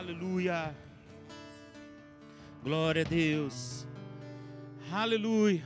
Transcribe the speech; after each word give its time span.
Aleluia. 0.00 0.74
Glória 2.62 3.02
a 3.02 3.04
Deus. 3.04 3.86
Aleluia. 4.90 5.62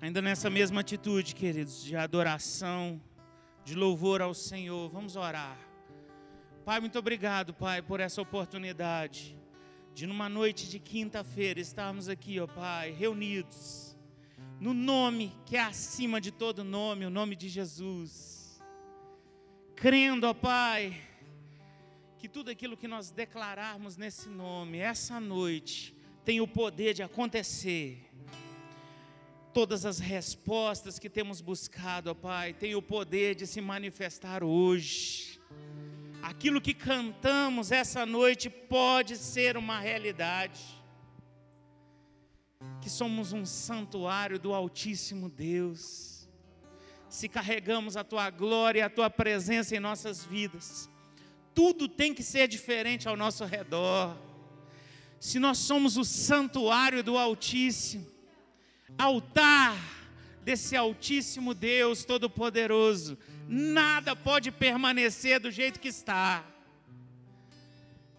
Ainda 0.00 0.20
nessa 0.20 0.50
mesma 0.50 0.80
atitude, 0.80 1.32
queridos, 1.32 1.84
de 1.84 1.94
adoração, 1.94 3.00
de 3.64 3.76
louvor 3.76 4.20
ao 4.20 4.34
Senhor, 4.34 4.90
vamos 4.90 5.14
orar. 5.14 5.56
Pai, 6.64 6.80
muito 6.80 6.98
obrigado, 6.98 7.54
Pai, 7.54 7.80
por 7.80 8.00
essa 8.00 8.20
oportunidade 8.20 9.38
de 9.94 10.08
numa 10.08 10.28
noite 10.28 10.68
de 10.68 10.80
quinta-feira 10.80 11.60
estarmos 11.60 12.08
aqui, 12.08 12.40
ó 12.40 12.48
Pai, 12.48 12.90
reunidos 12.90 13.96
no 14.58 14.74
nome 14.74 15.32
que 15.44 15.56
é 15.56 15.62
acima 15.62 16.20
de 16.20 16.32
todo 16.32 16.64
nome, 16.64 17.06
o 17.06 17.10
nome 17.10 17.36
de 17.36 17.48
Jesus. 17.48 18.60
Crendo, 19.76 20.26
ó 20.26 20.34
Pai, 20.34 21.00
que 22.26 22.32
tudo 22.32 22.50
aquilo 22.50 22.76
que 22.76 22.88
nós 22.88 23.12
declararmos 23.12 23.96
nesse 23.96 24.28
nome, 24.28 24.78
essa 24.78 25.20
noite, 25.20 25.94
tem 26.24 26.40
o 26.40 26.48
poder 26.48 26.92
de 26.92 27.00
acontecer. 27.00 28.04
Todas 29.54 29.86
as 29.86 30.00
respostas 30.00 30.98
que 30.98 31.08
temos 31.08 31.40
buscado, 31.40 32.10
ó 32.10 32.14
Pai, 32.14 32.52
tem 32.52 32.74
o 32.74 32.82
poder 32.82 33.36
de 33.36 33.46
se 33.46 33.60
manifestar 33.60 34.42
hoje. 34.42 35.40
Aquilo 36.20 36.60
que 36.60 36.74
cantamos 36.74 37.70
essa 37.70 38.04
noite 38.04 38.50
pode 38.50 39.16
ser 39.16 39.56
uma 39.56 39.78
realidade. 39.78 40.60
Que 42.82 42.90
somos 42.90 43.32
um 43.32 43.46
santuário 43.46 44.36
do 44.36 44.52
Altíssimo 44.52 45.28
Deus. 45.28 46.28
Se 47.08 47.28
carregamos 47.28 47.96
a 47.96 48.02
tua 48.02 48.28
glória 48.30 48.80
e 48.80 48.82
a 48.82 48.90
tua 48.90 49.08
presença 49.08 49.76
em 49.76 49.78
nossas 49.78 50.24
vidas, 50.24 50.90
tudo 51.56 51.88
tem 51.88 52.12
que 52.12 52.22
ser 52.22 52.46
diferente 52.46 53.08
ao 53.08 53.16
nosso 53.16 53.42
redor. 53.46 54.14
Se 55.18 55.38
nós 55.38 55.56
somos 55.56 55.96
o 55.96 56.04
santuário 56.04 57.02
do 57.02 57.16
Altíssimo, 57.16 58.06
altar 58.98 59.74
desse 60.44 60.76
Altíssimo 60.76 61.54
Deus 61.54 62.04
Todo-Poderoso, 62.04 63.16
nada 63.48 64.14
pode 64.14 64.52
permanecer 64.52 65.40
do 65.40 65.50
jeito 65.50 65.80
que 65.80 65.88
está. 65.88 66.44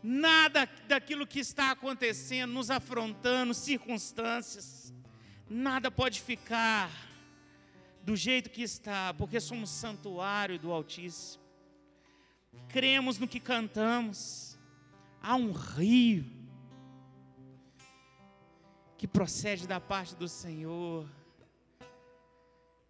Nada 0.01 0.67
daquilo 0.87 1.27
que 1.27 1.39
está 1.39 1.69
acontecendo, 1.69 2.51
nos 2.53 2.71
afrontando, 2.71 3.53
circunstâncias, 3.53 4.91
nada 5.47 5.91
pode 5.91 6.21
ficar 6.21 6.89
do 8.01 8.15
jeito 8.15 8.49
que 8.49 8.63
está, 8.63 9.13
porque 9.13 9.39
somos 9.39 9.69
santuário 9.69 10.57
do 10.57 10.71
Altíssimo. 10.71 11.46
Cremos 12.69 13.17
no 13.17 13.27
que 13.27 13.39
cantamos. 13.39 14.57
Há 15.21 15.35
um 15.35 15.51
rio 15.51 16.25
que 18.97 19.07
procede 19.07 19.67
da 19.67 19.79
parte 19.79 20.15
do 20.15 20.27
Senhor. 20.27 21.07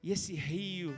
E 0.01 0.11
esse 0.11 0.33
rio 0.33 0.97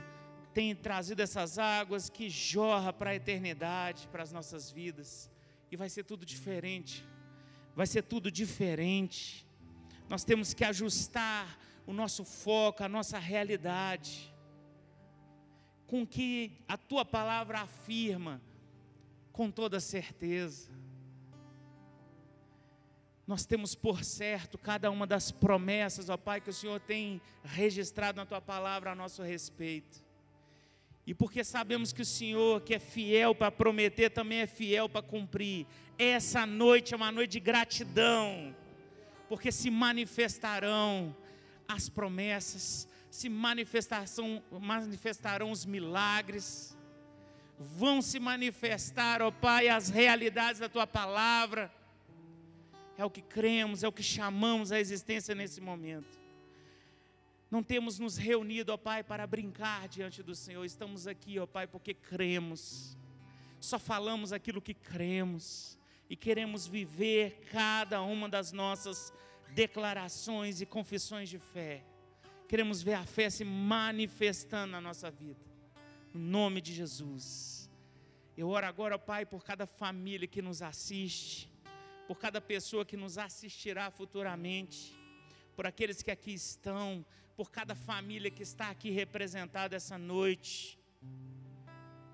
tem 0.52 0.74
trazido 0.74 1.22
essas 1.22 1.58
águas 1.58 2.08
que 2.08 2.28
jorra 2.28 2.92
para 2.92 3.10
a 3.10 3.14
eternidade, 3.14 4.08
para 4.08 4.22
as 4.22 4.32
nossas 4.32 4.70
vidas. 4.70 5.30
E 5.70 5.76
vai 5.76 5.88
ser 5.88 6.04
tudo 6.04 6.24
diferente. 6.24 7.04
Vai 7.74 7.86
ser 7.86 8.02
tudo 8.02 8.30
diferente. 8.30 9.46
Nós 10.08 10.24
temos 10.24 10.52
que 10.54 10.64
ajustar 10.64 11.58
o 11.86 11.92
nosso 11.92 12.24
foco, 12.24 12.82
a 12.82 12.88
nossa 12.88 13.18
realidade 13.18 14.30
com 15.90 16.06
que 16.06 16.52
a 16.68 16.76
tua 16.76 17.04
palavra 17.04 17.62
afirma 17.62 18.40
com 19.32 19.50
toda 19.50 19.80
certeza. 19.80 20.70
Nós 23.26 23.46
temos 23.46 23.76
por 23.76 24.02
certo 24.02 24.58
cada 24.58 24.90
uma 24.90 25.06
das 25.06 25.30
promessas, 25.30 26.08
ó 26.08 26.16
Pai, 26.16 26.40
que 26.40 26.50
o 26.50 26.52
Senhor 26.52 26.80
tem 26.80 27.22
registrado 27.44 28.16
na 28.16 28.26
tua 28.26 28.40
palavra 28.40 28.90
a 28.90 28.94
nosso 28.94 29.22
respeito. 29.22 30.04
E 31.06 31.14
porque 31.14 31.44
sabemos 31.44 31.92
que 31.92 32.02
o 32.02 32.04
Senhor, 32.04 32.60
que 32.60 32.74
é 32.74 32.78
fiel 32.78 33.34
para 33.34 33.50
prometer, 33.50 34.10
também 34.10 34.40
é 34.40 34.46
fiel 34.46 34.88
para 34.88 35.02
cumprir. 35.02 35.66
Essa 35.98 36.44
noite 36.44 36.92
é 36.92 36.96
uma 36.96 37.12
noite 37.12 37.32
de 37.32 37.40
gratidão, 37.40 38.54
porque 39.28 39.52
se 39.52 39.70
manifestarão 39.70 41.14
as 41.68 41.88
promessas, 41.88 42.88
se 43.10 43.28
manifestarão, 43.28 44.42
manifestarão 44.60 45.50
os 45.50 45.64
milagres, 45.64 46.76
vão 47.60 48.00
se 48.00 48.18
manifestar, 48.18 49.20
ó 49.20 49.30
Pai, 49.30 49.68
as 49.68 49.90
realidades 49.90 50.58
da 50.58 50.68
tua 50.68 50.86
palavra 50.86 51.70
é 52.96 53.04
o 53.04 53.10
que 53.10 53.20
cremos, 53.20 53.82
é 53.82 53.88
o 53.88 53.92
que 53.92 54.02
chamamos 54.02 54.72
a 54.72 54.80
existência 54.80 55.34
nesse 55.34 55.60
momento. 55.60 56.18
Não 57.50 57.62
temos 57.62 57.98
nos 57.98 58.16
reunido, 58.16 58.72
ó 58.72 58.78
Pai, 58.78 59.02
para 59.04 59.26
brincar 59.26 59.88
diante 59.88 60.22
do 60.22 60.34
Senhor. 60.34 60.64
Estamos 60.64 61.06
aqui, 61.06 61.38
ó 61.38 61.46
Pai, 61.46 61.66
porque 61.66 61.92
cremos. 61.92 62.96
Só 63.60 63.78
falamos 63.78 64.32
aquilo 64.32 64.62
que 64.62 64.72
cremos 64.72 65.78
e 66.08 66.16
queremos 66.16 66.66
viver 66.66 67.42
cada 67.50 68.00
uma 68.00 68.26
das 68.26 68.52
nossas 68.52 69.12
declarações 69.50 70.62
e 70.62 70.66
confissões 70.66 71.28
de 71.28 71.38
fé. 71.38 71.84
Queremos 72.48 72.82
ver 72.82 72.94
a 72.94 73.04
fé 73.04 73.28
se 73.28 73.44
manifestando 73.44 74.72
na 74.72 74.80
nossa 74.80 75.10
vida. 75.10 75.49
No 76.12 76.20
nome 76.20 76.60
de 76.60 76.72
Jesus. 76.72 77.70
Eu 78.36 78.48
oro 78.48 78.66
agora, 78.66 78.98
Pai, 78.98 79.26
por 79.26 79.44
cada 79.44 79.66
família 79.66 80.26
que 80.26 80.42
nos 80.42 80.62
assiste 80.62 81.50
por 82.10 82.18
cada 82.18 82.40
pessoa 82.40 82.84
que 82.84 82.96
nos 82.96 83.16
assistirá 83.18 83.88
futuramente, 83.88 84.98
por 85.54 85.64
aqueles 85.64 86.02
que 86.02 86.10
aqui 86.10 86.32
estão, 86.32 87.06
por 87.36 87.52
cada 87.52 87.72
família 87.76 88.32
que 88.32 88.42
está 88.42 88.68
aqui 88.68 88.90
representada 88.90 89.76
essa 89.76 89.96
noite. 89.96 90.76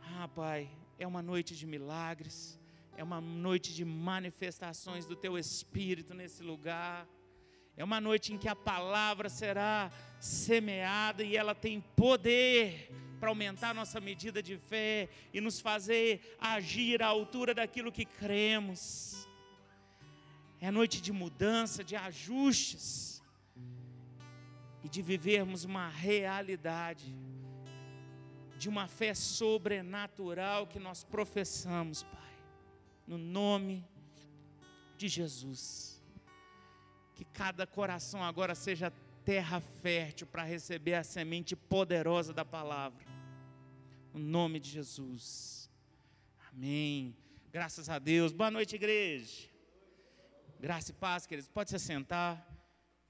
Ah, 0.02 0.28
Pai, 0.28 0.68
é 0.98 1.06
uma 1.06 1.22
noite 1.22 1.56
de 1.56 1.66
milagres, 1.66 2.60
é 2.94 3.02
uma 3.02 3.22
noite 3.22 3.74
de 3.74 3.86
manifestações 3.86 5.06
do 5.06 5.16
Teu 5.16 5.38
Espírito 5.38 6.12
nesse 6.12 6.42
lugar. 6.42 7.08
É 7.74 7.82
uma 7.82 7.98
noite 7.98 8.34
em 8.34 8.36
que 8.36 8.50
a 8.50 8.54
palavra 8.54 9.30
será 9.30 9.90
semeada 10.20 11.24
e 11.24 11.38
ela 11.38 11.54
tem 11.54 11.80
poder 11.80 12.92
para 13.26 13.32
aumentar 13.32 13.74
nossa 13.74 14.00
medida 14.00 14.40
de 14.40 14.56
fé 14.56 15.08
e 15.32 15.40
nos 15.40 15.58
fazer 15.58 16.36
agir 16.38 17.02
à 17.02 17.08
altura 17.08 17.52
daquilo 17.52 17.90
que 17.90 18.04
cremos. 18.04 19.26
É 20.60 20.70
noite 20.70 21.02
de 21.02 21.12
mudança, 21.12 21.82
de 21.82 21.96
ajustes 21.96 23.20
e 24.84 24.88
de 24.88 25.02
vivermos 25.02 25.64
uma 25.64 25.88
realidade 25.88 27.12
de 28.56 28.68
uma 28.68 28.86
fé 28.86 29.12
sobrenatural 29.12 30.64
que 30.68 30.78
nós 30.78 31.02
professamos, 31.02 32.04
Pai, 32.04 32.38
no 33.08 33.18
nome 33.18 33.84
de 34.96 35.08
Jesus. 35.08 36.00
Que 37.16 37.24
cada 37.24 37.66
coração 37.66 38.22
agora 38.22 38.54
seja 38.54 38.92
terra 39.24 39.60
fértil 39.82 40.28
para 40.28 40.44
receber 40.44 40.94
a 40.94 41.02
semente 41.02 41.56
poderosa 41.56 42.32
da 42.32 42.44
palavra, 42.44 43.04
no 44.16 44.22
nome 44.22 44.58
de 44.58 44.70
Jesus. 44.70 45.70
Amém. 46.50 47.14
Graças 47.52 47.90
a 47.90 47.98
Deus. 47.98 48.32
Boa 48.32 48.50
noite, 48.50 48.74
igreja. 48.74 49.46
Graça 50.58 50.90
e 50.90 50.94
paz, 50.94 51.26
queridos. 51.26 51.50
Pode 51.50 51.68
se 51.68 51.78
sentar, 51.78 52.34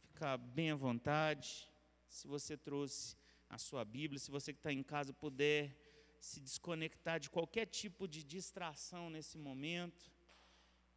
ficar 0.09 0.37
bem 0.37 0.72
à 0.72 0.75
vontade. 0.75 1.71
Se 2.09 2.27
você 2.27 2.56
trouxe 2.56 3.17
a 3.49 3.56
sua 3.56 3.84
Bíblia, 3.84 4.19
se 4.19 4.33
você 4.33 4.53
que 4.53 4.59
está 4.59 4.72
em 4.72 4.83
casa 4.83 5.12
puder 5.12 5.78
se 6.19 6.41
desconectar 6.41 7.21
de 7.21 7.31
qualquer 7.31 7.67
tipo 7.67 8.09
de 8.09 8.25
distração 8.25 9.09
nesse 9.09 9.38
momento, 9.38 10.11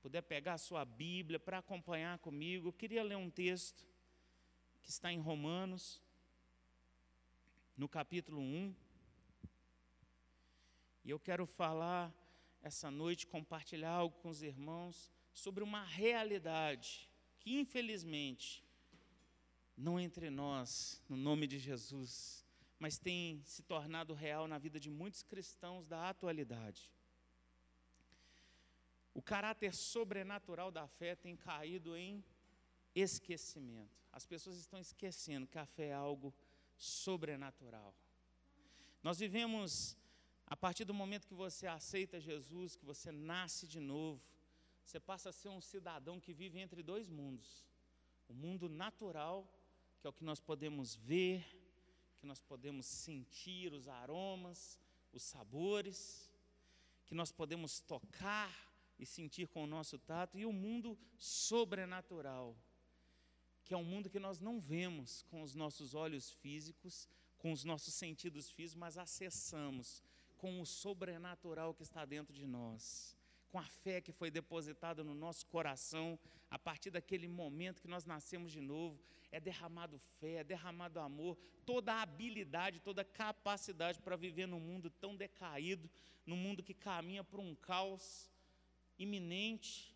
puder 0.02 0.24
pegar 0.24 0.56
a 0.56 0.58
sua 0.58 0.84
Bíblia 0.86 1.40
para 1.40 1.60
acompanhar 1.60 2.18
comigo, 2.18 2.70
eu 2.70 2.74
queria 2.74 3.04
ler 3.04 3.16
um 3.16 3.30
texto 3.30 3.88
que 4.82 4.90
está 4.90 5.14
em 5.14 5.20
Romanos, 5.20 6.02
no 7.78 7.88
capítulo 7.88 8.42
1. 8.42 8.89
E 11.04 11.10
eu 11.10 11.20
quero 11.20 11.46
falar 11.46 12.14
essa 12.62 12.92
noite, 12.92 13.28
compartilhar 13.28 13.92
algo 13.92 14.18
com 14.18 14.30
os 14.30 14.42
irmãos 14.42 15.12
sobre 15.34 15.64
uma 15.64 15.84
realidade 15.84 17.10
que, 17.40 17.58
infelizmente, 17.60 18.64
não 19.78 20.00
entre 20.00 20.30
nós, 20.30 21.02
no 21.08 21.16
nome 21.16 21.48
de 21.48 21.58
Jesus, 21.58 22.46
mas 22.78 22.98
tem 22.98 23.42
se 23.46 23.64
tornado 23.64 24.14
real 24.14 24.48
na 24.48 24.58
vida 24.58 24.80
de 24.80 24.90
muitos 24.90 25.24
cristãos 25.24 25.88
da 25.88 26.10
atualidade. 26.10 26.92
O 29.14 29.22
caráter 29.22 29.74
sobrenatural 29.74 30.72
da 30.72 30.88
fé 30.88 31.16
tem 31.16 31.36
caído 31.36 31.96
em 31.96 32.24
esquecimento. 32.94 34.00
As 34.12 34.26
pessoas 34.26 34.58
estão 34.58 34.80
esquecendo 34.80 35.48
que 35.48 35.58
a 35.58 35.66
fé 35.66 35.88
é 35.88 35.94
algo 35.94 36.34
sobrenatural. 36.78 37.94
Nós 39.04 39.20
vivemos, 39.20 39.98
a 40.50 40.58
partir 40.58 40.84
do 40.84 40.94
momento 40.94 41.28
que 41.28 41.34
você 41.34 41.68
aceita 41.68 42.20
Jesus, 42.20 42.76
que 42.76 42.84
você 42.84 43.12
nasce 43.12 43.68
de 43.68 43.80
novo, 43.80 44.22
você 44.84 45.00
passa 45.00 45.30
a 45.30 45.32
ser 45.32 45.50
um 45.50 45.62
cidadão 45.62 46.20
que 46.20 46.34
vive 46.34 46.60
entre 46.60 46.82
dois 46.82 47.08
mundos: 47.08 47.64
o 48.28 48.34
mundo 48.34 48.68
natural, 48.68 49.48
que 50.00 50.08
é 50.08 50.10
o 50.10 50.14
que 50.14 50.24
nós 50.24 50.40
podemos 50.40 50.96
ver, 50.96 51.46
que 52.18 52.26
nós 52.26 52.42
podemos 52.42 52.88
sentir 52.88 53.72
os 53.74 53.88
aromas, 53.88 54.80
os 55.14 55.22
sabores, 55.22 56.32
que 57.06 57.14
nós 57.14 57.32
podemos 57.32 57.80
tocar 57.80 58.52
e 58.98 59.06
sentir 59.06 59.48
com 59.48 59.64
o 59.64 59.68
nosso 59.68 60.00
tato, 60.00 60.38
e 60.38 60.46
o 60.46 60.52
mundo 60.52 60.98
sobrenatural, 61.18 62.58
que 63.64 63.74
é 63.74 63.78
um 63.78 63.84
mundo 63.84 64.10
que 64.10 64.20
nós 64.20 64.40
não 64.40 64.60
vemos 64.60 65.22
com 65.30 65.44
os 65.44 65.54
nossos 65.54 65.94
olhos 65.94 66.32
físicos, 66.32 67.08
com 67.38 67.52
os 67.52 67.64
nossos 67.64 67.94
sentidos 67.94 68.50
físicos, 68.50 68.80
mas 68.80 68.98
acessamos 68.98 70.04
com 70.40 70.62
o 70.62 70.66
sobrenatural 70.66 71.74
que 71.74 71.84
está 71.84 72.06
dentro 72.06 72.34
de 72.34 72.48
nós, 72.48 73.16
com 73.52 73.60
a 73.60 73.64
fé 73.64 74.00
que 74.00 74.12
foi 74.12 74.32
depositada 74.32 75.04
no 75.04 75.14
nosso 75.14 75.46
coração, 75.46 76.18
a 76.50 76.58
partir 76.58 76.90
daquele 76.90 77.28
momento 77.28 77.82
que 77.82 77.88
nós 77.88 78.06
nascemos 78.06 78.52
de 78.52 78.62
novo, 78.62 79.00
é 79.32 79.40
derramado 79.40 80.00
fé, 80.20 80.36
é 80.36 80.44
derramado 80.44 81.00
amor, 81.00 81.38
toda 81.66 81.94
a 81.94 82.02
habilidade, 82.02 82.80
toda 82.80 83.02
a 83.02 83.06
capacidade 83.06 84.02
para 84.02 84.16
viver 84.16 84.48
num 84.48 84.62
mundo 84.62 84.90
tão 84.90 85.16
decaído, 85.16 85.90
num 86.26 86.38
mundo 86.38 86.64
que 86.64 86.74
caminha 86.74 87.24
para 87.24 87.42
um 87.42 87.54
caos 87.54 88.32
iminente, 88.98 89.89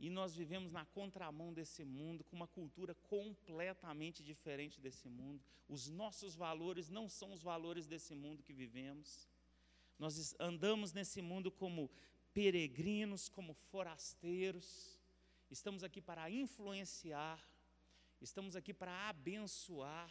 e 0.00 0.08
nós 0.08 0.34
vivemos 0.34 0.72
na 0.72 0.86
contramão 0.86 1.52
desse 1.52 1.84
mundo, 1.84 2.24
com 2.24 2.34
uma 2.34 2.48
cultura 2.48 2.94
completamente 2.94 4.24
diferente 4.24 4.80
desse 4.80 5.10
mundo. 5.10 5.44
Os 5.68 5.90
nossos 5.90 6.34
valores 6.34 6.88
não 6.88 7.06
são 7.06 7.34
os 7.34 7.42
valores 7.42 7.86
desse 7.86 8.14
mundo 8.14 8.42
que 8.42 8.54
vivemos. 8.54 9.28
Nós 9.98 10.34
andamos 10.40 10.94
nesse 10.94 11.20
mundo 11.20 11.50
como 11.50 11.90
peregrinos, 12.32 13.28
como 13.28 13.52
forasteiros. 13.52 14.98
Estamos 15.50 15.84
aqui 15.84 16.00
para 16.00 16.30
influenciar, 16.30 17.38
estamos 18.22 18.56
aqui 18.56 18.72
para 18.72 19.10
abençoar, 19.10 20.10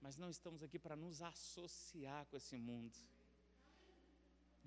mas 0.00 0.16
não 0.16 0.30
estamos 0.30 0.62
aqui 0.62 0.78
para 0.78 0.94
nos 0.94 1.20
associar 1.22 2.24
com 2.26 2.36
esse 2.36 2.56
mundo. 2.56 2.96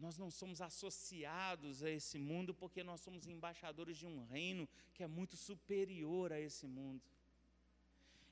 Nós 0.01 0.17
não 0.17 0.31
somos 0.31 0.59
associados 0.61 1.83
a 1.83 1.89
esse 1.89 2.17
mundo 2.17 2.55
porque 2.55 2.83
nós 2.83 3.01
somos 3.01 3.27
embaixadores 3.27 3.95
de 3.97 4.07
um 4.07 4.25
reino 4.25 4.67
que 4.95 5.03
é 5.03 5.07
muito 5.07 5.37
superior 5.37 6.33
a 6.33 6.39
esse 6.39 6.65
mundo. 6.67 7.03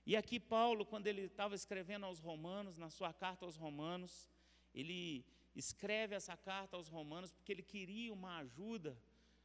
E 0.03 0.15
aqui, 0.17 0.39
Paulo, 0.39 0.83
quando 0.83 1.05
ele 1.05 1.21
estava 1.21 1.53
escrevendo 1.53 2.07
aos 2.07 2.19
Romanos, 2.19 2.79
na 2.79 2.89
sua 2.89 3.13
carta 3.13 3.45
aos 3.45 3.55
Romanos, 3.55 4.27
ele 4.73 5.23
escreve 5.55 6.15
essa 6.15 6.35
carta 6.35 6.75
aos 6.75 6.87
Romanos 6.87 7.31
porque 7.31 7.51
ele 7.51 7.61
queria 7.61 8.11
uma 8.11 8.37
ajuda 8.37 8.97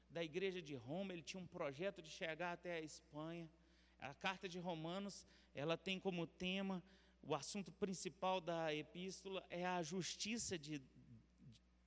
da 0.08 0.24
igreja 0.24 0.62
de 0.62 0.74
Roma, 0.74 1.12
ele 1.12 1.22
tinha 1.22 1.42
um 1.42 1.46
projeto 1.46 2.00
de 2.00 2.10
chegar 2.10 2.52
até 2.52 2.76
a 2.76 2.80
Espanha. 2.80 3.50
A 3.98 4.14
carta 4.14 4.48
de 4.48 4.58
Romanos, 4.58 5.26
ela 5.54 5.76
tem 5.76 6.00
como 6.00 6.26
tema, 6.26 6.82
o 7.20 7.34
assunto 7.34 7.72
principal 7.72 8.40
da 8.40 8.74
epístola 8.74 9.44
é 9.50 9.66
a 9.66 9.82
justiça 9.82 10.58
de 10.58 10.80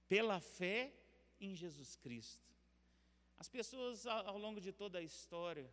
pela 0.07 0.39
fé 0.39 0.93
em 1.39 1.55
Jesus 1.55 1.95
Cristo. 1.95 2.47
As 3.37 3.47
pessoas, 3.47 4.05
ao 4.07 4.37
longo 4.37 4.59
de 4.59 4.71
toda 4.71 4.97
a 4.99 5.03
história, 5.03 5.71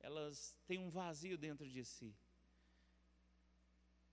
elas 0.00 0.56
têm 0.66 0.78
um 0.78 0.90
vazio 0.90 1.38
dentro 1.38 1.66
de 1.66 1.84
si. 1.84 2.14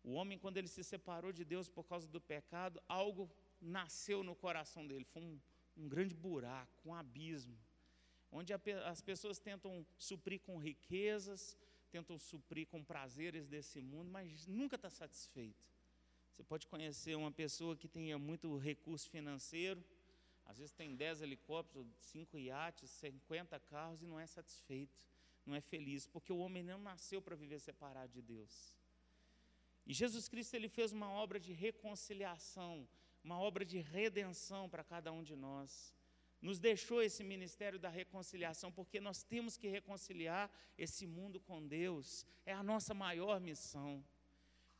O 0.04 0.14
homem, 0.14 0.38
quando 0.38 0.58
ele 0.58 0.70
se 0.70 0.84
separou 0.84 1.34
de 1.34 1.44
Deus 1.44 1.70
por 1.70 1.84
causa 1.84 2.08
do 2.08 2.22
pecado, 2.22 2.82
algo 2.88 3.30
nasceu 3.60 4.24
no 4.24 4.36
coração 4.36 4.88
dele. 4.88 5.04
Foi 5.04 5.22
um, 5.22 5.40
um 5.76 5.88
grande 5.90 6.16
buraco, 6.16 6.90
um 6.90 6.94
abismo, 6.94 7.58
onde 8.32 8.54
a, 8.54 8.60
as 8.86 9.02
pessoas 9.02 9.38
tentam 9.38 9.86
suprir 9.98 10.40
com 10.40 10.58
riquezas, 10.58 11.58
tentam 11.92 12.18
suprir 12.18 12.68
com 12.68 12.84
prazeres 12.84 13.48
desse 13.48 13.82
mundo, 13.82 14.10
mas 14.10 14.48
nunca 14.48 14.78
está 14.78 14.90
satisfeito. 14.90 15.68
Você 16.38 16.44
pode 16.44 16.68
conhecer 16.68 17.16
uma 17.16 17.32
pessoa 17.32 17.76
que 17.76 17.88
tenha 17.88 18.16
muito 18.20 18.56
recurso 18.60 19.10
financeiro, 19.10 19.84
às 20.46 20.60
vezes 20.60 20.72
tem 20.72 20.96
10 20.96 21.24
helicópteros, 21.24 21.88
5 21.98 22.38
iates, 22.38 22.92
50 22.92 23.60
carros 23.62 24.04
e 24.04 24.06
não 24.06 24.20
é 24.20 24.28
satisfeito, 24.28 25.04
não 25.44 25.56
é 25.56 25.60
feliz, 25.60 26.06
porque 26.06 26.32
o 26.32 26.38
homem 26.38 26.62
não 26.62 26.78
nasceu 26.78 27.24
para 27.24 27.36
viver 27.36 27.60
separado 27.60 28.14
de 28.14 28.22
Deus. 28.22 28.78
E 29.84 29.96
Jesus 29.96 30.28
Cristo 30.28 30.54
ele 30.54 30.70
fez 30.70 30.94
uma 30.94 31.10
obra 31.10 31.40
de 31.40 31.54
reconciliação, 31.54 32.88
uma 33.24 33.40
obra 33.40 33.66
de 33.66 33.80
redenção 33.80 34.70
para 34.70 34.84
cada 34.84 35.12
um 35.12 35.24
de 35.24 35.36
nós. 35.36 35.92
Nos 36.40 36.60
deixou 36.60 37.02
esse 37.02 37.24
ministério 37.24 37.80
da 37.80 37.90
reconciliação, 37.90 38.72
porque 38.72 39.00
nós 39.00 39.24
temos 39.24 39.58
que 39.58 39.68
reconciliar 39.68 40.52
esse 40.78 41.08
mundo 41.08 41.40
com 41.40 41.66
Deus, 41.66 42.28
é 42.46 42.54
a 42.54 42.62
nossa 42.62 42.94
maior 42.94 43.42
missão. 43.42 44.06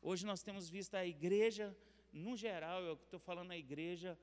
Hoje 0.00 0.24
nós 0.24 0.42
temos 0.42 0.70
visto 0.70 0.94
a 0.94 1.04
igreja, 1.04 1.76
no 2.12 2.36
geral, 2.36 2.82
eu 2.82 2.94
estou 2.94 3.18
falando 3.18 3.50
a 3.50 3.56
igreja 3.56 4.18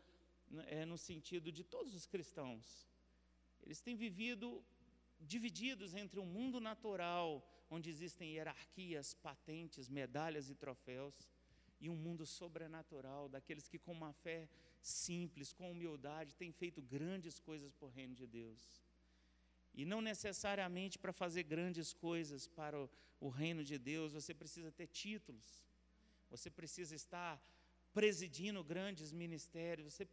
é, 0.67 0.85
no 0.85 0.97
sentido 0.97 1.51
de 1.51 1.63
todos 1.63 1.93
os 1.93 2.05
cristãos. 2.05 2.87
Eles 3.61 3.81
têm 3.81 3.95
vivido 3.95 4.63
divididos 5.19 5.93
entre 5.93 6.19
um 6.19 6.25
mundo 6.25 6.61
natural, 6.61 7.43
onde 7.69 7.89
existem 7.89 8.33
hierarquias, 8.33 9.13
patentes, 9.15 9.89
medalhas 9.89 10.49
e 10.49 10.55
troféus, 10.55 11.27
e 11.79 11.89
um 11.89 11.95
mundo 11.95 12.25
sobrenatural, 12.25 13.27
daqueles 13.27 13.67
que 13.67 13.77
com 13.77 13.91
uma 13.91 14.13
fé 14.13 14.47
simples, 14.81 15.51
com 15.51 15.71
humildade, 15.71 16.35
têm 16.35 16.51
feito 16.51 16.81
grandes 16.81 17.37
coisas 17.37 17.73
por 17.73 17.89
reino 17.89 18.15
de 18.15 18.25
Deus. 18.25 18.84
E 19.75 19.85
não 19.85 20.01
necessariamente 20.01 20.97
para 20.97 21.11
fazer 21.11 21.43
grandes 21.43 21.93
coisas 21.93 22.47
para 22.47 22.79
o, 22.79 22.89
o 23.19 23.29
reino 23.29 23.63
de 23.63 23.77
Deus, 23.77 24.13
você 24.13 24.33
precisa 24.33 24.71
ter 24.71 24.87
títulos. 24.87 25.63
Você 26.29 26.49
precisa 26.49 26.95
estar 26.95 27.41
presidindo 27.93 28.63
grandes 28.63 29.13
ministérios, 29.13 29.93
você 29.93 30.05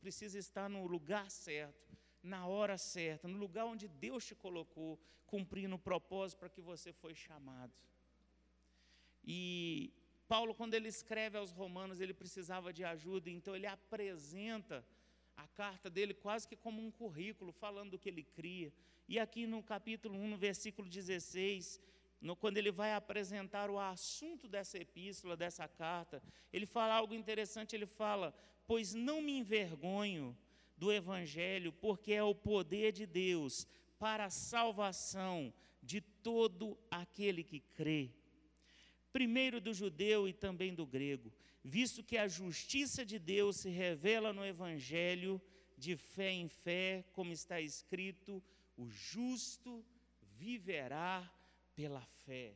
precisa 0.00 0.38
estar 0.38 0.68
no 0.68 0.86
lugar 0.86 1.28
certo, 1.30 1.96
na 2.22 2.46
hora 2.46 2.78
certa, 2.78 3.26
no 3.26 3.36
lugar 3.36 3.66
onde 3.66 3.88
Deus 3.88 4.24
te 4.24 4.34
colocou, 4.34 5.00
cumprindo 5.26 5.74
o 5.74 5.78
propósito 5.78 6.38
para 6.38 6.48
que 6.48 6.60
você 6.60 6.92
foi 6.92 7.14
chamado. 7.14 7.72
E 9.24 9.92
Paulo, 10.28 10.54
quando 10.54 10.74
ele 10.74 10.88
escreve 10.88 11.36
aos 11.36 11.50
Romanos, 11.50 12.00
ele 12.00 12.14
precisava 12.14 12.72
de 12.72 12.84
ajuda, 12.84 13.28
então 13.28 13.54
ele 13.56 13.66
apresenta 13.66 14.86
a 15.36 15.46
carta 15.48 15.90
dele 15.90 16.14
quase 16.14 16.46
que 16.46 16.56
como 16.56 16.84
um 16.84 16.90
currículo, 16.90 17.52
falando 17.52 17.92
do 17.92 17.98
que 17.98 18.08
ele 18.08 18.22
cria. 18.22 18.72
E 19.08 19.18
aqui 19.18 19.46
no 19.46 19.62
capítulo 19.62 20.16
1, 20.16 20.28
no 20.28 20.36
versículo 20.36 20.88
16, 20.88 21.80
no, 22.20 22.34
quando 22.34 22.56
ele 22.56 22.70
vai 22.70 22.94
apresentar 22.94 23.70
o 23.70 23.78
assunto 23.78 24.48
dessa 24.48 24.78
epístola, 24.78 25.36
dessa 25.36 25.68
carta, 25.68 26.22
ele 26.52 26.66
fala 26.66 26.94
algo 26.94 27.14
interessante, 27.14 27.76
ele 27.76 27.86
fala: 27.86 28.34
"Pois 28.66 28.94
não 28.94 29.20
me 29.20 29.38
envergonho 29.38 30.36
do 30.76 30.92
evangelho, 30.92 31.72
porque 31.72 32.12
é 32.12 32.22
o 32.22 32.34
poder 32.34 32.92
de 32.92 33.06
Deus 33.06 33.66
para 33.98 34.26
a 34.26 34.30
salvação 34.30 35.52
de 35.82 36.00
todo 36.00 36.78
aquele 36.90 37.44
que 37.44 37.60
crê, 37.60 38.10
primeiro 39.16 39.60
do 39.66 39.72
judeu 39.72 40.28
e 40.28 40.32
também 40.32 40.74
do 40.74 40.84
grego, 40.84 41.32
visto 41.62 42.02
que 42.02 42.16
a 42.18 42.26
justiça 42.26 43.02
de 43.10 43.18
Deus 43.18 43.56
se 43.62 43.70
revela 43.70 44.32
no 44.32 44.44
evangelho 44.44 45.40
de 45.78 45.96
fé 45.96 46.30
em 46.30 46.48
fé, 46.48 47.04
como 47.12 47.32
está 47.32 47.60
escrito: 47.60 48.42
o 48.76 48.88
justo 48.88 49.84
viverá 50.20 51.30
pela 51.74 52.04
fé. 52.24 52.54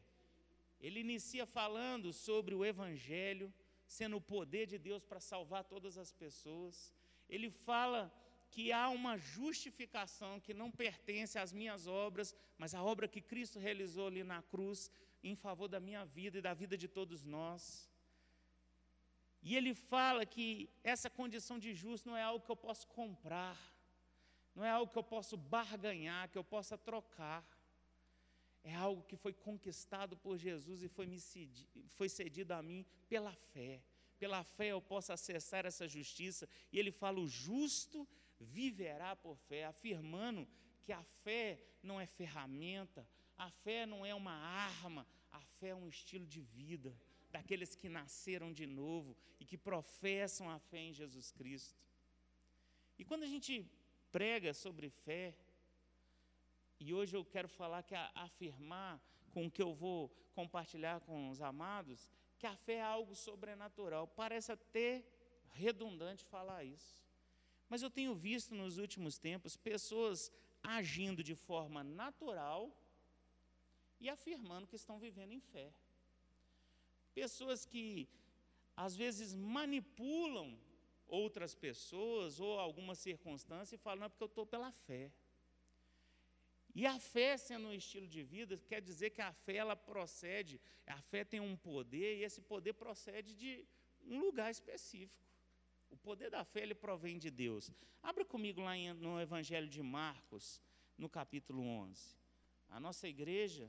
Ele 0.80 1.00
inicia 1.00 1.44
falando 1.46 2.12
sobre 2.12 2.54
o 2.54 2.64
Evangelho, 2.64 3.52
sendo 3.86 4.16
o 4.16 4.20
poder 4.20 4.66
de 4.66 4.78
Deus 4.78 5.04
para 5.04 5.20
salvar 5.20 5.64
todas 5.64 5.98
as 5.98 6.12
pessoas. 6.12 6.92
Ele 7.28 7.50
fala 7.50 8.12
que 8.50 8.72
há 8.72 8.88
uma 8.88 9.16
justificação 9.18 10.40
que 10.40 10.54
não 10.54 10.70
pertence 10.70 11.38
às 11.38 11.52
minhas 11.52 11.86
obras, 11.86 12.34
mas 12.56 12.74
à 12.74 12.82
obra 12.82 13.08
que 13.08 13.20
Cristo 13.20 13.58
realizou 13.58 14.06
ali 14.06 14.22
na 14.22 14.40
cruz 14.42 14.90
em 15.22 15.34
favor 15.34 15.68
da 15.68 15.80
minha 15.80 16.04
vida 16.04 16.38
e 16.38 16.42
da 16.42 16.54
vida 16.54 16.76
de 16.76 16.88
todos 16.88 17.25
nós. 17.25 17.90
E 19.42 19.56
ele 19.56 19.75
fala 19.75 20.26
que 20.26 20.68
essa 20.82 21.08
condição 21.08 21.58
de 21.58 21.75
justo 21.75 22.08
não 22.08 22.16
é 22.16 22.22
algo 22.22 22.44
que 22.44 22.50
eu 22.50 22.56
posso 22.56 22.87
comprar, 22.88 23.58
não 24.54 24.64
é 24.64 24.70
algo 24.70 24.90
que 24.92 24.98
eu 24.98 25.04
posso 25.04 25.37
barganhar, 25.37 26.28
que 26.28 26.38
eu 26.38 26.44
possa 26.44 26.76
trocar 26.76 27.46
é 28.62 28.75
algo 28.75 29.02
que 29.02 29.16
foi 29.16 29.32
conquistado 29.32 30.16
por 30.16 30.37
Jesus 30.37 30.82
e 30.82 30.88
foi, 30.88 31.06
me 31.06 31.18
cedi, 31.18 31.66
foi 31.88 32.08
cedido 32.08 32.52
a 32.52 32.62
mim 32.62 32.84
pela 33.08 33.32
fé. 33.32 33.82
Pela 34.18 34.42
fé 34.42 34.68
eu 34.68 34.82
posso 34.82 35.12
acessar 35.12 35.64
essa 35.64 35.87
justiça. 35.88 36.48
E 36.72 36.78
ele 36.78 36.90
fala: 36.90 37.18
o 37.20 37.26
justo 37.26 38.06
viverá 38.38 39.14
por 39.16 39.37
fé, 39.37 39.64
afirmando 39.64 40.46
que 40.82 40.92
a 40.92 41.02
fé 41.02 41.58
não 41.82 42.00
é 42.00 42.06
ferramenta, 42.06 43.08
a 43.38 43.50
fé 43.50 43.87
não 43.87 44.04
é 44.04 44.14
uma 44.14 44.33
arma, 44.33 45.07
a 45.30 45.40
fé 45.40 45.68
é 45.68 45.75
um 45.75 45.88
estilo 45.88 46.26
de 46.26 46.40
vida 46.40 46.95
daqueles 47.30 47.75
que 47.76 47.88
nasceram 47.88 48.52
de 48.52 48.66
novo 48.66 49.16
e 49.38 49.45
que 49.45 49.57
professam 49.57 50.50
a 50.50 50.59
fé 50.59 50.78
em 50.78 50.92
Jesus 50.92 51.30
Cristo. 51.30 51.80
E 52.99 53.04
quando 53.04 53.23
a 53.23 53.26
gente 53.26 53.71
prega 54.11 54.52
sobre 54.52 54.90
fé, 54.90 55.37
E 56.80 56.95
hoje 56.95 57.16
eu 57.16 57.25
quero 57.25 57.49
falar 57.49 57.83
que 57.83 57.95
afirmar 58.14 59.02
com 59.33 59.47
o 59.47 59.50
que 59.50 59.61
eu 59.61 59.75
vou 59.75 60.09
compartilhar 60.33 61.00
com 61.00 61.28
os 61.28 61.40
amados, 61.40 62.09
que 62.38 62.47
a 62.47 62.54
fé 62.54 62.75
é 62.75 62.83
algo 62.83 63.16
sobrenatural. 63.16 64.07
Parece 64.07 64.52
até 64.52 65.04
redundante 65.50 66.25
falar 66.25 66.62
isso. 66.62 67.04
Mas 67.68 67.83
eu 67.83 67.90
tenho 67.90 68.14
visto 68.14 68.54
nos 68.54 68.78
últimos 68.78 69.18
tempos 69.18 69.57
pessoas 69.57 70.30
agindo 70.62 71.21
de 71.23 71.35
forma 71.35 71.83
natural 71.83 72.73
e 74.00 74.09
afirmando 74.09 74.67
que 74.67 74.76
estão 74.76 74.99
vivendo 74.99 75.33
em 75.33 75.40
fé. 75.40 75.73
Pessoas 77.14 77.64
que 77.64 78.09
às 78.76 78.95
vezes 78.95 79.35
manipulam 79.35 80.59
outras 81.07 81.55
pessoas 81.55 82.38
ou 82.38 82.59
alguma 82.59 82.95
circunstância 82.95 83.75
e 83.75 83.78
falam, 83.78 84.00
não, 84.00 84.07
é 84.07 84.09
porque 84.09 84.23
eu 84.23 84.28
estou 84.28 84.47
pela 84.47 84.71
fé. 84.71 85.11
E 86.75 86.87
a 86.87 86.99
fé 86.99 87.37
sendo 87.37 87.69
um 87.69 87.73
estilo 87.73 88.07
de 88.07 88.23
vida, 88.23 88.57
quer 88.69 88.81
dizer 88.81 89.11
que 89.11 89.21
a 89.21 89.33
fé 89.33 89.57
ela 89.57 89.75
procede, 89.75 90.61
a 90.87 91.00
fé 91.00 91.25
tem 91.25 91.40
um 91.40 91.57
poder 91.57 92.19
e 92.19 92.25
esse 92.25 92.40
poder 92.40 92.75
procede 92.75 93.35
de 93.35 93.67
um 94.07 94.21
lugar 94.21 94.50
específico. 94.50 95.26
O 95.90 95.97
poder 95.97 96.31
da 96.31 96.45
fé 96.45 96.61
ele 96.62 96.75
provém 96.75 97.19
de 97.19 97.31
Deus. 97.31 97.71
Abra 98.02 98.25
comigo 98.25 98.61
lá 98.61 98.75
no 98.95 99.21
Evangelho 99.21 99.69
de 99.69 99.83
Marcos, 99.83 100.62
no 100.97 101.09
capítulo 101.09 101.62
11. 101.62 102.17
A 102.69 102.78
nossa 102.78 103.09
igreja, 103.09 103.69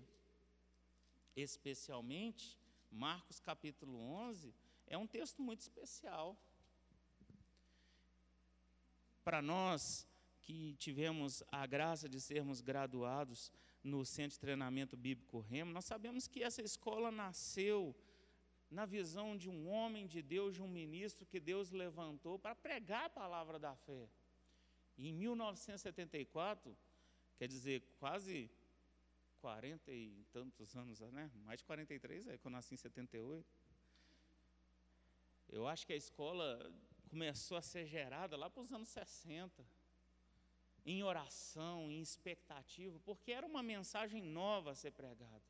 especialmente, 1.35 2.57
Marcos 2.91 3.39
capítulo 3.39 3.97
11, 3.99 4.53
é 4.87 4.97
um 4.97 5.07
texto 5.07 5.41
muito 5.41 5.61
especial. 5.61 6.37
Para 9.23 9.41
nós 9.41 10.07
que 10.41 10.75
tivemos 10.75 11.43
a 11.51 11.65
graça 11.67 12.09
de 12.09 12.19
sermos 12.19 12.61
graduados 12.61 13.51
no 13.83 14.03
Centro 14.03 14.31
de 14.31 14.39
Treinamento 14.39 14.97
Bíblico 14.97 15.39
Remo, 15.39 15.71
nós 15.71 15.85
sabemos 15.85 16.27
que 16.27 16.43
essa 16.43 16.61
escola 16.61 17.11
nasceu 17.11 17.95
na 18.69 18.85
visão 18.85 19.35
de 19.37 19.49
um 19.49 19.69
homem 19.69 20.05
de 20.07 20.21
Deus, 20.21 20.55
de 20.55 20.61
um 20.61 20.67
ministro 20.67 21.25
que 21.25 21.39
Deus 21.39 21.71
levantou 21.71 22.37
para 22.37 22.55
pregar 22.55 23.05
a 23.05 23.09
palavra 23.09 23.57
da 23.57 23.75
fé. 23.75 24.09
E 24.97 25.09
em 25.09 25.13
1974, 25.13 26.75
quer 27.37 27.47
dizer, 27.47 27.81
quase 27.99 28.51
40 29.39 29.91
e 29.91 30.25
tantos 30.31 30.75
anos, 30.75 30.99
né? 30.99 31.31
mais 31.43 31.59
de 31.59 31.65
43, 31.65 32.27
é 32.27 32.37
que 32.37 32.45
eu 32.45 32.51
nasci 32.51 32.73
em 32.73 32.77
78. 32.77 33.45
Eu 35.49 35.67
acho 35.67 35.85
que 35.87 35.93
a 35.93 35.95
escola 35.95 36.71
começou 37.09 37.57
a 37.57 37.61
ser 37.61 37.85
gerada 37.85 38.37
lá 38.37 38.49
para 38.49 38.61
os 38.61 38.71
anos 38.71 38.89
60, 38.89 39.65
em 40.85 41.03
oração, 41.03 41.91
em 41.91 42.01
expectativa, 42.01 42.99
porque 42.99 43.31
era 43.31 43.45
uma 43.45 43.63
mensagem 43.63 44.21
nova 44.21 44.71
a 44.71 44.75
ser 44.75 44.91
pregada. 44.91 45.43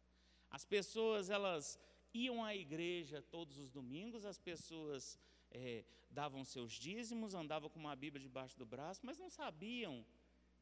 As 0.50 0.66
pessoas, 0.66 1.30
elas 1.30 1.78
iam 2.14 2.44
à 2.44 2.56
igreja 2.56 3.22
todos 3.22 3.58
os 3.58 3.70
domingos, 3.70 4.26
as 4.26 4.40
pessoas 4.40 5.20
é, 5.52 5.84
davam 6.10 6.44
seus 6.44 6.74
dízimos, 6.74 7.34
andavam 7.34 7.70
com 7.70 7.80
uma 7.80 7.96
Bíblia 7.96 8.22
debaixo 8.22 8.58
do 8.58 8.66
braço, 8.66 9.06
mas 9.06 9.18
não 9.18 9.30
sabiam 9.30 10.06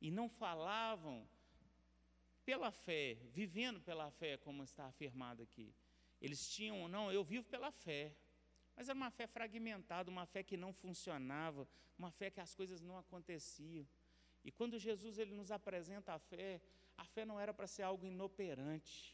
e 0.01 0.11
não 0.11 0.27
falavam 0.27 1.27
pela 2.47 2.71
fé, 2.71 3.17
vivendo 3.33 3.81
pela 3.81 4.09
fé, 4.09 4.37
como 4.37 4.63
está 4.63 4.85
afirmado 4.85 5.43
aqui. 5.43 5.75
Eles 6.21 6.47
tinham, 6.47 6.87
não, 6.87 7.11
eu 7.11 7.21
vivo 7.21 7.45
pela 7.53 7.69
fé. 7.71 8.15
Mas 8.73 8.87
era 8.87 8.95
uma 8.95 9.11
fé 9.11 9.27
fragmentada, 9.27 10.09
uma 10.09 10.25
fé 10.25 10.41
que 10.43 10.55
não 10.55 10.71
funcionava, 10.71 11.67
uma 11.99 12.09
fé 12.09 12.31
que 12.31 12.39
as 12.39 12.55
coisas 12.55 12.81
não 12.81 12.97
aconteciam. 12.97 13.85
E 14.45 14.49
quando 14.49 14.79
Jesus 14.79 15.17
ele 15.17 15.35
nos 15.35 15.51
apresenta 15.51 16.13
a 16.13 16.19
fé, 16.19 16.61
a 16.95 17.03
fé 17.03 17.25
não 17.25 17.37
era 17.37 17.53
para 17.53 17.67
ser 17.67 17.83
algo 17.83 18.05
inoperante. 18.07 19.13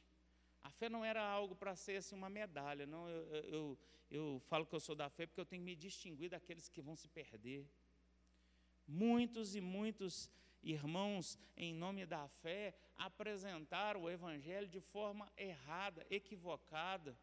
A 0.61 0.69
fé 0.69 0.87
não 0.87 1.03
era 1.03 1.23
algo 1.23 1.55
para 1.55 1.75
ser 1.75 1.95
assim, 1.95 2.13
uma 2.13 2.29
medalha. 2.29 2.85
Não, 2.85 3.09
eu, 3.09 3.23
eu, 3.57 3.79
eu 4.11 4.39
falo 4.41 4.63
que 4.63 4.75
eu 4.75 4.79
sou 4.79 4.95
da 4.95 5.09
fé 5.09 5.25
porque 5.25 5.41
eu 5.41 5.45
tenho 5.45 5.63
que 5.63 5.65
me 5.65 5.75
distinguir 5.75 6.29
daqueles 6.29 6.69
que 6.69 6.83
vão 6.83 6.95
se 6.95 7.07
perder. 7.07 7.67
Muitos 8.87 9.55
e 9.55 9.61
muitos 9.61 10.29
irmãos, 10.63 11.37
em 11.57 11.73
nome 11.73 12.05
da 12.05 12.27
fé, 12.27 12.73
apresentaram 12.95 14.03
o 14.03 14.09
Evangelho 14.09 14.67
de 14.67 14.79
forma 14.79 15.31
errada, 15.37 16.05
equivocada. 16.09 17.17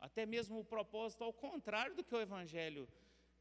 Até 0.00 0.26
mesmo 0.26 0.58
o 0.58 0.64
propósito 0.64 1.24
ao 1.24 1.32
contrário 1.32 1.94
do 1.94 2.04
que 2.04 2.14
o 2.14 2.20
Evangelho 2.20 2.88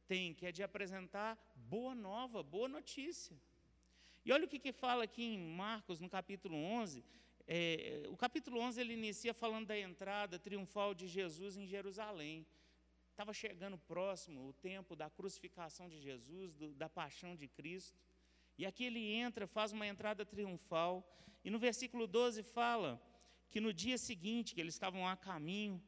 tem, 0.07 0.33
que 0.33 0.45
é 0.45 0.51
de 0.51 0.63
apresentar 0.63 1.37
boa 1.55 1.95
nova, 1.95 2.43
boa 2.43 2.67
notícia. 2.67 3.35
E 4.25 4.31
olha 4.31 4.45
o 4.45 4.47
que, 4.47 4.59
que 4.59 4.71
fala 4.71 5.03
aqui 5.03 5.23
em 5.23 5.37
Marcos, 5.37 5.99
no 5.99 6.09
capítulo 6.09 6.55
11, 6.55 7.03
é, 7.51 8.03
o 8.07 8.15
capítulo 8.15 8.59
11 8.59 8.79
ele 8.79 8.93
inicia 8.93 9.33
falando 9.33 9.65
da 9.65 9.79
entrada 9.79 10.37
triunfal 10.37 10.93
de 10.93 11.07
Jesus 11.07 11.57
em 11.57 11.65
Jerusalém. 11.65 12.45
Estava 13.09 13.33
chegando 13.33 13.75
próximo 13.75 14.47
o 14.47 14.53
tempo 14.53 14.95
da 14.95 15.09
crucificação 15.09 15.89
de 15.89 15.99
Jesus, 15.99 16.53
do, 16.53 16.75
da 16.75 16.87
paixão 16.87 17.35
de 17.35 17.47
Cristo. 17.47 17.97
E 18.59 18.65
aqui 18.65 18.83
ele 18.83 19.13
entra, 19.13 19.47
faz 19.47 19.71
uma 19.71 19.87
entrada 19.87 20.25
triunfal. 20.25 20.93
E 21.45 21.49
no 21.49 21.57
versículo 21.57 22.05
12 22.05 22.43
fala 22.43 23.01
que 23.49 23.61
no 23.61 23.71
dia 23.71 23.97
seguinte, 23.97 24.53
que 24.53 24.59
eles 24.59 24.73
estavam 24.73 25.07
a 25.07 25.15
caminho, 25.15 25.81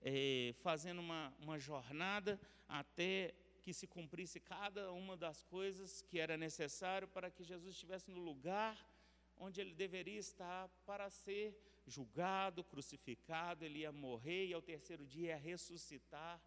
é, 0.00 0.54
fazendo 0.62 1.00
uma, 1.00 1.34
uma 1.40 1.58
jornada 1.58 2.40
até 2.68 3.34
que 3.60 3.72
se 3.74 3.88
cumprisse 3.88 4.38
cada 4.38 4.92
uma 4.92 5.16
das 5.16 5.42
coisas 5.42 6.00
que 6.02 6.20
era 6.20 6.36
necessário 6.36 7.08
para 7.08 7.28
que 7.28 7.42
Jesus 7.42 7.74
estivesse 7.74 8.08
no 8.08 8.20
lugar 8.20 8.76
onde 9.36 9.60
ele 9.60 9.74
deveria 9.74 10.20
estar 10.20 10.68
para 10.86 11.10
ser 11.10 11.58
julgado, 11.88 12.62
crucificado, 12.62 13.64
ele 13.64 13.80
ia 13.80 13.90
morrer 13.90 14.46
e 14.46 14.54
ao 14.54 14.62
terceiro 14.62 15.04
dia 15.04 15.30
ia 15.30 15.36
ressuscitar. 15.36 16.40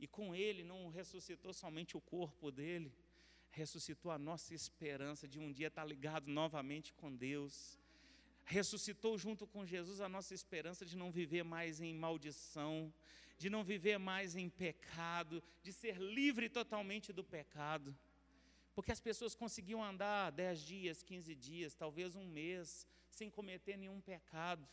E 0.00 0.08
com 0.08 0.34
ele 0.34 0.64
não 0.64 0.88
ressuscitou 0.88 1.52
somente 1.52 1.96
o 1.96 2.00
corpo 2.00 2.50
dele, 2.50 2.92
ressuscitou 3.56 4.10
a 4.12 4.18
nossa 4.18 4.52
esperança 4.54 5.26
de 5.26 5.38
um 5.38 5.50
dia 5.50 5.68
estar 5.68 5.84
ligado 5.84 6.28
novamente 6.30 6.92
com 6.92 7.10
Deus. 7.14 7.80
Ressuscitou 8.44 9.16
junto 9.16 9.46
com 9.46 9.64
Jesus 9.64 10.02
a 10.02 10.08
nossa 10.10 10.34
esperança 10.34 10.84
de 10.84 10.94
não 10.94 11.10
viver 11.10 11.42
mais 11.42 11.80
em 11.80 11.94
maldição, 11.94 12.92
de 13.38 13.48
não 13.48 13.64
viver 13.64 13.98
mais 13.98 14.36
em 14.36 14.50
pecado, 14.50 15.42
de 15.62 15.72
ser 15.72 15.96
livre 15.96 16.50
totalmente 16.50 17.14
do 17.14 17.24
pecado. 17.24 17.96
Porque 18.74 18.92
as 18.92 19.00
pessoas 19.00 19.34
conseguiam 19.34 19.82
andar 19.82 20.30
10 20.32 20.60
dias, 20.60 21.02
15 21.02 21.34
dias, 21.34 21.74
talvez 21.74 22.14
um 22.14 22.26
mês, 22.26 22.86
sem 23.10 23.30
cometer 23.30 23.78
nenhum 23.78 24.02
pecado. 24.02 24.68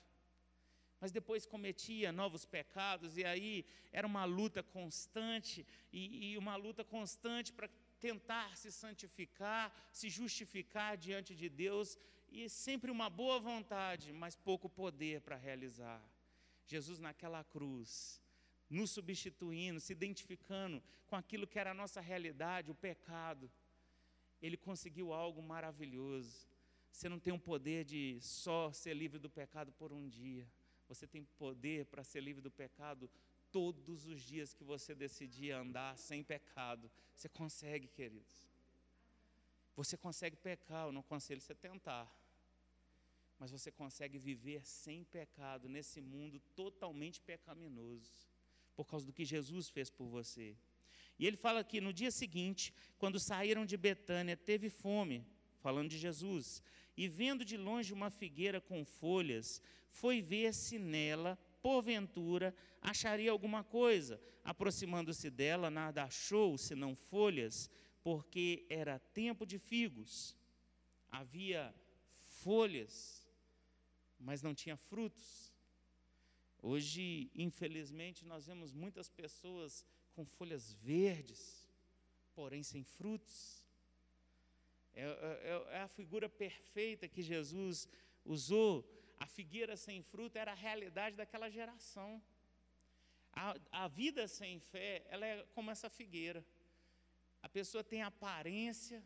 Mas 0.99 1.11
depois 1.11 1.45
cometia 1.45 2.11
novos 2.11 2.43
pecados, 2.45 3.17
e 3.17 3.23
aí 3.23 3.65
era 3.93 4.05
uma 4.05 4.25
luta 4.25 4.61
constante, 4.61 5.65
e, 5.91 6.33
e 6.33 6.37
uma 6.37 6.57
luta 6.57 6.83
constante 6.83 7.53
para 7.53 7.69
tentar 8.07 8.50
se 8.62 8.69
santificar, 8.83 9.65
se 10.00 10.07
justificar 10.10 10.91
diante 10.98 11.33
de 11.41 11.48
Deus, 11.63 11.98
e 12.38 12.50
sempre 12.50 12.91
uma 12.91 13.10
boa 13.10 13.39
vontade, 13.39 14.12
mas 14.12 14.36
pouco 14.36 14.67
poder 14.67 15.22
para 15.22 15.38
realizar. 15.48 16.01
Jesus 16.65 17.00
naquela 17.00 17.43
cruz, 17.43 18.22
nos 18.69 18.89
substituindo, 18.91 19.79
se 19.79 19.93
identificando 19.93 20.83
com 21.07 21.15
aquilo 21.15 21.48
que 21.48 21.60
era 21.60 21.72
a 21.72 21.79
nossa 21.81 22.01
realidade, 22.01 22.72
o 22.72 22.75
pecado 22.75 23.50
ele 24.41 24.57
conseguiu 24.57 25.13
algo 25.13 25.41
maravilhoso. 25.41 26.36
Você 26.91 27.07
não 27.07 27.19
tem 27.19 27.33
o 27.33 27.39
poder 27.39 27.86
de 27.86 28.19
só 28.19 28.72
ser 28.74 28.93
livre 28.93 29.19
do 29.19 29.29
pecado 29.29 29.72
por 29.72 29.93
um 29.93 30.10
dia. 30.10 30.45
Você 30.89 31.07
tem 31.07 31.24
poder 31.38 31.86
para 31.86 32.03
ser 32.03 32.22
livre 32.22 32.41
do 32.41 32.51
pecado 32.51 33.10
todos 33.53 34.07
os 34.07 34.22
dias 34.24 34.53
que 34.53 34.63
você 34.63 34.95
decidir 34.95 35.51
andar 35.51 35.95
sem 35.95 36.24
pecado. 36.24 36.91
Você 37.15 37.29
consegue, 37.29 37.88
queridos. 37.88 38.50
Você 39.75 39.95
consegue 39.95 40.36
pecar, 40.36 40.88
eu 40.88 40.91
não 40.91 41.01
aconselho 41.01 41.39
você 41.39 41.53
tentar. 41.53 42.12
Mas 43.39 43.51
você 43.51 43.72
consegue 43.72 44.17
viver 44.17 44.65
sem 44.65 45.03
pecado 45.03 45.69
nesse 45.69 46.01
mundo 46.01 46.41
totalmente 46.55 47.22
pecaminoso, 47.22 48.12
por 48.75 48.86
causa 48.86 49.05
do 49.05 49.13
que 49.13 49.24
Jesus 49.24 49.69
fez 49.69 49.89
por 49.89 50.07
você. 50.07 50.57
E 51.19 51.27
ele 51.27 51.38
fala 51.38 51.63
que 51.63 51.79
no 51.79 51.93
dia 51.93 52.12
seguinte, 52.12 52.74
quando 52.98 53.19
saíram 53.19 53.65
de 53.65 53.77
Betânia, 53.77 54.36
teve 54.36 54.69
fome, 54.69 55.25
falando 55.60 55.89
de 55.89 55.98
Jesus, 55.98 56.63
e 56.98 57.07
vendo 57.07 57.45
de 57.45 57.57
longe 57.57 57.93
uma 57.93 58.10
figueira 58.10 58.60
com 58.60 58.83
folhas, 58.83 59.62
foi 59.89 60.22
ver 60.22 60.53
se 60.53 60.79
nela, 60.79 61.38
porventura, 61.63 62.53
acharia 62.82 63.32
alguma 63.32 63.63
coisa. 63.63 64.22
Aproximando-se 64.43 65.29
dela, 65.29 65.70
nada 65.72 66.03
achou, 66.03 66.58
senão 66.58 66.93
folhas, 66.96 67.70
porque 68.03 68.65
era 68.70 69.00
tempo 69.00 69.46
de 69.46 69.58
figos. 69.58 70.36
Havia 71.10 71.74
folhas, 72.43 73.25
mas 74.20 74.41
não 74.41 74.53
tinha 74.53 74.75
frutos. 74.75 75.53
Hoje, 76.62 77.32
infelizmente, 77.34 78.25
nós 78.25 78.46
vemos 78.46 78.74
muitas 78.74 79.10
pessoas 79.10 79.86
com 80.13 80.25
folhas 80.25 80.74
verdes, 80.74 81.67
porém 82.36 82.63
sem 82.63 82.84
frutos. 82.84 83.65
É, 84.93 85.03
é, 85.03 85.75
é 85.77 85.82
a 85.82 85.88
figura 85.88 86.27
perfeita 86.29 87.08
que 87.08 87.22
Jesus 87.22 87.88
usou. 88.24 88.88
A 89.20 89.25
figueira 89.25 89.75
sem 89.77 90.01
fruto 90.01 90.38
era 90.38 90.51
a 90.51 90.55
realidade 90.55 91.15
daquela 91.15 91.50
geração. 91.50 92.22
A, 93.32 93.55
a 93.72 93.88
vida 93.88 94.27
sem 94.27 94.60
fé, 94.60 95.03
ela 95.10 95.25
é 95.25 95.46
como 95.53 95.72
essa 95.72 95.89
figueira. 95.89 96.46
A 97.41 97.50
pessoa 97.50 97.84
tem 97.84 98.01
aparência, 98.01 99.03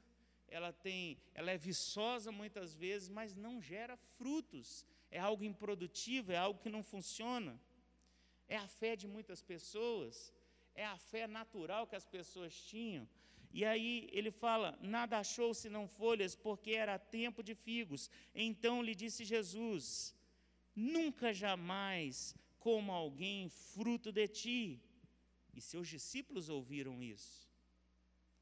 ela 0.47 0.71
tem, 0.71 1.17
ela 1.33 1.51
é 1.51 1.57
viçosa 1.57 2.31
muitas 2.31 2.73
vezes, 2.73 3.09
mas 3.09 3.35
não 3.35 3.61
gera 3.61 3.97
frutos. 4.17 4.85
É 5.09 5.19
algo 5.19 5.43
improdutivo, 5.43 6.31
é 6.31 6.37
algo 6.37 6.59
que 6.59 6.69
não 6.69 6.83
funciona. 6.83 7.59
É 8.47 8.57
a 8.57 8.67
fé 8.67 8.95
de 8.95 9.07
muitas 9.07 9.41
pessoas, 9.41 10.33
é 10.73 10.85
a 10.85 10.97
fé 10.97 11.27
natural 11.27 11.87
que 11.87 11.95
as 11.95 12.05
pessoas 12.05 12.53
tinham. 12.53 13.07
E 13.51 13.63
aí 13.65 14.09
ele 14.11 14.31
fala: 14.31 14.77
Nada 14.81 15.19
achou 15.19 15.53
senão 15.53 15.87
folhas, 15.87 16.35
porque 16.35 16.71
era 16.71 16.99
tempo 16.99 17.41
de 17.41 17.55
figos. 17.55 18.09
Então 18.33 18.81
lhe 18.81 18.95
disse 18.95 19.25
Jesus: 19.25 20.15
Nunca 20.75 21.33
jamais 21.33 22.35
coma 22.59 22.93
alguém 22.93 23.49
fruto 23.49 24.11
de 24.11 24.27
ti. 24.27 24.81
E 25.53 25.61
seus 25.61 25.87
discípulos 25.87 26.49
ouviram 26.49 27.01
isso. 27.01 27.49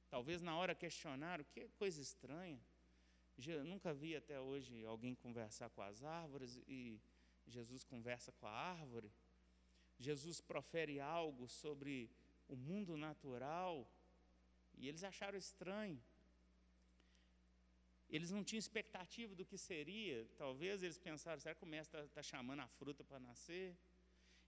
Talvez 0.09 0.41
na 0.41 0.55
hora 0.57 0.75
questionaram: 0.75 1.45
Que 1.45 1.67
coisa 1.69 2.01
estranha. 2.01 2.61
Eu 3.37 3.65
nunca 3.65 3.93
vi 3.93 4.15
até 4.15 4.39
hoje 4.39 4.85
alguém 4.85 5.13
conversar 5.13 5.69
com 5.69 5.81
as 5.81 6.03
árvores 6.03 6.55
e 6.67 7.01
Jesus 7.45 7.83
conversa 7.83 8.31
com 8.31 8.47
a 8.47 8.51
árvore. 8.51 9.11
Jesus 9.99 10.41
profere 10.41 10.99
algo 10.99 11.47
sobre 11.47 12.09
o 12.47 12.55
mundo 12.55 12.95
natural 12.97 13.89
e 14.77 14.87
eles 14.87 15.03
acharam 15.03 15.37
estranho. 15.37 16.01
Eles 18.09 18.31
não 18.31 18.43
tinham 18.43 18.59
expectativa 18.59 19.33
do 19.35 19.45
que 19.45 19.57
seria. 19.57 20.27
Talvez 20.37 20.83
eles 20.83 20.97
pensaram: 20.97 21.39
será 21.39 21.55
que 21.55 21.63
o 21.63 21.67
mestre 21.67 21.99
está 21.99 22.15
tá 22.15 22.23
chamando 22.23 22.61
a 22.61 22.67
fruta 22.67 23.03
para 23.03 23.19
nascer? 23.19 23.75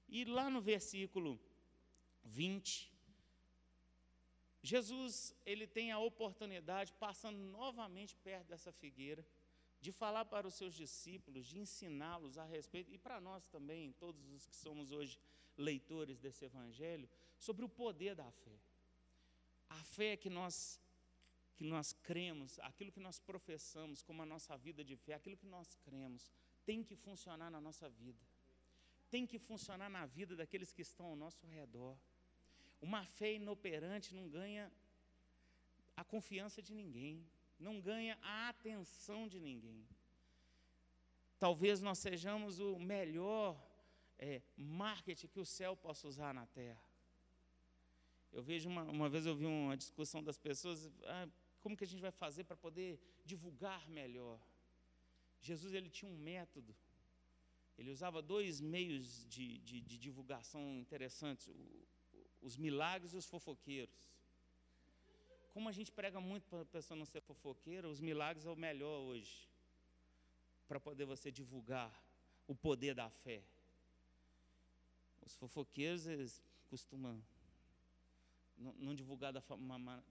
E 0.08 0.24
lá 0.26 0.50
no 0.50 0.62
versículo 0.62 1.40
20, 2.24 2.94
Jesus 4.62 5.36
ele 5.46 5.68
tem 5.68 5.92
a 5.92 6.00
oportunidade, 6.00 6.94
passando 6.94 7.38
novamente 7.38 8.16
perto 8.18 8.48
dessa 8.48 8.72
figueira, 8.72 9.26
de 9.80 9.92
falar 9.92 10.26
para 10.26 10.48
os 10.48 10.56
seus 10.56 10.74
discípulos, 10.74 11.46
de 11.46 11.60
ensiná-los 11.60 12.38
a 12.38 12.46
respeito, 12.46 12.92
e 12.92 12.98
para 12.98 13.20
nós 13.20 13.48
também, 13.48 13.92
todos 13.94 14.30
os 14.30 14.46
que 14.46 14.56
somos 14.56 14.92
hoje 14.92 15.20
leitores 15.58 16.20
desse 16.20 16.46
evangelho, 16.46 17.10
sobre 17.38 17.66
o 17.66 17.70
poder 17.70 18.16
da 18.16 18.32
fé. 18.32 18.60
A 19.70 19.84
fé 19.84 20.16
que 20.18 20.30
nós 20.30 20.80
que 21.58 21.64
nós 21.64 21.92
cremos, 21.92 22.60
aquilo 22.60 22.92
que 22.92 23.00
nós 23.00 23.20
professamos 23.20 24.04
como 24.04 24.22
a 24.22 24.26
nossa 24.28 24.56
vida 24.56 24.84
de 24.84 24.96
fé, 24.96 25.16
aquilo 25.16 25.36
que 25.36 25.48
nós 25.48 25.76
cremos, 25.78 26.32
tem 26.64 26.84
que 26.84 26.96
funcionar 26.96 27.50
na 27.50 27.60
nossa 27.60 27.90
vida. 27.90 28.24
Tem 29.10 29.26
que 29.26 29.40
funcionar 29.40 29.90
na 29.90 30.06
vida 30.06 30.36
daqueles 30.36 30.72
que 30.72 30.84
estão 30.84 31.08
ao 31.08 31.16
nosso 31.16 31.48
redor. 31.48 31.98
Uma 32.80 33.04
fé 33.06 33.34
inoperante 33.34 34.14
não 34.14 34.30
ganha 34.30 34.72
a 35.96 36.04
confiança 36.04 36.62
de 36.62 36.76
ninguém, 36.76 37.26
não 37.60 37.82
ganha 37.82 38.20
a 38.22 38.50
atenção 38.50 39.28
de 39.28 39.40
ninguém. 39.40 39.84
Talvez 41.40 41.82
nós 41.82 41.98
sejamos 41.98 42.60
o 42.60 42.78
melhor 42.78 43.60
é, 44.20 44.44
marketing 44.56 45.28
que 45.28 45.40
o 45.40 45.46
céu 45.46 45.76
possa 45.76 46.08
usar 46.08 46.34
na 46.36 46.46
terra. 46.46 46.87
Eu 48.32 48.42
vejo 48.44 48.70
uma, 48.70 48.84
uma 48.84 49.10
vez 49.10 49.26
eu 49.26 49.36
vi 49.36 49.46
uma 49.46 49.76
discussão 49.76 50.24
das 50.24 50.38
pessoas, 50.38 50.92
ah, 51.06 51.28
como 51.62 51.76
que 51.76 51.84
a 51.84 51.88
gente 51.88 52.02
vai 52.02 52.12
fazer 52.12 52.44
para 52.44 52.56
poder 52.56 53.00
divulgar 53.26 53.90
melhor? 53.90 54.40
Jesus 55.42 55.74
ele 55.74 55.90
tinha 55.90 56.12
um 56.12 56.18
método, 56.18 56.76
ele 57.78 57.92
usava 57.92 58.22
dois 58.22 58.60
meios 58.60 59.26
de, 59.28 59.60
de, 59.60 59.82
de 59.82 59.98
divulgação 59.98 60.78
interessantes, 60.80 61.48
o, 61.48 61.88
os 62.42 62.58
milagres 62.58 63.14
e 63.14 63.18
os 63.18 63.26
fofoqueiros. 63.26 64.10
Como 65.54 65.70
a 65.70 65.72
gente 65.72 65.92
prega 65.92 66.20
muito 66.20 66.48
para 66.48 66.62
a 66.62 66.66
pessoa 66.66 66.98
não 66.98 67.06
ser 67.06 67.22
fofoqueira, 67.22 67.90
os 67.90 68.00
milagres 68.00 68.46
é 68.46 68.50
o 68.52 68.56
melhor 68.56 69.00
hoje, 69.02 69.48
para 70.68 70.80
poder 70.80 71.06
você 71.06 71.32
divulgar 71.32 71.92
o 72.48 72.56
poder 72.56 72.94
da 72.94 73.10
fé. 73.10 73.44
Os 75.26 75.36
fofoqueiros 75.36 76.08
eles 76.08 76.42
costumam 76.70 77.22
não, 78.58 78.74
não 78.74 78.96
divulgar 78.96 79.32
da, 79.32 79.44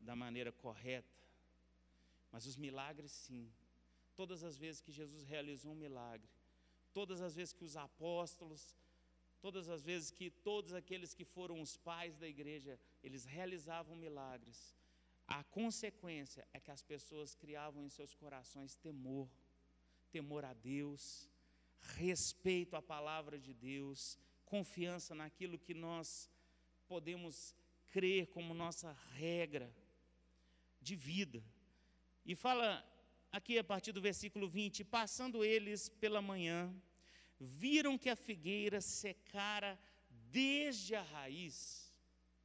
da 0.01 0.17
maneira 0.17 0.53
correta, 0.53 1.17
mas 2.31 2.47
os 2.47 2.57
milagres 2.57 3.11
sim. 3.11 3.51
Todas 4.15 4.43
as 4.43 4.57
vezes 4.57 4.81
que 4.81 4.93
Jesus 4.93 5.25
realizou 5.25 5.73
um 5.73 5.77
milagre, 5.77 6.29
todas 6.93 7.21
as 7.21 7.35
vezes 7.35 7.53
que 7.53 7.65
os 7.65 7.77
apóstolos, 7.77 8.75
todas 9.41 9.69
as 9.69 9.83
vezes 9.83 10.11
que 10.11 10.31
todos 10.31 10.73
aqueles 10.73 11.13
que 11.13 11.25
foram 11.25 11.61
os 11.61 11.77
pais 11.77 12.17
da 12.17 12.27
igreja, 12.27 12.79
eles 13.03 13.25
realizavam 13.25 13.95
milagres, 13.95 14.75
a 15.27 15.43
consequência 15.45 16.47
é 16.53 16.61
que 16.61 16.71
as 16.71 16.83
pessoas 16.83 17.35
criavam 17.35 17.85
em 17.85 17.89
seus 17.89 18.15
corações 18.15 18.77
temor, 18.77 19.29
temor 20.11 20.45
a 20.45 20.55
Deus, 20.55 21.29
respeito 21.81 22.77
à 22.77 22.83
palavra 22.83 23.39
de 23.39 23.53
Deus, 23.53 24.19
confiança 24.45 25.15
naquilo 25.15 25.59
que 25.59 25.75
nós 25.75 26.31
podemos 26.87 27.57
crer 27.97 28.27
como 28.27 28.53
nossa 28.53 28.93
regra 29.15 29.75
de 30.83 30.95
vida. 30.95 31.43
E 32.27 32.35
fala 32.35 32.69
aqui 33.33 33.59
a 33.59 33.65
partir 33.65 33.91
do 33.91 34.03
versículo 34.03 34.47
20: 34.47 34.85
Passando 34.85 35.43
eles 35.43 35.89
pela 35.89 36.21
manhã, 36.21 36.59
viram 37.41 37.97
que 37.97 38.11
a 38.11 38.15
figueira 38.15 38.83
secara 38.83 39.79
desde 40.11 40.95
a 40.95 41.01
raiz. 41.01 41.59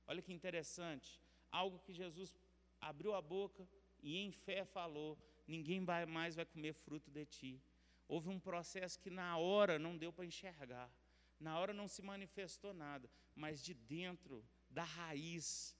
Olha 0.07 0.21
que 0.21 0.31
interessante, 0.31 1.21
algo 1.51 1.79
que 1.79 1.91
Jesus 1.91 2.33
abriu 2.79 3.13
a 3.13 3.21
boca 3.21 3.67
e 4.01 4.19
em 4.19 4.31
fé 4.31 4.63
falou: 4.63 5.17
ninguém 5.45 5.83
vai 5.83 6.05
mais 6.05 6.33
vai 6.33 6.45
comer 6.45 6.73
fruto 6.73 7.11
de 7.11 7.25
ti. 7.25 7.61
Houve 8.07 8.29
um 8.29 8.39
processo 8.39 8.97
que 8.97 9.09
na 9.09 9.37
hora 9.37 9.77
não 9.77 9.97
deu 9.97 10.13
para 10.13 10.23
enxergar, 10.23 10.89
na 11.37 11.59
hora 11.59 11.73
não 11.73 11.89
se 11.89 12.01
manifestou 12.01 12.73
nada, 12.73 13.11
mas 13.35 13.61
de 13.61 13.73
dentro 13.73 14.45
da 14.71 14.83
raiz 14.83 15.75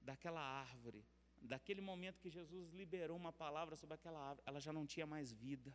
daquela 0.00 0.40
árvore, 0.40 1.04
daquele 1.40 1.80
momento 1.80 2.20
que 2.20 2.28
Jesus 2.28 2.72
liberou 2.72 3.16
uma 3.16 3.32
palavra 3.32 3.76
sobre 3.76 3.94
aquela 3.94 4.20
árvore, 4.20 4.42
ela 4.46 4.60
já 4.60 4.72
não 4.72 4.86
tinha 4.86 5.06
mais 5.06 5.32
vida. 5.32 5.74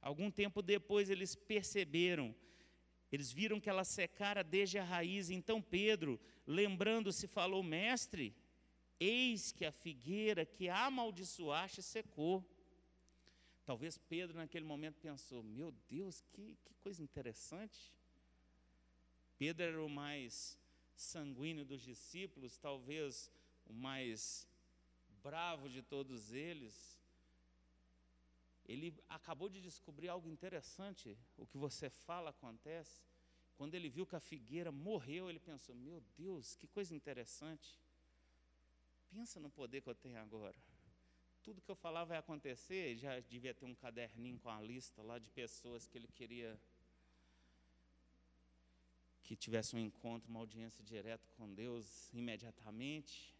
Algum 0.00 0.30
tempo 0.30 0.60
depois 0.60 1.08
eles 1.08 1.34
perceberam, 1.34 2.34
eles 3.10 3.32
viram 3.32 3.60
que 3.60 3.70
ela 3.70 3.84
secara 3.84 4.44
desde 4.44 4.78
a 4.78 4.84
raiz. 4.84 5.30
Então 5.30 5.62
Pedro, 5.62 6.20
lembrando-se, 6.46 7.26
falou: 7.26 7.62
Mestre, 7.62 8.36
eis 9.00 9.50
que 9.50 9.64
a 9.64 9.72
figueira 9.72 10.44
que 10.44 10.68
amaldiçoaste 10.68 11.82
secou. 11.82 12.44
Talvez 13.64 13.96
Pedro 13.96 14.36
naquele 14.36 14.66
momento 14.66 15.00
pensou: 15.00 15.42
Meu 15.42 15.72
Deus, 15.88 16.22
que, 16.32 16.58
que 16.64 16.74
coisa 16.74 17.02
interessante. 17.02 17.94
Pedro 19.38 19.64
era 19.64 19.82
o 19.82 19.88
mais 19.88 20.58
sanguíneo 20.94 21.64
dos 21.64 21.82
discípulos, 21.82 22.56
talvez 22.56 23.30
o 23.66 23.72
mais 23.72 24.48
bravo 25.22 25.68
de 25.68 25.82
todos 25.82 26.32
eles, 26.32 27.00
ele 28.66 28.94
acabou 29.08 29.48
de 29.48 29.60
descobrir 29.60 30.08
algo 30.08 30.28
interessante. 30.28 31.16
O 31.36 31.46
que 31.46 31.58
você 31.58 31.90
fala 31.90 32.30
acontece. 32.30 33.02
Quando 33.56 33.74
ele 33.74 33.88
viu 33.88 34.06
que 34.06 34.16
a 34.16 34.20
figueira 34.20 34.72
morreu, 34.72 35.28
ele 35.28 35.38
pensou: 35.38 35.74
Meu 35.74 36.00
Deus, 36.16 36.56
que 36.56 36.66
coisa 36.66 36.94
interessante. 36.94 37.78
Pensa 39.10 39.38
no 39.38 39.50
poder 39.50 39.80
que 39.80 39.88
eu 39.88 39.94
tenho 39.94 40.18
agora. 40.18 40.56
Tudo 41.42 41.60
que 41.60 41.70
eu 41.70 41.76
falar 41.76 42.04
vai 42.04 42.16
acontecer. 42.16 42.96
Já 42.96 43.20
devia 43.20 43.54
ter 43.54 43.66
um 43.66 43.74
caderninho 43.74 44.38
com 44.40 44.48
a 44.48 44.60
lista 44.60 45.02
lá 45.02 45.18
de 45.18 45.28
pessoas 45.30 45.86
que 45.86 45.98
ele 45.98 46.08
queria 46.08 46.58
que 49.24 49.34
tivesse 49.34 49.74
um 49.74 49.78
encontro, 49.78 50.28
uma 50.28 50.40
audiência 50.40 50.84
direta 50.84 51.26
com 51.36 51.52
Deus 51.52 52.12
imediatamente. 52.12 53.34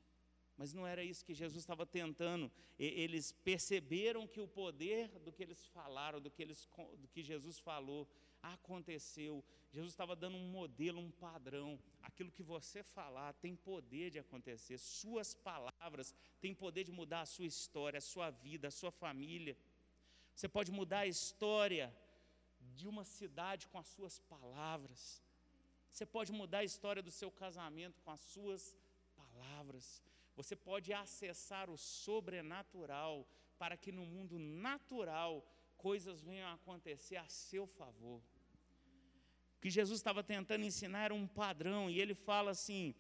Mas 0.57 0.73
não 0.73 0.87
era 0.87 1.03
isso 1.05 1.25
que 1.25 1.35
Jesus 1.35 1.61
estava 1.61 1.85
tentando. 1.85 2.51
Eles 2.79 3.33
perceberam 3.33 4.27
que 4.27 4.41
o 4.41 4.49
poder 4.49 5.09
do 5.21 5.33
que 5.33 5.43
eles 5.43 5.67
falaram, 5.67 6.21
do 6.21 6.31
que, 6.31 6.43
eles, 6.43 6.69
do 6.97 7.09
que 7.09 7.23
Jesus 7.23 7.59
falou, 7.59 8.09
aconteceu. 8.41 9.45
Jesus 9.73 9.93
estava 9.93 10.15
dando 10.15 10.37
um 10.37 10.49
modelo, 10.49 11.01
um 11.01 11.11
padrão. 11.11 11.79
Aquilo 12.03 12.31
que 12.31 12.43
você 12.43 12.83
falar 12.83 13.33
tem 13.35 13.57
poder 13.57 14.11
de 14.11 14.19
acontecer. 14.19 14.79
Suas 14.79 15.35
palavras 15.35 16.15
têm 16.41 16.55
poder 16.55 16.85
de 16.85 16.93
mudar 16.93 17.23
a 17.23 17.27
sua 17.27 17.47
história, 17.47 17.99
a 17.99 18.01
sua 18.01 18.31
vida, 18.31 18.69
a 18.69 18.71
sua 18.71 18.93
família. 18.93 19.57
Você 20.35 20.49
pode 20.49 20.71
mudar 20.71 21.01
a 21.01 21.07
história 21.07 21.95
de 22.77 22.87
uma 22.87 23.05
cidade 23.05 23.67
com 23.69 23.79
as 23.79 23.89
suas 23.89 24.21
palavras. 24.21 25.24
Você 25.95 26.05
pode 26.05 26.33
mudar 26.33 26.59
a 26.59 26.65
história 26.65 27.01
do 27.01 27.13
seu 27.13 27.31
casamento 27.31 28.01
com 28.03 28.11
as 28.11 28.19
suas 28.21 28.77
palavras. 29.15 30.03
Você 30.35 30.57
pode 30.57 30.93
acessar 30.93 31.71
o 31.71 31.77
sobrenatural 31.79 33.25
para 33.57 33.77
que 33.77 33.93
no 33.93 34.05
mundo 34.05 34.37
natural 34.37 35.33
coisas 35.77 36.21
venham 36.21 36.49
a 36.49 36.55
acontecer 36.55 37.15
a 37.15 37.29
seu 37.29 37.65
favor. 37.65 38.21
O 39.57 39.61
que 39.61 39.71
Jesus 39.71 40.01
estava 40.01 40.25
tentando 40.25 40.65
ensinar 40.65 41.05
era 41.05 41.15
um 41.15 41.29
padrão, 41.29 41.89
e 41.89 42.01
ele 42.01 42.17
fala 42.29 42.51
assim: 42.51 42.93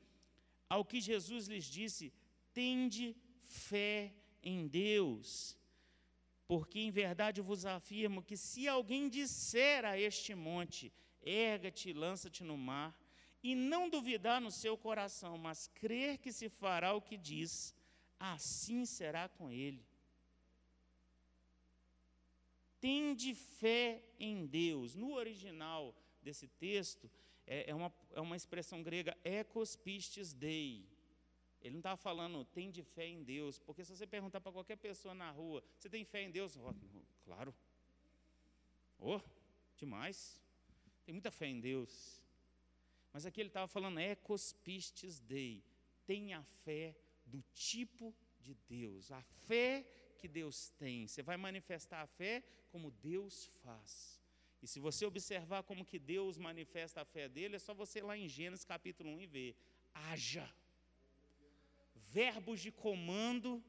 ao 0.68 0.84
que 0.84 1.00
Jesus 1.00 1.48
lhes 1.48 1.64
disse, 1.64 2.12
tende 2.52 3.16
fé 3.42 4.14
em 4.40 4.68
Deus. 4.68 5.58
Porque 6.46 6.78
em 6.78 6.92
verdade 6.92 7.40
vos 7.40 7.66
afirmo 7.66 8.22
que 8.22 8.36
se 8.36 8.68
alguém 8.68 9.08
disser 9.08 9.84
a 9.84 9.98
este 9.98 10.32
monte, 10.32 10.92
erga-te 11.24 11.92
lança-te 11.92 12.44
no 12.44 12.56
mar, 12.56 12.94
e 13.42 13.54
não 13.54 13.90
duvidar 13.90 14.40
no 14.40 14.50
seu 14.50 14.76
coração, 14.76 15.36
mas 15.36 15.66
crer 15.66 16.18
que 16.18 16.32
se 16.32 16.48
fará 16.48 16.94
o 16.94 17.02
que 17.02 17.16
diz, 17.16 17.74
assim 18.18 18.86
será 18.86 19.28
com 19.28 19.50
ele. 19.50 19.84
Tende 22.80 23.34
fé 23.34 24.02
em 24.18 24.46
Deus. 24.46 24.94
No 24.94 25.12
original 25.14 25.94
desse 26.22 26.48
texto, 26.48 27.10
é, 27.46 27.70
é 27.70 27.74
uma, 27.74 27.92
é 28.12 28.20
uma 28.20 28.36
expressão 28.36 28.82
grega, 28.82 29.16
ekos 29.24 29.76
pistis 29.76 30.32
dei. 30.32 30.88
Ele 31.60 31.72
não 31.72 31.80
estava 31.80 31.96
falando, 31.96 32.44
tem 32.46 32.70
de 32.70 32.82
fé 32.82 33.06
em 33.06 33.22
Deus, 33.22 33.58
porque 33.58 33.84
se 33.84 33.96
você 33.96 34.06
perguntar 34.06 34.40
para 34.40 34.52
qualquer 34.52 34.76
pessoa 34.76 35.14
na 35.14 35.30
rua, 35.30 35.62
você 35.78 35.88
tem 35.88 36.04
fé 36.04 36.22
em 36.22 36.30
Deus? 36.30 36.56
Oh, 36.56 36.74
claro. 37.24 37.54
Oh, 38.98 39.20
demais. 39.76 40.38
Tem 41.04 41.12
muita 41.12 41.30
fé 41.30 41.46
em 41.46 41.60
Deus. 41.60 42.22
Mas 43.12 43.26
aqui 43.26 43.40
ele 43.40 43.48
estava 43.48 43.68
falando, 43.68 43.98
ecos 43.98 44.52
pistes 44.52 45.20
dei. 45.20 45.62
Tenha 46.06 46.42
fé 46.64 46.96
do 47.24 47.42
tipo 47.52 48.14
de 48.40 48.54
Deus. 48.68 49.10
A 49.12 49.22
fé 49.22 49.86
que 50.18 50.28
Deus 50.28 50.70
tem. 50.70 51.06
Você 51.06 51.22
vai 51.22 51.36
manifestar 51.36 52.02
a 52.02 52.06
fé 52.06 52.42
como 52.70 52.90
Deus 52.90 53.46
faz. 53.62 54.20
E 54.62 54.66
se 54.66 54.80
você 54.80 55.04
observar 55.04 55.62
como 55.62 55.84
que 55.84 55.98
Deus 55.98 56.38
manifesta 56.38 57.02
a 57.02 57.04
fé 57.04 57.28
dele, 57.28 57.56
é 57.56 57.58
só 57.58 57.74
você 57.74 57.98
ir 57.98 58.02
lá 58.02 58.16
em 58.16 58.28
Gênesis 58.28 58.64
capítulo 58.64 59.10
1 59.10 59.20
e 59.20 59.26
ver. 59.26 59.56
Haja 59.92 60.52
verbos 62.14 62.60
de 62.60 62.70
comando 62.70 63.62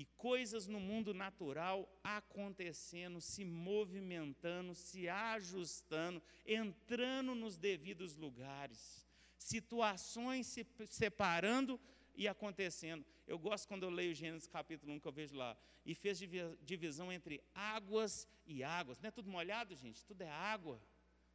e 0.00 0.06
coisas 0.16 0.66
no 0.66 0.80
mundo 0.80 1.12
natural 1.12 1.86
acontecendo, 2.02 3.20
se 3.20 3.44
movimentando, 3.44 4.74
se 4.74 5.10
ajustando, 5.10 6.22
entrando 6.46 7.34
nos 7.34 7.58
devidos 7.58 8.16
lugares, 8.16 9.06
situações 9.36 10.46
se 10.46 10.66
separando 10.88 11.78
e 12.14 12.26
acontecendo. 12.26 13.04
Eu 13.26 13.38
gosto 13.38 13.68
quando 13.68 13.82
eu 13.82 13.90
leio 13.90 14.14
Gênesis 14.14 14.48
capítulo 14.48 14.94
1, 14.94 15.00
que 15.00 15.08
eu 15.08 15.12
vejo 15.12 15.36
lá, 15.36 15.54
e 15.84 15.94
fez 15.94 16.18
divisão 16.62 17.12
entre 17.12 17.44
águas 17.54 18.26
e 18.46 18.64
águas. 18.64 18.98
Não 19.00 19.08
é 19.08 19.10
tudo 19.10 19.28
molhado, 19.28 19.76
gente? 19.76 20.02
Tudo 20.06 20.22
é 20.22 20.30
água. 20.30 20.82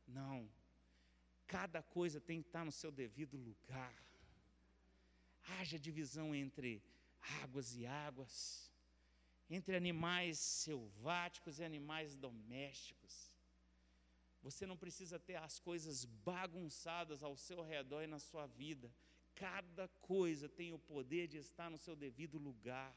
Não. 0.08 0.50
Cada 1.46 1.84
coisa 1.84 2.20
tem 2.20 2.42
que 2.42 2.48
estar 2.48 2.66
no 2.66 2.72
seu 2.72 2.92
devido 2.92 3.38
lugar 3.38 3.94
haja 5.60 5.78
divisão 5.78 6.34
entre 6.34 6.82
águas 7.44 7.76
e 7.76 7.86
águas, 7.86 8.72
entre 9.50 9.76
animais 9.76 10.38
selváticos 10.40 11.60
e 11.60 11.64
animais 11.64 12.16
domésticos. 12.16 13.36
Você 14.42 14.66
não 14.66 14.78
precisa 14.78 15.20
ter 15.20 15.36
as 15.36 15.60
coisas 15.60 16.06
bagunçadas 16.06 17.24
ao 17.24 17.36
seu 17.36 17.62
redor 17.64 18.04
e 18.04 18.08
na 18.08 18.20
sua 18.20 18.46
vida. 18.46 18.92
Cada 19.34 19.88
coisa 20.14 20.48
tem 20.48 20.72
o 20.72 20.80
poder 20.80 21.28
de 21.28 21.38
estar 21.38 21.70
no 21.70 21.78
seu 21.78 21.96
devido 21.96 22.38
lugar. 22.38 22.96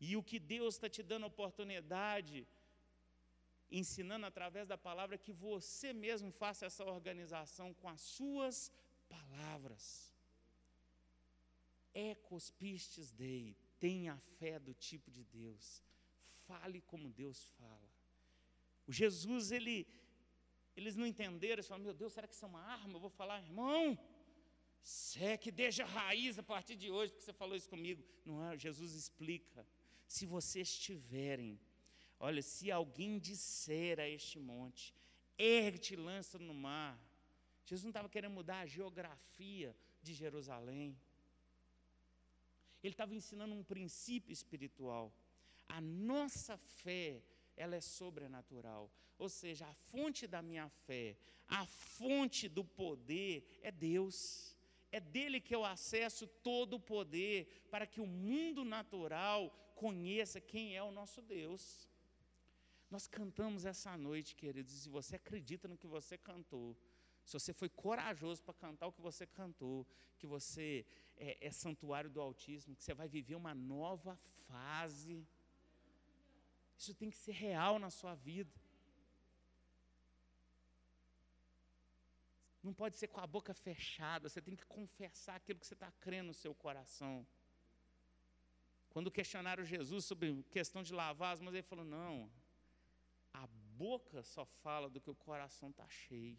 E 0.00 0.16
o 0.16 0.22
que 0.22 0.38
Deus 0.38 0.74
está 0.74 0.88
te 0.88 1.02
dando 1.02 1.26
oportunidade, 1.26 2.46
ensinando 3.70 4.24
através 4.26 4.66
da 4.66 4.78
palavra, 4.78 5.16
é 5.16 5.18
que 5.18 5.32
você 5.32 5.92
mesmo 5.92 6.30
faça 6.32 6.66
essa 6.66 6.84
organização 6.84 7.74
com 7.74 7.88
as 7.88 8.00
suas 8.00 8.72
palavras. 9.08 10.17
Ecos 11.94 12.50
pistes 12.50 13.10
dei, 13.10 13.56
tenha 13.78 14.14
a 14.14 14.18
fé 14.38 14.58
do 14.58 14.74
tipo 14.74 15.10
de 15.10 15.24
Deus. 15.24 15.82
Fale 16.46 16.80
como 16.82 17.10
Deus 17.10 17.46
fala. 17.58 17.90
O 18.86 18.92
Jesus, 18.92 19.50
ele, 19.52 19.86
eles 20.76 20.96
não 20.96 21.06
entenderam, 21.06 21.54
eles 21.54 21.66
falaram, 21.66 21.84
meu 21.84 21.94
Deus, 21.94 22.12
será 22.12 22.26
que 22.26 22.34
isso 22.34 22.44
é 22.44 22.48
uma 22.48 22.62
arma? 22.62 22.94
Eu 22.94 23.00
vou 23.00 23.10
falar, 23.10 23.42
irmão, 23.42 23.98
seque, 24.82 25.50
deixa 25.50 25.84
raiz 25.84 26.38
a 26.38 26.42
partir 26.42 26.76
de 26.76 26.90
hoje, 26.90 27.12
porque 27.12 27.24
você 27.24 27.32
falou 27.32 27.56
isso 27.56 27.68
comigo. 27.68 28.02
Não 28.24 28.42
é, 28.44 28.56
Jesus 28.56 28.94
explica. 28.94 29.66
Se 30.06 30.24
vocês 30.24 30.78
tiverem, 30.78 31.60
olha, 32.18 32.40
se 32.40 32.70
alguém 32.70 33.18
disser 33.18 34.00
a 34.00 34.08
este 34.08 34.38
monte, 34.38 34.94
ergue-te 35.36 35.94
lança 35.94 36.38
no 36.38 36.54
mar. 36.54 36.98
Jesus 37.66 37.84
não 37.84 37.90
estava 37.90 38.08
querendo 38.08 38.32
mudar 38.32 38.60
a 38.60 38.66
geografia 38.66 39.76
de 40.02 40.14
Jerusalém. 40.14 40.98
Ele 42.82 42.94
estava 42.94 43.14
ensinando 43.14 43.54
um 43.54 43.64
princípio 43.64 44.32
espiritual. 44.32 45.12
A 45.68 45.80
nossa 45.80 46.56
fé, 46.56 47.22
ela 47.56 47.76
é 47.76 47.80
sobrenatural. 47.80 48.90
Ou 49.18 49.28
seja, 49.28 49.66
a 49.66 49.74
fonte 49.74 50.26
da 50.26 50.40
minha 50.40 50.68
fé, 50.68 51.16
a 51.48 51.66
fonte 51.66 52.48
do 52.48 52.64
poder 52.64 53.44
é 53.62 53.70
Deus. 53.70 54.56
É 54.90 55.00
dele 55.00 55.40
que 55.40 55.54
eu 55.54 55.64
acesso 55.64 56.26
todo 56.26 56.74
o 56.74 56.80
poder 56.80 57.66
para 57.70 57.86
que 57.86 58.00
o 58.00 58.06
mundo 58.06 58.64
natural 58.64 59.50
conheça 59.74 60.40
quem 60.40 60.76
é 60.76 60.82
o 60.82 60.92
nosso 60.92 61.20
Deus. 61.20 61.88
Nós 62.90 63.06
cantamos 63.06 63.66
essa 63.66 63.96
noite, 63.98 64.34
queridos, 64.34 64.72
e 64.72 64.80
se 64.80 64.88
você 64.88 65.16
acredita 65.16 65.68
no 65.68 65.76
que 65.76 65.86
você 65.86 66.16
cantou, 66.16 66.74
se 67.28 67.34
você 67.38 67.52
foi 67.52 67.68
corajoso 67.68 68.42
para 68.42 68.54
cantar 68.54 68.86
o 68.86 68.92
que 68.92 69.02
você 69.02 69.26
cantou, 69.26 69.86
que 70.18 70.26
você 70.26 70.86
é, 71.14 71.46
é 71.46 71.50
santuário 71.50 72.08
do 72.08 72.22
autismo, 72.22 72.74
que 72.74 72.82
você 72.82 72.94
vai 72.94 73.06
viver 73.06 73.34
uma 73.34 73.54
nova 73.54 74.16
fase. 74.46 75.28
Isso 76.78 76.94
tem 76.94 77.10
que 77.10 77.18
ser 77.18 77.32
real 77.32 77.78
na 77.78 77.90
sua 77.90 78.14
vida. 78.14 78.50
Não 82.62 82.72
pode 82.72 82.96
ser 82.96 83.08
com 83.08 83.20
a 83.20 83.26
boca 83.26 83.52
fechada, 83.52 84.30
você 84.30 84.40
tem 84.40 84.56
que 84.56 84.64
confessar 84.64 85.36
aquilo 85.36 85.60
que 85.60 85.66
você 85.66 85.74
está 85.74 85.92
crendo 86.00 86.28
no 86.28 86.34
seu 86.34 86.54
coração. 86.54 87.26
Quando 88.88 89.10
questionaram 89.10 89.64
Jesus 89.64 90.06
sobre 90.06 90.42
questão 90.44 90.82
de 90.82 90.94
lavar 90.94 91.34
as 91.34 91.42
mãos, 91.42 91.52
ele 91.52 91.62
falou: 91.62 91.84
não, 91.84 92.32
a 93.34 93.46
boca 93.76 94.22
só 94.22 94.46
fala 94.46 94.88
do 94.88 94.98
que 94.98 95.10
o 95.10 95.14
coração 95.14 95.68
está 95.68 95.86
cheio. 95.90 96.38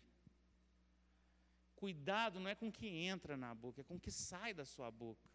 Cuidado 1.80 2.42
não 2.42 2.50
é 2.50 2.56
com 2.56 2.68
o 2.68 2.72
que 2.72 2.88
entra 2.88 3.38
na 3.38 3.56
boca, 3.56 3.80
é 3.80 3.84
com 3.86 3.96
o 3.96 4.00
que 4.00 4.12
sai 4.12 4.54
da 4.54 4.66
sua 4.66 4.92
boca. 4.92 5.30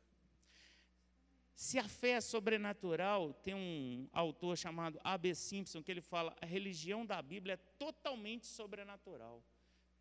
Se 1.54 1.78
a 1.78 1.88
fé 1.88 2.10
é 2.10 2.20
sobrenatural, 2.20 3.32
tem 3.32 3.54
um 3.54 4.06
autor 4.12 4.58
chamado 4.58 5.00
A.B. 5.02 5.34
Simpson 5.34 5.82
que 5.82 5.90
ele 5.90 6.02
fala: 6.02 6.36
a 6.38 6.44
religião 6.44 7.06
da 7.06 7.22
Bíblia 7.22 7.54
é 7.54 7.56
totalmente 7.56 8.46
sobrenatural. 8.46 9.42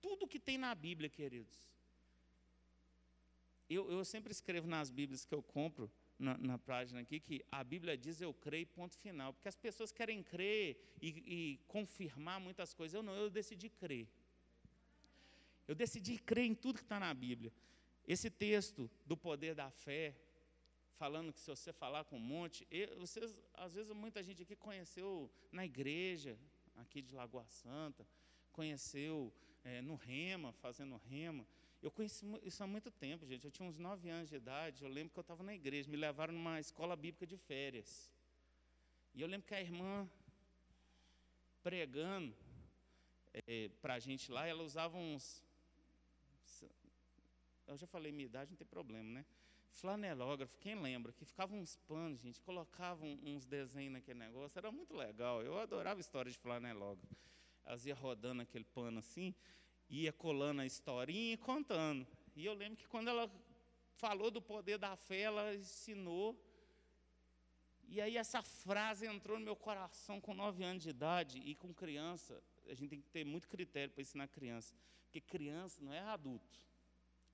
Tudo 0.01 0.27
que 0.27 0.37
tem 0.37 0.57
na 0.57 0.75
Bíblia, 0.75 1.09
queridos. 1.09 1.57
Eu, 3.69 3.89
eu 3.89 4.03
sempre 4.03 4.33
escrevo 4.33 4.67
nas 4.67 4.91
Bíblias 4.91 5.23
que 5.23 5.33
eu 5.33 5.41
compro, 5.41 5.89
na, 6.19 6.37
na, 6.37 6.57
página 6.57 6.99
aqui, 6.99 7.21
que 7.21 7.41
a 7.49 7.63
Bíblia 7.63 7.97
diz 7.97 8.19
eu 8.19 8.33
creio, 8.33 8.67
ponto 8.67 8.97
final. 8.97 9.31
Porque 9.31 9.47
as 9.47 9.55
pessoas 9.55 9.93
querem 9.93 10.21
crer 10.21 10.77
e, 11.01 11.07
e 11.07 11.57
confirmar 11.67 12.41
muitas 12.41 12.73
coisas. 12.73 12.95
Eu 12.95 13.01
não, 13.01 13.15
eu 13.15 13.29
decidi 13.29 13.69
crer. 13.69 14.09
Eu 15.67 15.75
decidi 15.75 16.17
crer 16.17 16.45
em 16.45 16.55
tudo 16.55 16.77
que 16.77 16.83
está 16.83 16.99
na 16.99 17.13
Bíblia. 17.13 17.51
Esse 18.07 18.29
texto 18.29 18.89
do 19.05 19.15
poder 19.15 19.55
da 19.55 19.69
fé, 19.69 20.15
falando 20.97 21.31
que 21.31 21.39
se 21.39 21.49
você 21.49 21.71
falar 21.71 22.03
com 22.03 22.17
um 22.17 22.19
monte, 22.19 22.67
eu, 22.69 22.99
vocês, 22.99 23.37
às 23.53 23.73
vezes 23.73 23.91
muita 23.93 24.21
gente 24.21 24.43
aqui 24.43 24.55
conheceu 24.55 25.31
na 25.51 25.65
igreja, 25.65 26.37
aqui 26.75 27.01
de 27.01 27.15
Lagoa 27.15 27.45
Santa, 27.47 28.05
conheceu 28.51 29.33
é, 29.63 29.81
no 29.81 29.95
Rema, 29.95 30.51
fazendo 30.53 30.97
Rema. 30.97 31.47
Eu 31.81 31.91
conheci 31.91 32.25
isso 32.43 32.63
há 32.63 32.67
muito 32.67 32.91
tempo, 32.91 33.25
gente. 33.25 33.45
Eu 33.45 33.51
tinha 33.51 33.67
uns 33.67 33.77
nove 33.77 34.09
anos 34.09 34.29
de 34.29 34.35
idade, 34.35 34.83
eu 34.83 34.89
lembro 34.89 35.13
que 35.13 35.19
eu 35.19 35.21
estava 35.21 35.43
na 35.43 35.53
igreja, 35.53 35.89
me 35.89 35.97
levaram 35.97 36.33
numa 36.33 36.59
escola 36.59 36.95
bíblica 36.95 37.25
de 37.25 37.37
férias. 37.37 38.11
E 39.13 39.21
eu 39.21 39.27
lembro 39.27 39.47
que 39.47 39.53
a 39.53 39.61
irmã 39.61 40.09
pregando 41.61 42.35
é, 43.47 43.69
para 43.81 43.95
a 43.95 43.99
gente 43.99 44.31
lá, 44.31 44.45
ela 44.45 44.63
usava 44.63 44.97
uns, 44.97 45.43
eu 47.67 47.77
já 47.77 47.87
falei 47.87 48.11
minha 48.11 48.25
idade, 48.25 48.51
não 48.51 48.57
tem 48.57 48.67
problema, 48.67 49.09
né? 49.09 49.25
Flanelógrafo, 49.69 50.57
quem 50.59 50.75
lembra? 50.75 51.11
Que 51.11 51.25
ficavam 51.25 51.59
uns 51.59 51.75
panos, 51.75 52.19
gente, 52.19 52.39
colocavam 52.41 53.19
uns 53.23 53.45
desenhos 53.45 53.93
naquele 53.93 54.19
negócio, 54.19 54.57
era 54.57 54.71
muito 54.71 54.93
legal. 54.93 55.41
Eu 55.41 55.57
adorava 55.57 55.99
histórias 55.99 56.35
de 56.35 56.39
flanelógrafo. 56.39 57.15
Elas 57.65 57.85
iam 57.85 57.97
rodando 57.97 58.41
aquele 58.41 58.65
pano 58.65 58.99
assim, 58.99 59.33
ia 59.89 60.13
colando 60.13 60.61
a 60.61 60.65
historinha 60.65 61.33
e 61.33 61.37
contando. 61.37 62.05
E 62.35 62.45
eu 62.45 62.53
lembro 62.53 62.77
que 62.77 62.87
quando 62.87 63.07
ela 63.07 63.29
falou 63.95 64.29
do 64.29 64.41
poder 64.41 64.77
da 64.77 64.95
fé, 64.95 65.21
ela 65.21 65.55
ensinou. 65.55 66.39
E 67.87 67.99
aí 68.01 68.17
essa 68.17 68.41
frase 68.41 69.05
entrou 69.07 69.39
no 69.39 69.45
meu 69.45 69.55
coração 69.55 70.19
com 70.19 70.33
nove 70.33 70.63
anos 70.63 70.83
de 70.83 70.89
idade 70.89 71.39
e 71.39 71.55
com 71.55 71.73
criança. 71.73 72.41
A 72.67 72.73
gente 72.73 72.89
tem 72.89 73.01
que 73.01 73.09
ter 73.09 73.25
muito 73.25 73.47
critério 73.47 73.93
para 73.93 74.01
ensinar 74.01 74.27
criança. 74.27 74.75
Porque 75.05 75.21
criança 75.21 75.81
não 75.81 75.93
é 75.93 75.99
adulto. 75.99 76.59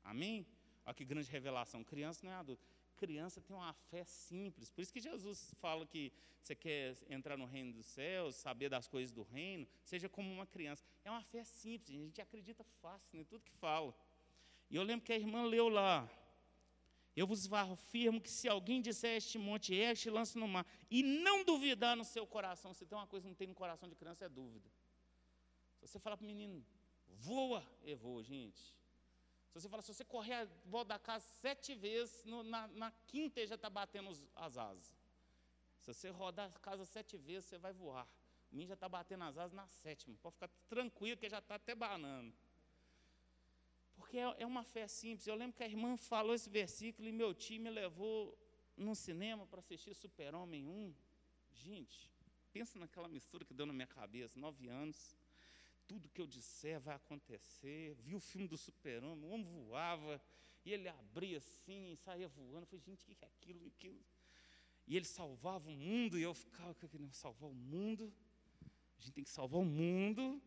Amém? 0.09 0.45
Olha 0.85 0.93
que 0.95 1.05
grande 1.05 1.29
revelação. 1.29 1.83
Criança 1.83 2.25
não 2.25 2.31
é 2.31 2.35
adulto. 2.35 2.65
Criança 2.97 3.39
tem 3.39 3.55
uma 3.55 3.73
fé 3.91 4.03
simples. 4.03 4.71
Por 4.71 4.81
isso 4.81 4.91
que 4.91 4.99
Jesus 4.99 5.53
fala 5.61 5.85
que 5.85 6.11
você 6.41 6.55
quer 6.55 6.97
entrar 7.07 7.37
no 7.37 7.45
reino 7.45 7.71
dos 7.71 7.85
céus, 7.85 8.35
saber 8.35 8.69
das 8.69 8.87
coisas 8.87 9.11
do 9.11 9.21
reino, 9.21 9.67
seja 9.83 10.09
como 10.09 10.31
uma 10.31 10.47
criança. 10.47 10.83
É 11.05 11.11
uma 11.11 11.21
fé 11.21 11.43
simples. 11.43 11.95
A 11.95 12.03
gente 12.05 12.21
acredita 12.21 12.63
fácil 12.81 13.19
em 13.19 13.23
tudo 13.23 13.43
que 13.43 13.53
fala. 13.53 13.95
E 14.67 14.75
eu 14.75 14.81
lembro 14.81 15.05
que 15.05 15.13
a 15.13 15.15
irmã 15.15 15.43
leu 15.43 15.69
lá. 15.69 16.09
Eu 17.15 17.27
vos 17.27 17.51
afirmo 17.53 18.19
que 18.19 18.29
se 18.29 18.49
alguém 18.49 18.81
disser 18.81 19.15
este 19.17 19.37
monte, 19.37 19.75
este 19.75 20.09
lance 20.09 20.37
no 20.39 20.47
mar, 20.47 20.65
e 20.89 21.03
não 21.03 21.43
duvidar 21.43 21.95
no 21.95 22.03
seu 22.03 22.25
coração, 22.25 22.73
se 22.73 22.85
tem 22.85 22.97
uma 22.97 23.07
coisa 23.07 23.25
que 23.25 23.29
não 23.29 23.35
tem 23.35 23.47
no 23.47 23.53
coração 23.53 23.87
de 23.87 23.95
criança, 23.95 24.25
é 24.25 24.29
dúvida. 24.29 24.69
Se 25.81 25.87
você 25.87 25.99
falar 25.99 26.17
para 26.17 26.23
o 26.23 26.27
menino, 26.27 26.65
voa, 27.07 27.63
eu 27.83 27.97
vou, 27.97 28.23
gente. 28.23 28.78
Se 29.49 29.59
você 29.59 29.69
falar, 29.69 29.81
se 29.81 29.93
você 29.93 30.05
correr 30.05 30.33
a 30.33 30.47
volta 30.65 30.89
da 30.89 30.99
casa 30.99 31.25
sete 31.41 31.73
vezes, 31.73 32.23
no, 32.23 32.43
na, 32.43 32.67
na, 32.67 32.91
quinta 33.07 33.45
já 33.47 33.55
está 33.55 33.69
batendo 33.69 34.09
as 34.35 34.57
asas. 34.57 34.95
Se 35.79 35.93
você 35.93 36.09
rodar 36.09 36.51
a 36.53 36.59
casa 36.59 36.85
sete 36.85 37.17
vezes, 37.17 37.45
você 37.45 37.57
vai 37.57 37.73
voar. 37.73 38.07
O 38.51 38.55
menino 38.55 38.67
já 38.67 38.73
está 38.75 38.87
batendo 38.87 39.23
as 39.23 39.37
asas 39.37 39.53
na 39.53 39.67
sétima. 39.67 40.15
Pode 40.21 40.35
ficar 40.35 40.49
tranquilo, 40.67 41.17
que 41.17 41.27
já 41.27 41.39
está 41.39 41.55
até 41.55 41.73
banando. 41.73 42.33
Porque 43.95 44.17
é, 44.17 44.35
é 44.39 44.45
uma 44.45 44.63
fé 44.63 44.87
simples. 44.87 45.25
Eu 45.25 45.35
lembro 45.35 45.57
que 45.57 45.63
a 45.63 45.67
irmã 45.67 45.97
falou 45.97 46.33
esse 46.33 46.49
versículo 46.49 47.07
e 47.07 47.11
meu 47.11 47.33
tio 47.33 47.59
me 47.59 47.69
levou 47.69 48.37
no 48.77 48.95
cinema 48.95 49.45
para 49.47 49.59
assistir 49.59 49.93
Super-Homem 49.95 50.65
1. 50.65 50.95
Gente, 51.51 52.09
pensa 52.53 52.79
naquela 52.79 53.07
mistura 53.07 53.43
que 53.43 53.53
deu 53.53 53.65
na 53.65 53.73
minha 53.73 53.87
cabeça, 53.87 54.39
nove 54.39 54.67
anos. 54.67 55.18
Tudo 55.89 56.07
que 56.07 56.21
eu 56.21 56.27
disser 56.27 56.79
vai 56.79 56.95
acontecer. 56.95 57.95
Vi 57.95 58.13
o 58.13 58.19
filme 58.19 58.47
do 58.47 58.55
Super-Homem, 58.55 59.25
o 59.25 59.33
homem 59.33 59.43
voava, 59.43 60.21
e 60.63 60.71
ele 60.71 60.87
abria 60.87 61.39
assim 61.39 61.91
e 61.91 61.97
saía 61.97 62.27
voando. 62.27 62.61
Eu 62.61 62.67
falei, 62.67 62.85
gente, 62.85 63.03
o 63.03 63.07
que 63.07 63.25
é 63.25 63.27
aquilo? 63.27 63.65
aquilo? 63.65 63.99
E 64.85 64.95
ele 64.95 65.05
salvava 65.05 65.67
o 65.67 65.75
mundo, 65.75 66.19
e 66.19 66.21
eu 66.21 66.35
ficava 66.35 66.75
querendo 66.75 67.11
salvar 67.13 67.49
o 67.49 67.55
mundo. 67.55 68.13
A 68.97 69.01
gente 69.01 69.13
tem 69.13 69.23
que 69.23 69.31
salvar 69.31 69.59
o 69.59 69.65
mundo. 69.65 70.39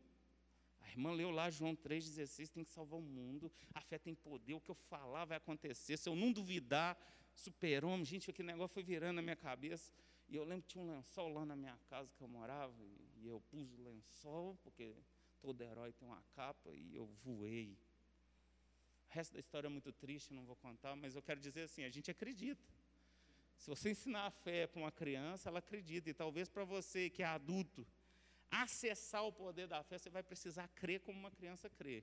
A 0.81 0.89
irmã 0.91 1.11
leu 1.13 1.33
lá 1.33 1.51
João 1.51 1.75
3,16, 1.75 2.49
tem 2.49 2.63
que 2.63 2.71
salvar 2.71 3.01
o 3.01 3.03
mundo. 3.03 3.51
A 3.75 3.81
fé 3.81 3.99
tem 3.99 4.15
poder, 4.15 4.55
o 4.55 4.61
que 4.61 4.71
eu 4.71 4.77
falar 4.77 5.25
vai 5.25 5.39
acontecer. 5.39 5.97
Se 5.97 6.09
eu 6.09 6.15
não 6.15 6.31
duvidar, 6.33 6.97
super-homem. 7.35 8.05
Gente, 8.05 8.31
aquele 8.31 8.47
negócio 8.47 8.75
foi 8.75 8.85
virando 8.85 9.17
na 9.17 9.23
minha 9.23 9.35
cabeça. 9.35 9.93
E 10.29 10.37
eu 10.37 10.45
lembro 10.45 10.63
que 10.63 10.69
tinha 10.69 10.85
um 10.85 10.89
lençol 10.89 11.29
lá 11.29 11.45
na 11.45 11.57
minha 11.57 11.77
casa 11.89 12.13
que 12.15 12.23
eu 12.23 12.29
morava, 12.29 12.73
e 13.17 13.27
eu 13.27 13.41
pus 13.51 13.73
o 13.73 13.83
lençol, 13.83 14.57
porque 14.63 14.95
todo 15.43 15.61
herói 15.61 15.93
tem 15.93 16.09
uma 16.09 16.23
capa, 16.35 16.71
e 16.73 16.97
eu 16.97 17.07
voei. 17.25 17.77
O 19.11 19.15
resto 19.15 19.35
da 19.35 19.41
história 19.41 19.67
é 19.67 19.71
muito 19.71 19.93
triste, 19.93 20.33
não 20.33 20.45
vou 20.45 20.57
contar, 20.57 20.97
mas 20.97 21.15
eu 21.15 21.23
quero 21.23 21.41
dizer 21.41 21.63
assim: 21.63 21.85
a 21.85 21.91
gente 21.91 22.11
acredita. 22.11 22.63
Se 23.59 23.69
você 23.69 23.91
ensinar 23.91 24.27
a 24.27 24.31
fé 24.31 24.67
para 24.67 24.81
uma 24.81 24.91
criança, 24.91 25.49
ela 25.49 25.59
acredita. 25.59 26.09
E 26.09 26.15
talvez 26.15 26.49
para 26.49 26.65
você 26.65 27.11
que 27.11 27.23
é 27.23 27.27
adulto, 27.27 27.87
acessar 28.51 29.25
o 29.25 29.33
poder 29.33 29.67
da 29.67 29.83
fé, 29.83 29.99
você 29.99 30.11
vai 30.11 30.23
precisar 30.23 30.67
crer 30.69 31.01
como 31.01 31.19
uma 31.19 31.31
criança 31.31 31.69
crê. 31.69 32.03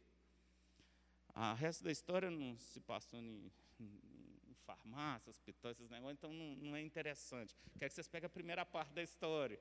O 1.35 1.53
resto 1.55 1.83
da 1.83 1.91
história 1.91 2.29
não 2.29 2.57
se 2.57 2.79
passou 2.79 3.19
em, 3.19 3.51
em 3.79 4.09
farmácia, 4.69 5.29
hospital, 5.29 5.71
esses 5.71 5.89
negócios, 5.89 6.17
então 6.17 6.31
não, 6.31 6.55
não, 6.55 6.75
é 6.75 6.81
interessante. 6.81 7.55
Quero 7.77 7.89
que 7.89 7.95
vocês 7.95 8.07
peguem 8.07 8.27
a 8.27 8.29
primeira 8.29 8.65
parte 8.65 8.93
da 8.93 9.01
história. 9.01 9.59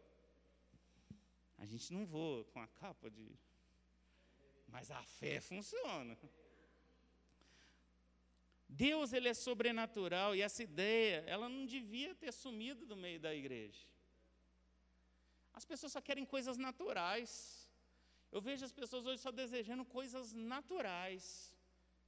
A 1.57 1.65
gente 1.65 1.93
não 1.93 2.07
voa 2.07 2.45
com 2.45 2.61
a 2.61 2.67
capa 2.69 3.11
de. 3.11 3.27
Mas 4.69 4.91
a 4.91 5.03
fé 5.03 5.41
funciona. 5.41 6.17
Deus 8.69 9.13
ele 9.13 9.29
é 9.29 9.35
sobrenatural 9.35 10.37
e 10.37 10.43
essa 10.43 10.63
ideia, 10.63 11.25
ela 11.27 11.49
não 11.49 11.65
devia 11.65 12.15
ter 12.15 12.33
sumido 12.33 12.85
do 12.85 12.97
meio 12.97 13.19
da 13.19 13.35
igreja. 13.35 13.83
As 15.55 15.65
pessoas 15.65 15.93
só 15.93 16.01
querem 16.01 16.25
coisas 16.25 16.59
naturais. 16.59 17.33
Eu 18.31 18.41
vejo 18.41 18.65
as 18.65 18.73
pessoas 18.73 19.07
hoje 19.07 19.23
só 19.23 19.33
desejando 19.33 19.85
coisas 19.85 20.35
naturais. 20.35 21.53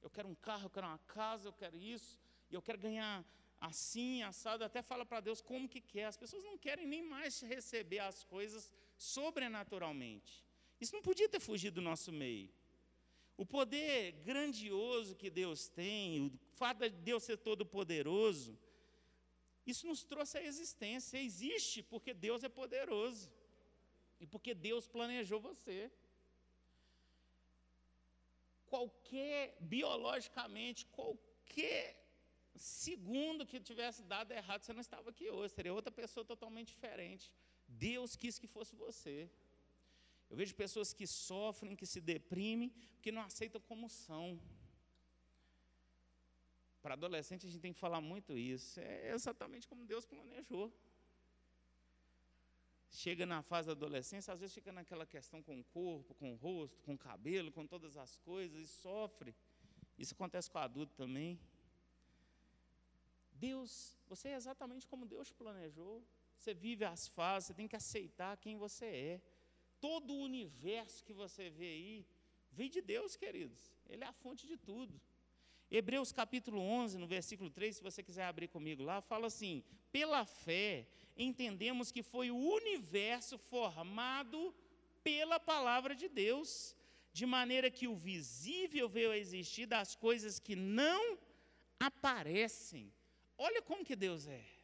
Eu 0.01 0.09
quero 0.09 0.29
um 0.29 0.35
carro, 0.35 0.65
eu 0.67 0.69
quero 0.69 0.87
uma 0.87 0.99
casa, 0.99 1.47
eu 1.47 1.53
quero 1.53 1.75
isso, 1.75 2.19
e 2.49 2.53
eu 2.53 2.61
quero 2.61 2.77
ganhar 2.77 3.25
assim, 3.59 4.23
assado, 4.23 4.63
até 4.63 4.81
fala 4.81 5.05
para 5.05 5.19
Deus 5.19 5.41
como 5.41 5.67
que 5.67 5.81
quer. 5.81 6.05
As 6.05 6.17
pessoas 6.17 6.43
não 6.43 6.57
querem 6.57 6.87
nem 6.87 7.03
mais 7.03 7.41
receber 7.41 7.99
as 7.99 8.23
coisas 8.23 8.71
sobrenaturalmente. 8.97 10.45
Isso 10.81 10.95
não 10.95 11.03
podia 11.09 11.29
ter 11.29 11.39
fugido 11.39 11.75
do 11.75 11.87
nosso 11.89 12.11
meio. 12.11 12.49
O 13.37 13.45
poder 13.45 14.11
grandioso 14.29 15.15
que 15.15 15.29
Deus 15.29 15.67
tem, 15.67 16.25
o 16.25 16.31
fato 16.61 16.79
de 16.79 16.97
Deus 17.09 17.23
ser 17.23 17.37
todo 17.37 17.65
poderoso, 17.65 18.57
isso 19.65 19.85
nos 19.87 20.03
trouxe 20.03 20.37
a 20.39 20.43
existência. 20.43 21.17
Existe 21.29 21.83
porque 21.83 22.13
Deus 22.13 22.43
é 22.43 22.49
poderoso 22.49 23.31
e 24.19 24.25
porque 24.25 24.53
Deus 24.53 24.87
planejou 24.87 25.39
você. 25.39 25.91
Qualquer, 28.65 29.57
biologicamente, 29.59 30.85
qualquer 30.87 31.83
segundo 32.55 33.45
que 33.45 33.59
tivesse 33.59 34.01
dado 34.03 34.31
errado, 34.31 34.63
você 34.63 34.73
não 34.73 34.81
estava 34.81 35.09
aqui 35.09 35.29
hoje, 35.29 35.53
seria 35.53 35.73
outra 35.73 35.91
pessoa 35.91 36.25
totalmente 36.25 36.69
diferente. 36.69 37.31
Deus 37.67 38.15
quis 38.15 38.37
que 38.39 38.47
fosse 38.47 38.75
você. 38.75 39.29
Eu 40.31 40.35
vejo 40.35 40.55
pessoas 40.55 40.93
que 40.93 41.05
sofrem, 41.05 41.75
que 41.75 41.85
se 41.85 42.01
deprimem, 42.01 42.69
porque 42.95 43.11
não 43.11 43.21
aceitam 43.21 43.61
como 43.61 43.87
são. 43.89 44.27
Para 46.81 46.95
adolescente, 46.95 47.45
a 47.45 47.49
gente 47.49 47.61
tem 47.61 47.73
que 47.73 47.79
falar 47.79 48.01
muito 48.01 48.35
isso. 48.35 48.79
É 48.79 49.11
exatamente 49.11 49.67
como 49.67 49.85
Deus 49.85 50.05
planejou 50.05 50.73
chega 52.91 53.25
na 53.25 53.41
fase 53.41 53.67
da 53.67 53.71
adolescência, 53.71 54.33
às 54.33 54.39
vezes 54.39 54.53
fica 54.53 54.71
naquela 54.71 55.05
questão 55.05 55.41
com 55.41 55.59
o 55.59 55.63
corpo, 55.63 56.13
com 56.13 56.33
o 56.33 56.35
rosto, 56.35 56.81
com 56.83 56.93
o 56.93 56.97
cabelo, 56.97 57.51
com 57.51 57.65
todas 57.65 57.95
as 57.95 58.17
coisas 58.17 58.59
e 58.61 58.67
sofre. 58.67 59.33
Isso 59.97 60.13
acontece 60.13 60.51
com 60.51 60.57
o 60.57 60.61
adulto 60.61 60.93
também. 60.95 61.39
Deus, 63.31 63.97
você 64.07 64.29
é 64.29 64.35
exatamente 64.35 64.85
como 64.87 65.05
Deus 65.05 65.31
planejou. 65.31 66.03
Você 66.37 66.53
vive 66.53 66.83
as 66.83 67.07
fases, 67.07 67.47
você 67.47 67.53
tem 67.53 67.67
que 67.67 67.75
aceitar 67.75 68.35
quem 68.37 68.57
você 68.57 68.85
é. 68.85 69.21
Todo 69.81 70.13
o 70.13 70.21
universo 70.21 71.03
que 71.03 71.11
você 71.11 71.49
vê 71.49 71.65
aí 71.65 72.05
vem 72.51 72.69
de 72.69 72.81
Deus, 72.81 73.17
queridos. 73.17 73.59
Ele 73.89 74.03
é 74.03 74.07
a 74.07 74.13
fonte 74.13 74.47
de 74.47 74.55
tudo. 74.55 75.01
Hebreus 75.69 76.11
capítulo 76.11 76.61
11, 76.61 76.97
no 76.97 77.07
versículo 77.07 77.49
3, 77.49 77.77
se 77.77 77.83
você 77.83 78.03
quiser 78.03 78.25
abrir 78.25 78.47
comigo 78.47 78.83
lá, 78.83 79.01
fala 79.01 79.27
assim: 79.27 79.63
pela 79.91 80.23
fé, 80.25 80.87
entendemos 81.17 81.91
que 81.91 82.03
foi 82.03 82.29
o 82.29 82.37
universo 82.37 83.37
formado 83.37 84.53
pela 85.03 85.39
palavra 85.39 85.95
de 85.95 86.07
Deus, 86.07 86.75
de 87.11 87.25
maneira 87.25 87.71
que 87.71 87.87
o 87.87 87.95
visível 87.95 88.87
veio 88.87 89.11
a 89.11 89.17
existir 89.17 89.65
das 89.65 89.95
coisas 89.95 90.39
que 90.39 90.55
não 90.55 91.17
aparecem. 91.79 92.93
Olha 93.37 93.61
como 93.61 93.83
que 93.83 93.95
Deus 93.95 94.27
é. 94.27 94.60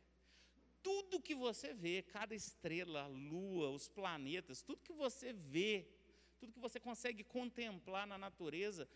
Tudo 0.87 1.25
que 1.27 1.35
você 1.35 1.69
vê, 1.73 1.95
cada 2.01 2.33
estrela, 2.43 3.01
a 3.03 3.07
lua, 3.07 3.69
os 3.77 3.87
planetas, 3.89 4.61
tudo 4.67 4.85
que 4.87 4.93
você 4.93 5.33
vê, 5.33 5.73
tudo 6.39 6.53
que 6.53 6.65
você 6.67 6.79
consegue 6.79 7.23
contemplar 7.37 8.05
na 8.11 8.17
natureza, 8.17 8.87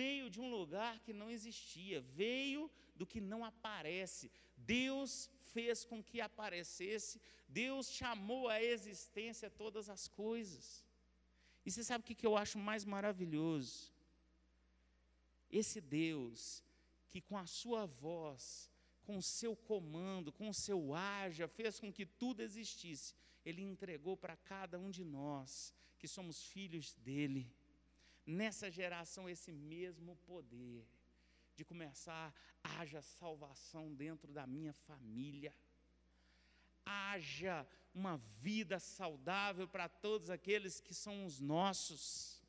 veio 0.00 0.28
de 0.28 0.38
um 0.44 0.50
lugar 0.50 0.94
que 1.00 1.12
não 1.20 1.30
existia, 1.30 2.00
veio 2.00 2.70
do 2.94 3.06
que 3.06 3.20
não 3.32 3.44
aparece. 3.44 4.30
Deus 4.56 5.30
fez 5.54 5.84
com 5.84 6.02
que 6.02 6.20
aparecesse, 6.20 7.20
Deus 7.48 7.90
chamou 7.90 8.48
à 8.48 8.62
existência 8.62 9.48
todas 9.62 9.88
as 9.88 10.08
coisas. 10.08 10.84
E 11.64 11.70
você 11.70 11.82
sabe 11.82 12.02
o 12.02 12.06
que 12.14 12.26
eu 12.26 12.36
acho 12.36 12.58
mais 12.58 12.84
maravilhoso? 12.84 13.92
Esse 15.50 15.80
Deus 15.80 16.62
que 17.08 17.20
com 17.20 17.36
a 17.36 17.46
sua 17.46 17.84
voz, 17.86 18.70
com 19.02 19.16
o 19.16 19.22
seu 19.22 19.54
comando, 19.54 20.32
com 20.32 20.48
o 20.48 20.54
seu 20.54 20.94
haja, 20.94 21.48
fez 21.48 21.78
com 21.78 21.92
que 21.92 22.06
tudo 22.06 22.40
existisse, 22.40 23.14
Ele 23.44 23.62
entregou 23.62 24.16
para 24.16 24.36
cada 24.36 24.78
um 24.78 24.90
de 24.90 25.04
nós, 25.04 25.74
que 25.98 26.08
somos 26.08 26.42
filhos 26.42 26.94
dEle. 26.94 27.52
Nessa 28.24 28.70
geração 28.70 29.28
esse 29.28 29.52
mesmo 29.52 30.16
poder 30.16 30.86
de 31.54 31.64
começar, 31.64 32.34
haja 32.62 33.02
salvação 33.02 33.94
dentro 33.94 34.32
da 34.32 34.46
minha 34.46 34.72
família, 34.72 35.54
haja 36.84 37.66
uma 37.94 38.16
vida 38.40 38.78
saudável 38.78 39.68
para 39.68 39.88
todos 39.88 40.30
aqueles 40.30 40.80
que 40.80 40.94
são 40.94 41.26
os 41.26 41.40
nossos, 41.40 42.41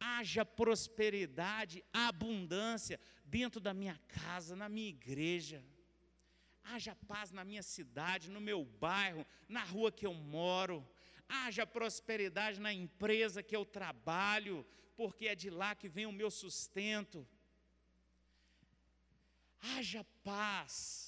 haja 0.00 0.44
prosperidade, 0.44 1.84
abundância 1.92 2.98
dentro 3.24 3.60
da 3.60 3.74
minha 3.74 3.98
casa, 4.08 4.54
na 4.54 4.68
minha 4.68 4.88
igreja, 4.88 5.64
haja 6.64 6.94
paz 7.06 7.32
na 7.32 7.44
minha 7.44 7.62
cidade, 7.62 8.30
no 8.30 8.40
meu 8.40 8.64
bairro, 8.64 9.26
na 9.48 9.64
rua 9.64 9.90
que 9.90 10.06
eu 10.06 10.14
moro, 10.14 10.86
haja 11.28 11.66
prosperidade 11.66 12.60
na 12.60 12.72
empresa 12.72 13.42
que 13.42 13.56
eu 13.56 13.64
trabalho, 13.64 14.66
porque 14.96 15.28
é 15.28 15.34
de 15.34 15.50
lá 15.50 15.74
que 15.74 15.88
vem 15.88 16.06
o 16.06 16.12
meu 16.12 16.30
sustento. 16.30 17.26
Haja 19.60 20.04
paz. 20.22 21.07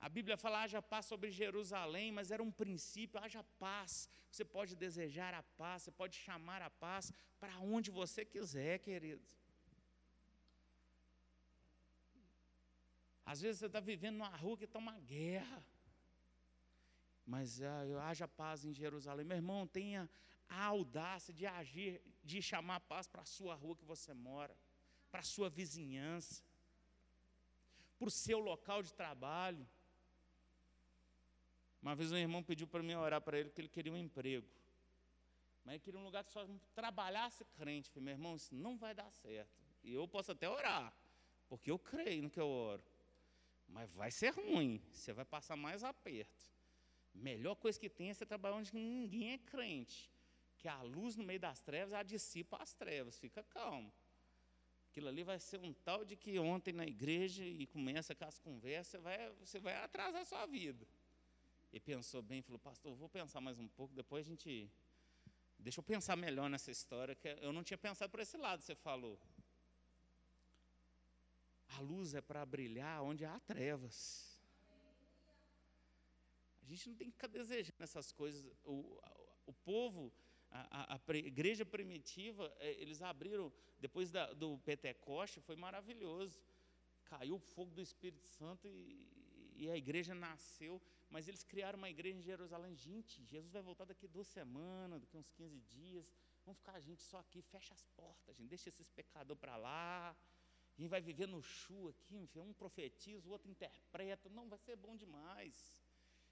A 0.00 0.08
Bíblia 0.08 0.36
fala 0.36 0.62
haja 0.62 0.80
paz 0.80 1.04
sobre 1.06 1.30
Jerusalém, 1.30 2.10
mas 2.10 2.30
era 2.30 2.42
um 2.42 2.50
princípio, 2.50 3.20
haja 3.20 3.42
paz. 3.58 4.08
Você 4.30 4.44
pode 4.44 4.74
desejar 4.74 5.34
a 5.34 5.42
paz, 5.42 5.82
você 5.82 5.90
pode 5.90 6.16
chamar 6.16 6.62
a 6.62 6.70
paz 6.70 7.12
para 7.38 7.58
onde 7.58 7.90
você 7.90 8.24
quiser, 8.24 8.78
querido. 8.78 9.22
Às 13.26 13.40
vezes 13.42 13.58
você 13.60 13.66
está 13.66 13.78
vivendo 13.78 14.16
numa 14.16 14.34
rua 14.44 14.56
que 14.56 14.64
está 14.64 14.78
uma 14.78 14.98
guerra. 15.00 15.64
Mas 17.26 17.60
ah, 17.62 18.08
haja 18.08 18.26
paz 18.26 18.64
em 18.64 18.72
Jerusalém. 18.72 19.24
Meu 19.24 19.36
irmão, 19.36 19.66
tenha 19.66 20.08
a 20.48 20.64
audácia 20.64 21.32
de 21.32 21.46
agir, 21.46 22.02
de 22.24 22.40
chamar 22.42 22.76
a 22.76 22.80
paz 22.80 23.06
para 23.06 23.22
a 23.22 23.26
sua 23.26 23.54
rua 23.54 23.76
que 23.76 23.84
você 23.84 24.12
mora, 24.14 24.56
para 25.10 25.20
a 25.20 25.22
sua 25.34 25.48
vizinhança, 25.48 26.42
para 27.98 28.08
o 28.08 28.10
seu 28.10 28.38
local 28.38 28.82
de 28.82 28.92
trabalho. 28.94 29.68
Uma 31.82 31.94
vez 31.94 32.12
um 32.12 32.16
irmão 32.16 32.42
pediu 32.42 32.66
para 32.66 32.82
mim 32.82 32.94
orar 32.94 33.20
para 33.20 33.38
ele 33.38 33.48
porque 33.48 33.60
ele 33.60 33.68
queria 33.68 33.92
um 33.92 33.96
emprego. 33.96 34.46
Mas 35.64 35.74
ele 35.74 35.82
queria 35.82 36.00
um 36.00 36.04
lugar 36.04 36.24
que 36.24 36.30
só 36.30 36.46
trabalhasse 36.74 37.44
crente. 37.56 37.88
Eu 37.88 37.94
falei, 37.94 38.04
meu 38.04 38.14
irmão, 38.14 38.36
isso 38.36 38.54
não 38.54 38.76
vai 38.76 38.94
dar 38.94 39.10
certo. 39.10 39.50
E 39.82 39.94
eu 39.94 40.06
posso 40.06 40.32
até 40.32 40.48
orar, 40.48 40.94
porque 41.48 41.70
eu 41.70 41.78
creio 41.78 42.24
no 42.24 42.30
que 42.30 42.40
eu 42.40 42.48
oro. 42.48 42.82
Mas 43.66 43.90
vai 43.92 44.10
ser 44.10 44.30
ruim, 44.30 44.82
você 44.90 45.12
vai 45.12 45.24
passar 45.24 45.56
mais 45.56 45.82
aperto. 45.84 46.44
Melhor 47.14 47.54
coisa 47.56 47.78
que 47.78 47.88
tem 47.88 48.10
é 48.10 48.14
você 48.14 48.26
trabalhar 48.26 48.56
onde 48.56 48.74
ninguém 48.74 49.32
é 49.32 49.38
crente. 49.38 50.10
Que 50.58 50.68
a 50.68 50.82
luz 50.82 51.16
no 51.16 51.24
meio 51.24 51.40
das 51.40 51.62
trevas, 51.62 51.92
ela 51.92 52.02
dissipa 52.02 52.58
as 52.62 52.74
trevas, 52.74 53.18
fica 53.18 53.42
calmo. 53.42 53.92
Aquilo 54.90 55.08
ali 55.08 55.22
vai 55.22 55.38
ser 55.38 55.60
um 55.60 55.72
tal 55.72 56.04
de 56.04 56.16
que 56.16 56.38
ontem 56.38 56.72
na 56.72 56.84
igreja 56.84 57.44
e 57.44 57.66
começa 57.66 58.14
com 58.14 58.24
as 58.24 58.38
conversas, 58.38 59.00
vai, 59.00 59.30
você 59.34 59.60
vai 59.60 59.76
atrasar 59.76 60.22
a 60.22 60.24
sua 60.24 60.46
vida. 60.46 60.86
E 61.72 61.78
pensou 61.78 62.20
bem, 62.20 62.42
falou, 62.42 62.58
pastor, 62.58 62.94
vou 62.96 63.08
pensar 63.08 63.40
mais 63.40 63.58
um 63.58 63.68
pouco, 63.68 63.94
depois 63.94 64.26
a 64.26 64.30
gente. 64.30 64.70
Deixa 65.58 65.78
eu 65.78 65.84
pensar 65.84 66.16
melhor 66.16 66.48
nessa 66.50 66.70
história, 66.70 67.14
que 67.14 67.28
eu 67.40 67.52
não 67.52 67.62
tinha 67.62 67.78
pensado 67.78 68.10
por 68.10 68.20
esse 68.20 68.36
lado, 68.36 68.62
você 68.62 68.74
falou. 68.74 69.20
A 71.76 71.80
luz 71.80 72.14
é 72.14 72.20
para 72.20 72.44
brilhar 72.44 73.02
onde 73.02 73.24
há 73.24 73.38
trevas. 73.40 74.40
A 76.62 76.66
gente 76.66 76.88
não 76.88 76.96
tem 76.96 77.06
que 77.08 77.12
ficar 77.12 77.28
desejando 77.28 77.82
essas 77.82 78.10
coisas. 78.10 78.44
O, 78.64 79.00
o 79.46 79.52
povo, 79.52 80.12
a, 80.50 80.94
a, 80.94 80.96
a, 80.96 81.16
igreja 81.16 81.64
primitiva, 81.64 82.52
é, 82.58 82.72
eles 82.80 83.02
abriram, 83.02 83.52
depois 83.78 84.10
da, 84.10 84.32
do 84.32 84.58
Pentecoste, 84.58 85.40
foi 85.40 85.56
maravilhoso. 85.56 86.40
Caiu 87.04 87.36
o 87.36 87.38
fogo 87.38 87.72
do 87.72 87.82
Espírito 87.82 88.26
Santo 88.26 88.66
e, 88.66 89.19
e 89.60 89.70
a 89.70 89.76
igreja 89.76 90.14
nasceu. 90.14 90.80
Mas 91.10 91.28
eles 91.28 91.42
criaram 91.42 91.76
uma 91.76 91.90
igreja 91.90 92.18
em 92.18 92.22
Jerusalém. 92.22 92.74
Gente, 92.74 93.22
Jesus 93.24 93.52
vai 93.52 93.62
voltar 93.62 93.84
daqui 93.84 94.06
duas 94.08 94.28
semanas, 94.28 95.00
daqui 95.00 95.16
uns 95.16 95.30
15 95.30 95.60
dias. 95.60 96.10
Vamos 96.44 96.58
ficar 96.58 96.72
a 96.72 96.80
gente 96.80 97.02
só 97.02 97.18
aqui, 97.18 97.42
fecha 97.42 97.74
as 97.74 97.84
portas, 97.88 98.36
gente, 98.36 98.48
deixa 98.48 98.70
esses 98.70 98.88
pecadores 98.90 99.40
para 99.40 99.56
lá. 99.56 100.16
A 100.76 100.80
gente 100.80 100.88
vai 100.88 101.00
viver 101.00 101.26
no 101.26 101.42
chu 101.42 101.88
aqui, 101.88 102.14
um 102.36 102.54
profetiza, 102.54 103.28
o 103.28 103.32
outro 103.32 103.50
interpreta. 103.50 104.30
Não, 104.30 104.48
vai 104.48 104.58
ser 104.58 104.76
bom 104.76 104.96
demais. 104.96 105.78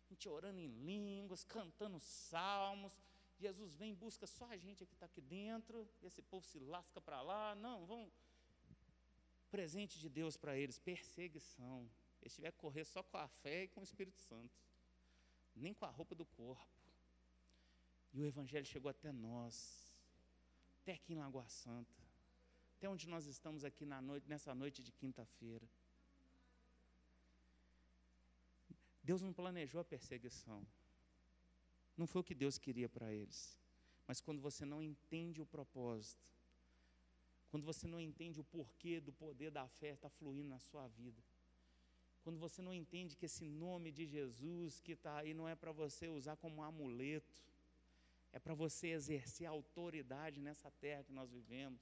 A 0.07 0.09
gente 0.09 0.27
orando 0.29 0.59
em 0.59 0.69
línguas, 0.69 1.45
cantando 1.45 2.01
salmos. 2.01 2.99
Jesus 3.37 3.75
vem, 3.75 3.95
busca 3.95 4.27
só 4.27 4.47
a 4.47 4.57
gente 4.57 4.87
que 4.87 4.95
está 4.95 5.05
aqui 5.05 5.21
dentro. 5.21 5.87
Esse 6.03 6.23
povo 6.23 6.47
se 6.47 6.59
lasca 6.59 7.01
para 7.01 7.21
lá. 7.21 7.55
Não, 7.55 7.85
vão. 7.85 8.11
Presente 9.51 9.99
de 9.99 10.09
Deus 10.09 10.37
para 10.37 10.57
eles, 10.57 10.79
perseguição. 10.79 11.89
Eles 12.21 12.35
tiver 12.35 12.53
que 12.53 12.59
correr 12.59 12.85
só 12.85 13.03
com 13.03 13.17
a 13.17 13.29
fé 13.29 13.65
e 13.65 13.69
com 13.69 13.81
o 13.81 13.85
Espírito 13.85 14.19
Santo, 14.19 14.55
nem 15.55 15.73
com 15.73 15.85
a 15.85 15.91
roupa 15.91 16.15
do 16.15 16.25
corpo. 16.25 16.67
E 18.13 18.21
o 18.21 18.27
Evangelho 18.27 18.67
chegou 18.67 18.91
até 18.91 19.13
nós, 19.13 19.93
até 20.83 20.93
aqui 20.93 21.13
em 21.13 21.17
Lagoa 21.17 21.49
Santa 21.49 22.09
até 22.79 22.89
onde 22.89 23.09
nós 23.09 23.27
estamos 23.27 23.65
aqui 23.65 23.85
na 23.85 24.01
noite, 24.01 24.29
nessa 24.29 24.55
noite 24.55 24.85
de 24.85 24.93
quinta-feira. 24.93 25.69
Deus 29.03 29.21
não 29.21 29.33
planejou 29.33 29.81
a 29.81 29.85
perseguição. 29.85 30.65
Não 31.97 32.07
foi 32.07 32.21
o 32.21 32.25
que 32.25 32.37
Deus 32.37 32.57
queria 32.57 32.89
para 32.89 33.13
eles. 33.13 33.59
Mas 34.07 34.21
quando 34.21 34.41
você 34.41 34.65
não 34.65 34.81
entende 34.81 35.43
o 35.43 35.47
propósito, 35.47 36.25
quando 37.51 37.65
você 37.65 37.89
não 37.89 38.01
entende 38.01 38.39
o 38.39 38.45
porquê 38.45 39.01
do 39.01 39.13
poder 39.13 39.51
da 39.51 39.67
fé 39.67 39.95
está 39.95 40.09
fluindo 40.09 40.49
na 40.49 40.61
sua 40.61 40.87
vida, 40.87 41.21
quando 42.29 42.41
você 42.41 42.61
não 42.61 42.75
entende 42.75 43.17
que 43.17 43.25
esse 43.25 43.47
nome 43.49 43.91
de 43.91 44.05
Jesus 44.05 44.83
que 44.83 44.93
está 44.93 45.17
aí 45.17 45.33
não 45.33 45.49
é 45.49 45.55
para 45.55 45.73
você 45.73 46.09
usar 46.09 46.37
como 46.37 46.57
um 46.57 46.63
amuleto, 46.63 47.43
é 48.31 48.39
para 48.39 48.53
você 48.53 48.89
exercer 48.89 49.47
autoridade 49.47 50.39
nessa 50.39 50.71
terra 50.71 51.03
que 51.03 51.11
nós 51.11 51.31
vivemos. 51.31 51.81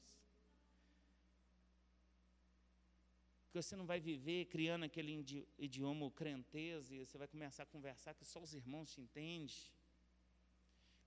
Porque 3.43 3.61
você 3.61 3.75
não 3.75 3.87
vai 3.87 3.99
viver 3.99 4.45
criando 4.45 4.85
aquele 4.85 5.13
idioma 5.59 6.09
crenteza 6.13 6.95
e 6.95 7.01
você 7.01 7.19
vai 7.19 7.27
começar 7.27 7.65
a 7.65 7.67
conversar 7.75 8.15
que 8.15 8.25
só 8.25 8.41
os 8.41 8.55
irmãos 8.55 8.93
te 8.93 9.01
entendem. 9.01 9.57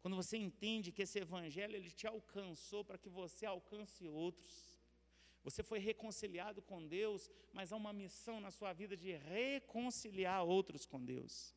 Quando 0.01 0.17
você 0.17 0.35
entende 0.35 0.91
que 0.91 1.03
esse 1.03 1.17
evangelho 1.17 1.77
ele 1.77 1.91
te 1.91 2.05
alcançou 2.05 2.83
para 2.83 2.97
que 2.97 3.07
você 3.07 3.45
alcance 3.45 4.05
outros. 4.05 4.68
Você 5.43 5.63
foi 5.63 5.79
reconciliado 5.79 6.61
com 6.61 6.85
Deus, 6.85 7.29
mas 7.53 7.71
há 7.71 7.75
uma 7.75 7.93
missão 7.93 8.39
na 8.41 8.51
sua 8.51 8.73
vida 8.73 8.95
de 8.97 9.11
reconciliar 9.15 10.43
outros 10.43 10.85
com 10.85 11.03
Deus. 11.03 11.55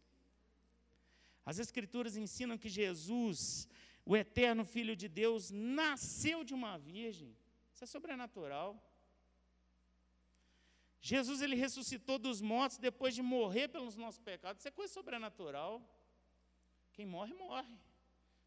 As 1.44 1.58
Escrituras 1.58 2.16
ensinam 2.16 2.56
que 2.56 2.68
Jesus, 2.68 3.68
o 4.06 4.16
eterno 4.16 4.64
Filho 4.64 4.94
de 4.94 5.08
Deus, 5.08 5.50
nasceu 5.50 6.44
de 6.44 6.54
uma 6.54 6.78
virgem. 6.78 7.36
Isso 7.74 7.84
é 7.84 7.86
sobrenatural. 7.86 8.80
Jesus 11.00 11.42
ele 11.42 11.56
ressuscitou 11.56 12.16
dos 12.16 12.40
mortos 12.40 12.78
depois 12.78 13.12
de 13.12 13.22
morrer 13.22 13.66
pelos 13.66 13.96
nossos 13.96 14.20
pecados. 14.20 14.60
Isso 14.60 14.68
é 14.68 14.70
coisa 14.70 14.92
sobrenatural. 14.92 15.82
Quem 16.92 17.04
morre, 17.04 17.34
morre. 17.34 17.76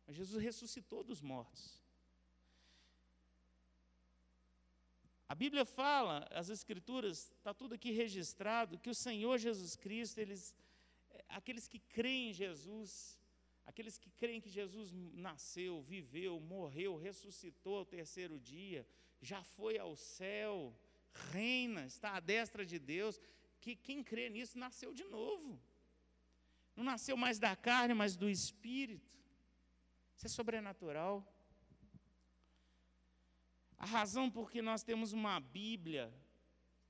Mas 0.08 0.16
Jesus 0.16 0.42
ressuscitou 0.42 1.04
dos 1.04 1.22
mortos. 1.22 1.85
A 5.28 5.34
Bíblia 5.34 5.66
fala, 5.66 6.28
as 6.32 6.50
Escrituras, 6.50 7.32
está 7.32 7.54
tudo 7.54 7.74
aqui 7.74 7.92
registrado, 7.92 8.78
que 8.78 8.90
o 8.90 8.96
Senhor 8.96 9.38
Jesus 9.40 9.76
Cristo, 9.76 10.20
eles, 10.20 10.56
aqueles 11.28 11.68
que 11.68 11.80
creem 11.80 12.30
em 12.30 12.34
Jesus, 12.34 13.20
aqueles 13.66 13.98
que 13.98 14.12
creem 14.12 14.40
que 14.40 14.50
Jesus 14.50 14.92
nasceu, 15.14 15.82
viveu, 15.82 16.40
morreu, 16.40 16.96
ressuscitou 16.96 17.78
ao 17.78 17.86
terceiro 17.86 18.40
dia, 18.40 18.88
já 19.20 19.44
foi 19.44 19.80
ao 19.80 19.96
céu, 19.96 20.78
reina, 21.32 21.86
está 21.88 22.16
à 22.16 22.20
destra 22.20 22.64
de 22.64 22.78
Deus, 22.78 23.20
que 23.60 23.76
quem 23.76 24.04
crê 24.04 24.30
nisso 24.30 24.60
nasceu 24.60 24.94
de 24.94 25.06
novo. 25.06 25.60
Não 26.76 26.84
nasceu 26.84 27.18
mais 27.18 27.40
da 27.40 27.56
carne, 27.56 27.96
mas 27.96 28.16
do 28.16 28.30
espírito. 28.30 29.18
Isso 30.16 30.28
é 30.28 30.30
sobrenatural. 30.30 31.26
A 33.78 33.86
razão 33.86 34.30
por 34.30 34.50
que 34.50 34.62
nós 34.62 34.84
temos 34.84 35.14
uma 35.14 35.40
Bíblia 35.40 36.14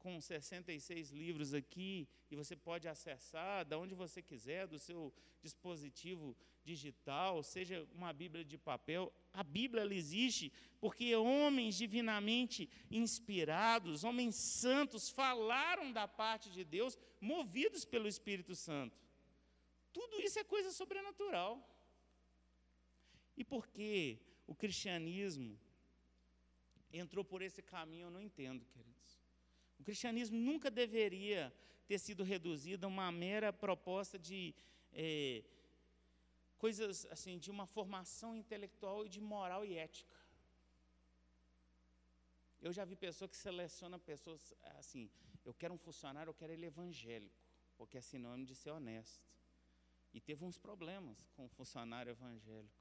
com 0.05 0.21
66 0.21 1.09
livros 1.09 1.53
aqui 1.53 2.07
e 2.29 2.35
você 2.35 2.55
pode 2.55 2.87
acessar 2.87 3.65
da 3.65 3.77
onde 3.77 3.95
você 3.95 4.21
quiser, 4.21 4.67
do 4.67 4.77
seu 4.77 5.11
dispositivo 5.41 6.37
digital, 6.63 7.41
seja 7.41 7.87
uma 7.91 8.13
Bíblia 8.13 8.45
de 8.45 8.55
papel. 8.55 9.11
A 9.33 9.43
Bíblia 9.43 9.81
ela 9.81 9.95
existe 9.95 10.53
porque 10.79 11.15
homens 11.15 11.75
divinamente 11.75 12.69
inspirados, 12.91 14.03
homens 14.03 14.35
santos, 14.35 15.09
falaram 15.09 15.91
da 15.91 16.07
parte 16.07 16.51
de 16.51 16.63
Deus, 16.63 16.97
movidos 17.19 17.83
pelo 17.83 18.07
Espírito 18.07 18.55
Santo. 18.55 18.95
Tudo 19.91 20.21
isso 20.21 20.37
é 20.37 20.43
coisa 20.43 20.71
sobrenatural. 20.71 21.53
E 23.35 23.43
por 23.43 23.67
que 23.67 24.19
o 24.45 24.53
cristianismo 24.53 25.59
entrou 26.99 27.23
por 27.23 27.41
esse 27.41 27.61
caminho, 27.61 28.07
eu 28.07 28.11
não 28.11 28.21
entendo, 28.21 28.65
queridos. 28.65 29.19
O 29.79 29.83
cristianismo 29.83 30.37
nunca 30.37 30.71
deveria 30.71 31.53
ter 31.87 31.99
sido 31.99 32.23
reduzido 32.23 32.85
a 32.85 32.89
uma 32.89 33.11
mera 33.11 33.51
proposta 33.53 34.17
de 34.17 34.55
é, 34.91 35.43
coisas 36.57 37.05
assim, 37.11 37.37
de 37.37 37.51
uma 37.51 37.65
formação 37.65 38.35
intelectual 38.35 39.05
e 39.05 39.09
de 39.09 39.21
moral 39.21 39.63
e 39.65 39.77
ética. 39.77 40.15
Eu 42.61 42.71
já 42.71 42.83
vi 42.83 42.95
pessoa 42.95 43.29
que 43.29 43.37
seleciona 43.37 43.99
pessoas 43.99 44.53
assim, 44.79 45.09
eu 45.43 45.53
quero 45.53 45.73
um 45.73 45.77
funcionário, 45.77 46.29
eu 46.31 46.33
quero 46.33 46.53
ele 46.53 46.65
evangélico. 46.65 47.43
porque 47.77 47.97
é 47.97 48.01
sinônimo 48.01 48.45
de 48.45 48.55
ser 48.55 48.71
honesto. 48.71 49.23
E 50.13 50.21
teve 50.21 50.45
uns 50.45 50.57
problemas 50.57 51.27
com 51.35 51.45
o 51.45 51.49
funcionário 51.49 52.11
evangélico. 52.11 52.73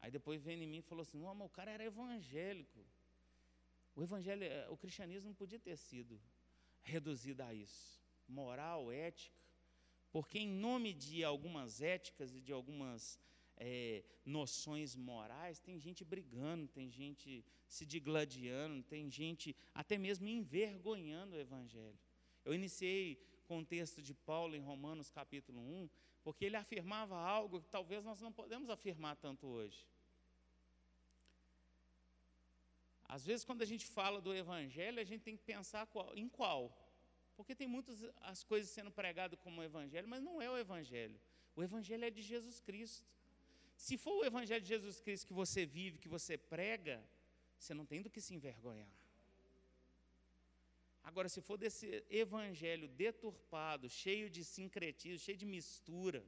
Aí 0.00 0.10
depois 0.10 0.42
veio 0.42 0.62
em 0.62 0.66
mim 0.66 0.78
e 0.78 0.82
falou 0.82 1.02
assim: 1.02 1.18
não, 1.18 1.34
mas 1.34 1.46
o 1.46 1.50
cara 1.50 1.70
era 1.70 1.84
evangélico. 1.84 2.84
O 3.94 4.02
evangelho, 4.02 4.44
eh, 4.44 4.68
o 4.68 4.76
cristianismo 4.76 5.28
não 5.28 5.34
podia 5.34 5.58
ter 5.58 5.76
sido 5.76 6.20
reduzido 6.82 7.42
a 7.42 7.52
isso. 7.52 8.02
Moral, 8.26 8.92
ética. 8.92 9.36
Porque 10.10 10.38
em 10.38 10.48
nome 10.48 10.92
de 10.92 11.22
algumas 11.24 11.80
éticas 11.80 12.34
e 12.34 12.40
de 12.40 12.52
algumas 12.52 13.18
é, 13.58 14.04
noções 14.24 14.94
morais, 14.94 15.60
tem 15.60 15.78
gente 15.78 16.04
brigando, 16.04 16.68
tem 16.68 16.90
gente 16.90 17.44
se 17.66 17.84
digladiando, 17.84 18.82
tem 18.84 19.10
gente 19.10 19.54
até 19.74 19.98
mesmo 19.98 20.28
envergonhando 20.28 21.36
o 21.36 21.40
Evangelho. 21.40 21.98
Eu 22.44 22.54
iniciei 22.54 23.20
com 23.46 23.58
o 23.58 23.64
texto 23.64 24.00
de 24.00 24.14
Paulo 24.14 24.54
em 24.54 24.60
Romanos 24.60 25.10
capítulo 25.10 25.60
1, 25.60 25.90
porque 26.22 26.44
ele 26.44 26.56
afirmava 26.56 27.16
algo 27.16 27.60
que 27.60 27.68
talvez 27.68 28.04
nós 28.04 28.20
não 28.20 28.32
podemos 28.32 28.70
afirmar 28.70 29.16
tanto 29.16 29.46
hoje. 29.46 29.86
Às 33.08 33.24
vezes, 33.24 33.44
quando 33.44 33.62
a 33.62 33.64
gente 33.72 33.86
fala 33.86 34.20
do 34.20 34.34
Evangelho, 34.34 35.00
a 35.00 35.04
gente 35.04 35.22
tem 35.22 35.36
que 35.36 35.42
pensar 35.42 35.86
qual, 35.86 36.14
em 36.14 36.28
qual. 36.28 36.62
Porque 37.36 37.54
tem 37.54 37.66
muitas 37.66 37.96
as 38.20 38.44
coisas 38.44 38.70
sendo 38.70 38.90
pregadas 38.90 39.38
como 39.40 39.62
Evangelho, 39.62 40.06
mas 40.06 40.22
não 40.22 40.42
é 40.42 40.50
o 40.50 40.58
Evangelho. 40.58 41.18
O 41.56 41.62
Evangelho 41.62 42.04
é 42.04 42.10
de 42.10 42.22
Jesus 42.22 42.60
Cristo. 42.60 43.06
Se 43.76 43.96
for 43.96 44.14
o 44.18 44.24
Evangelho 44.24 44.60
de 44.60 44.68
Jesus 44.68 45.00
Cristo 45.00 45.26
que 45.26 45.32
você 45.32 45.64
vive, 45.64 45.98
que 45.98 46.08
você 46.08 46.36
prega, 46.36 47.02
você 47.58 47.72
não 47.72 47.86
tem 47.86 48.02
do 48.02 48.10
que 48.10 48.20
se 48.20 48.34
envergonhar. 48.34 48.92
Agora, 51.08 51.28
se 51.28 51.40
for 51.40 51.56
desse 51.56 52.04
evangelho 52.10 52.86
deturpado, 52.86 53.88
cheio 53.88 54.28
de 54.28 54.44
sincretismo, 54.44 55.18
cheio 55.18 55.38
de 55.38 55.46
mistura, 55.46 56.22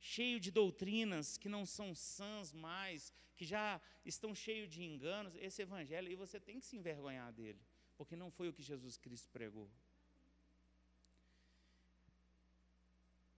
cheio 0.00 0.38
de 0.38 0.50
doutrinas 0.50 1.36
que 1.36 1.48
não 1.48 1.66
são 1.66 1.94
sãs 1.94 2.52
mais, 2.52 3.12
que 3.36 3.44
já 3.44 3.80
estão 4.04 4.34
cheios 4.34 4.68
de 4.68 4.82
enganos, 4.82 5.34
esse 5.36 5.62
evangelho 5.62 6.08
aí 6.08 6.14
você 6.14 6.38
tem 6.40 6.58
que 6.60 6.66
se 6.66 6.76
envergonhar 6.76 7.32
dele, 7.32 7.60
porque 7.96 8.16
não 8.16 8.30
foi 8.30 8.48
o 8.48 8.52
que 8.52 8.62
Jesus 8.62 8.96
Cristo 8.96 9.28
pregou. 9.30 9.70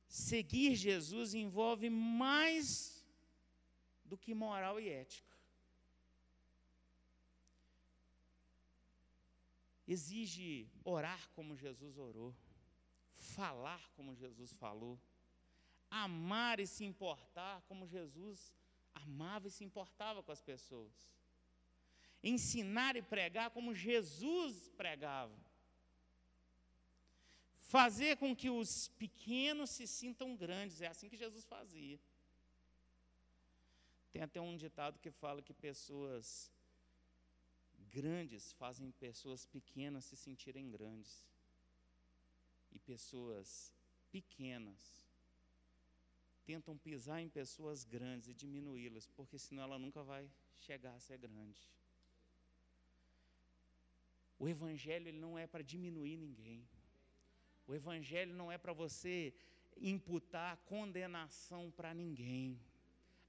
Seguir 0.07 0.75
Jesus 0.75 1.35
envolve 1.35 1.89
mais 1.89 3.05
do 4.05 4.19
que 4.19 4.35
moral 4.35 4.81
e 4.81 4.89
ética. 4.89 5.31
Exige 9.87 10.69
orar 10.85 11.29
como 11.31 11.57
Jesus 11.57 11.97
orou, 11.97 12.35
falar 13.17 13.89
como 13.91 14.15
Jesus 14.15 14.53
falou, 14.53 15.01
amar 15.91 16.61
e 16.61 16.67
se 16.67 16.85
importar 16.85 17.63
como 17.63 17.87
Jesus 17.87 18.55
amava 18.95 19.49
e 19.49 19.51
se 19.51 19.65
importava 19.65 20.23
com 20.23 20.33
as 20.33 20.43
pessoas, 20.43 21.11
ensinar 22.23 22.97
e 22.97 23.03
pregar 23.03 23.51
como 23.51 23.75
Jesus 23.75 24.69
pregava, 24.77 25.37
fazer 27.59 28.17
com 28.17 28.35
que 28.35 28.51
os 28.51 28.89
pequenos 28.89 29.71
se 29.71 29.87
sintam 29.87 30.37
grandes, 30.37 30.81
é 30.81 30.87
assim 30.87 31.09
que 31.09 31.17
Jesus 31.17 31.45
fazia. 31.45 31.99
Tem 34.13 34.23
até 34.23 34.41
um 34.41 34.57
ditado 34.57 34.99
que 34.99 35.11
fala 35.11 35.41
que 35.41 35.55
pessoas 35.55 36.51
grandes 37.91 38.53
fazem 38.53 38.91
pessoas 38.93 39.47
pequenas 39.47 40.05
se 40.05 40.17
sentirem 40.17 40.71
grandes. 40.71 41.25
E 42.73 42.79
pessoas 42.79 43.73
pequenas 44.11 45.10
tentam 46.41 46.77
pisar 46.77 47.21
em 47.21 47.29
pessoas 47.29 47.85
grandes 47.85 48.29
e 48.29 48.35
diminuí-las, 48.35 49.07
porque 49.09 49.39
senão 49.39 49.63
ela 49.63 49.79
nunca 49.79 50.03
vai 50.03 50.31
chegar 50.59 50.95
a 50.95 51.01
ser 51.01 51.19
grande. 51.19 51.71
O 54.39 54.49
evangelho 54.49 55.09
ele 55.09 55.19
não 55.19 55.39
é 55.39 55.47
para 55.47 55.63
diminuir 55.63 56.17
ninguém. 56.17 56.67
O 57.67 57.75
evangelho 57.75 58.35
não 58.35 58.51
é 58.51 58.57
para 58.57 58.73
você 58.73 59.35
imputar 59.77 60.57
condenação 60.65 61.71
para 61.71 61.93
ninguém. 61.95 62.59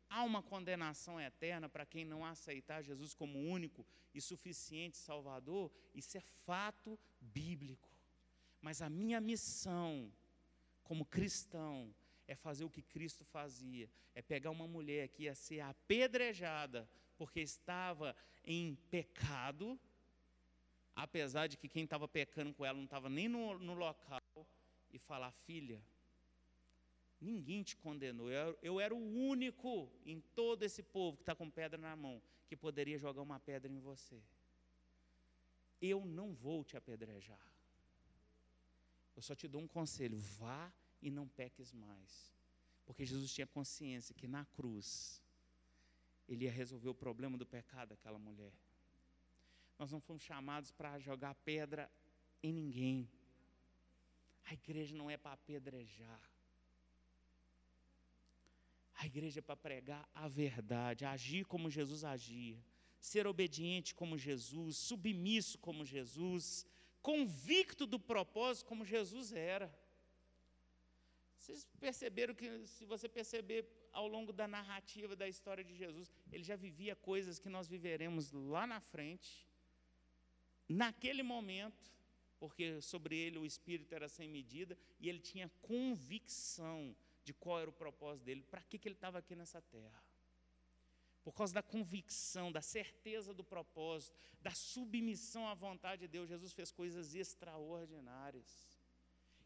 Há 0.09 0.23
uma 0.23 0.41
condenação 0.41 1.19
eterna 1.19 1.69
para 1.69 1.85
quem 1.85 2.03
não 2.03 2.25
aceitar 2.25 2.81
Jesus 2.81 3.13
como 3.13 3.39
único 3.39 3.85
e 4.13 4.19
suficiente 4.19 4.97
Salvador, 4.97 5.71
isso 5.93 6.17
é 6.17 6.21
fato 6.21 6.99
bíblico. 7.19 7.89
Mas 8.61 8.81
a 8.81 8.89
minha 8.89 9.21
missão 9.21 10.11
como 10.83 11.05
cristão 11.05 11.93
é 12.31 12.35
fazer 12.35 12.63
o 12.63 12.69
que 12.69 12.81
Cristo 12.81 13.23
fazia, 13.25 13.89
é 14.15 14.21
pegar 14.21 14.51
uma 14.51 14.67
mulher 14.67 15.09
que 15.09 15.23
ia 15.23 15.35
ser 15.35 15.59
apedrejada 15.59 16.89
porque 17.17 17.39
estava 17.41 18.15
em 18.43 18.75
pecado, 18.89 19.79
apesar 20.95 21.47
de 21.47 21.57
que 21.57 21.67
quem 21.67 21.83
estava 21.83 22.07
pecando 22.07 22.53
com 22.53 22.65
ela 22.65 22.77
não 22.77 22.85
estava 22.85 23.09
nem 23.09 23.27
no, 23.27 23.59
no 23.59 23.73
local, 23.73 24.21
e 24.91 24.99
falar: 24.99 25.31
filha, 25.31 25.81
Ninguém 27.21 27.61
te 27.61 27.77
condenou. 27.77 28.31
Eu, 28.31 28.57
eu 28.63 28.79
era 28.79 28.95
o 28.95 28.97
único 28.97 29.91
em 30.03 30.19
todo 30.19 30.63
esse 30.63 30.81
povo 30.81 31.17
que 31.17 31.21
está 31.21 31.35
com 31.35 31.51
pedra 31.51 31.77
na 31.77 31.95
mão 31.95 32.19
que 32.47 32.57
poderia 32.57 32.97
jogar 32.97 33.21
uma 33.21 33.39
pedra 33.39 33.71
em 33.71 33.79
você. 33.79 34.19
Eu 35.79 36.03
não 36.03 36.33
vou 36.33 36.63
te 36.63 36.75
apedrejar. 36.75 37.39
Eu 39.15 39.21
só 39.21 39.35
te 39.35 39.47
dou 39.47 39.61
um 39.61 39.67
conselho: 39.67 40.17
vá 40.17 40.73
e 41.01 41.09
não 41.09 41.27
peques 41.27 41.71
mais. 41.71 42.31
Porque 42.85 43.05
Jesus 43.05 43.33
tinha 43.33 43.47
consciência 43.47 44.15
que 44.15 44.27
na 44.27 44.45
cruz 44.45 45.21
ele 46.27 46.45
ia 46.45 46.51
resolver 46.51 46.89
o 46.89 46.95
problema 46.95 47.37
do 47.37 47.45
pecado 47.45 47.89
daquela 47.89 48.19
mulher. 48.19 48.53
Nós 49.77 49.91
não 49.91 49.99
fomos 49.99 50.23
chamados 50.23 50.71
para 50.71 50.99
jogar 50.99 51.33
pedra 51.35 51.91
em 52.43 52.53
ninguém. 52.53 53.09
A 54.45 54.53
igreja 54.53 54.95
não 54.95 55.09
é 55.09 55.17
para 55.17 55.33
apedrejar. 55.33 56.21
A 58.95 59.05
igreja 59.05 59.39
é 59.39 59.41
para 59.41 59.55
pregar 59.55 60.07
a 60.13 60.27
verdade, 60.27 61.05
agir 61.05 61.45
como 61.45 61.71
Jesus 61.71 62.03
agia, 62.03 62.63
ser 62.99 63.25
obediente 63.25 63.95
como 63.95 64.15
Jesus, 64.15 64.77
submisso 64.77 65.57
como 65.57 65.83
Jesus, 65.83 66.67
convicto 67.01 67.87
do 67.87 67.99
propósito 67.99 68.67
como 68.67 68.85
Jesus 68.85 69.31
era. 69.33 69.73
Vocês 71.41 71.67
perceberam 71.79 72.35
que, 72.35 72.67
se 72.67 72.85
você 72.85 73.09
perceber 73.09 73.67
ao 73.91 74.07
longo 74.07 74.31
da 74.31 74.47
narrativa 74.47 75.15
da 75.15 75.27
história 75.27 75.63
de 75.63 75.75
Jesus, 75.75 76.11
ele 76.31 76.43
já 76.43 76.55
vivia 76.55 76.95
coisas 76.95 77.39
que 77.39 77.49
nós 77.49 77.67
viveremos 77.67 78.31
lá 78.31 78.67
na 78.67 78.79
frente, 78.79 79.49
naquele 80.69 81.23
momento, 81.23 81.91
porque 82.39 82.79
sobre 82.79 83.17
ele 83.17 83.39
o 83.39 83.45
Espírito 83.45 83.91
era 83.95 84.07
sem 84.07 84.29
medida 84.29 84.77
e 84.99 85.09
ele 85.09 85.19
tinha 85.19 85.49
convicção 85.63 86.95
de 87.23 87.33
qual 87.33 87.59
era 87.59 87.71
o 87.71 87.73
propósito 87.73 88.23
dele, 88.23 88.43
para 88.43 88.61
que, 88.61 88.77
que 88.77 88.87
ele 88.87 88.95
estava 88.95 89.17
aqui 89.17 89.35
nessa 89.35 89.59
terra. 89.63 90.03
Por 91.23 91.33
causa 91.33 91.55
da 91.55 91.63
convicção, 91.63 92.51
da 92.51 92.61
certeza 92.61 93.33
do 93.33 93.43
propósito, 93.43 94.15
da 94.39 94.51
submissão 94.51 95.47
à 95.47 95.55
vontade 95.55 96.01
de 96.01 96.07
Deus, 96.07 96.29
Jesus 96.29 96.53
fez 96.53 96.71
coisas 96.71 97.15
extraordinárias. 97.15 98.70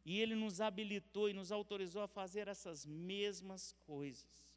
E 0.06 0.20
Ele 0.22 0.36
nos 0.36 0.62
habilitou 0.62 1.30
e 1.30 1.34
nos 1.34 1.51
autorizou 1.51 2.03
a 2.03 2.08
fazer 2.08 2.47
essas 2.47 2.86
mesmas 2.86 3.74
coisas. 3.86 4.56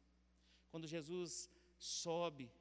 Quando 0.69 0.87
Jesus 0.87 1.49
sobe, 1.77 2.51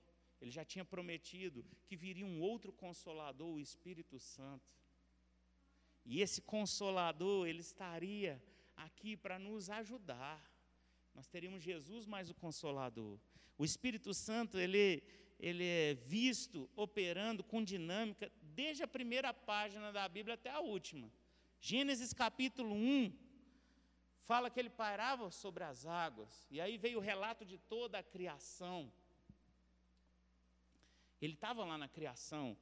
Ele 0.40 0.50
já 0.50 0.64
tinha 0.64 0.84
prometido 0.84 1.64
que 1.86 1.96
viria 1.96 2.24
um 2.24 2.40
outro 2.40 2.72
consolador, 2.72 3.54
o 3.54 3.60
Espírito 3.60 4.18
Santo. 4.18 4.78
E 6.10 6.22
esse 6.22 6.40
consolador, 6.40 7.46
ele 7.46 7.60
estaria 7.60 8.42
aqui 8.74 9.14
para 9.14 9.38
nos 9.38 9.68
ajudar. 9.68 10.42
Nós 11.14 11.28
teríamos 11.28 11.62
Jesus 11.62 12.06
mais 12.06 12.30
o 12.30 12.34
Consolador. 12.34 13.18
O 13.58 13.64
Espírito 13.64 14.14
Santo, 14.14 14.58
ele, 14.58 15.02
ele 15.38 15.64
é 15.64 15.94
visto 15.94 16.70
operando 16.74 17.44
com 17.44 17.62
dinâmica 17.62 18.32
desde 18.40 18.82
a 18.82 18.88
primeira 18.88 19.34
página 19.34 19.92
da 19.92 20.08
Bíblia 20.08 20.34
até 20.34 20.48
a 20.50 20.60
última. 20.60 21.12
Gênesis 21.60 22.12
capítulo 22.12 22.74
1 22.74 23.12
fala 24.22 24.50
que 24.50 24.60
ele 24.60 24.70
pairava 24.70 25.30
sobre 25.30 25.64
as 25.64 25.86
águas, 25.86 26.46
e 26.50 26.60
aí 26.60 26.76
veio 26.76 26.98
o 26.98 27.02
relato 27.02 27.44
de 27.44 27.58
toda 27.58 27.98
a 27.98 28.02
criação. 28.02 28.92
Ele 31.20 31.34
estava 31.34 31.64
lá 31.64 31.76
na 31.76 31.88
criação. 31.88 32.56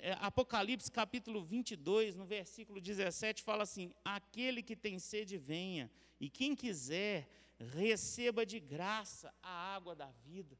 É, 0.00 0.12
Apocalipse 0.20 0.90
capítulo 0.90 1.44
22, 1.44 2.16
no 2.16 2.24
versículo 2.24 2.80
17, 2.80 3.42
fala 3.42 3.62
assim: 3.64 3.92
Aquele 4.02 4.62
que 4.62 4.74
tem 4.74 4.98
sede, 4.98 5.36
venha, 5.36 5.90
e 6.18 6.30
quem 6.30 6.56
quiser, 6.56 7.28
receba 7.58 8.44
de 8.46 8.58
graça 8.58 9.32
a 9.42 9.74
água 9.74 9.94
da 9.94 10.10
vida. 10.24 10.58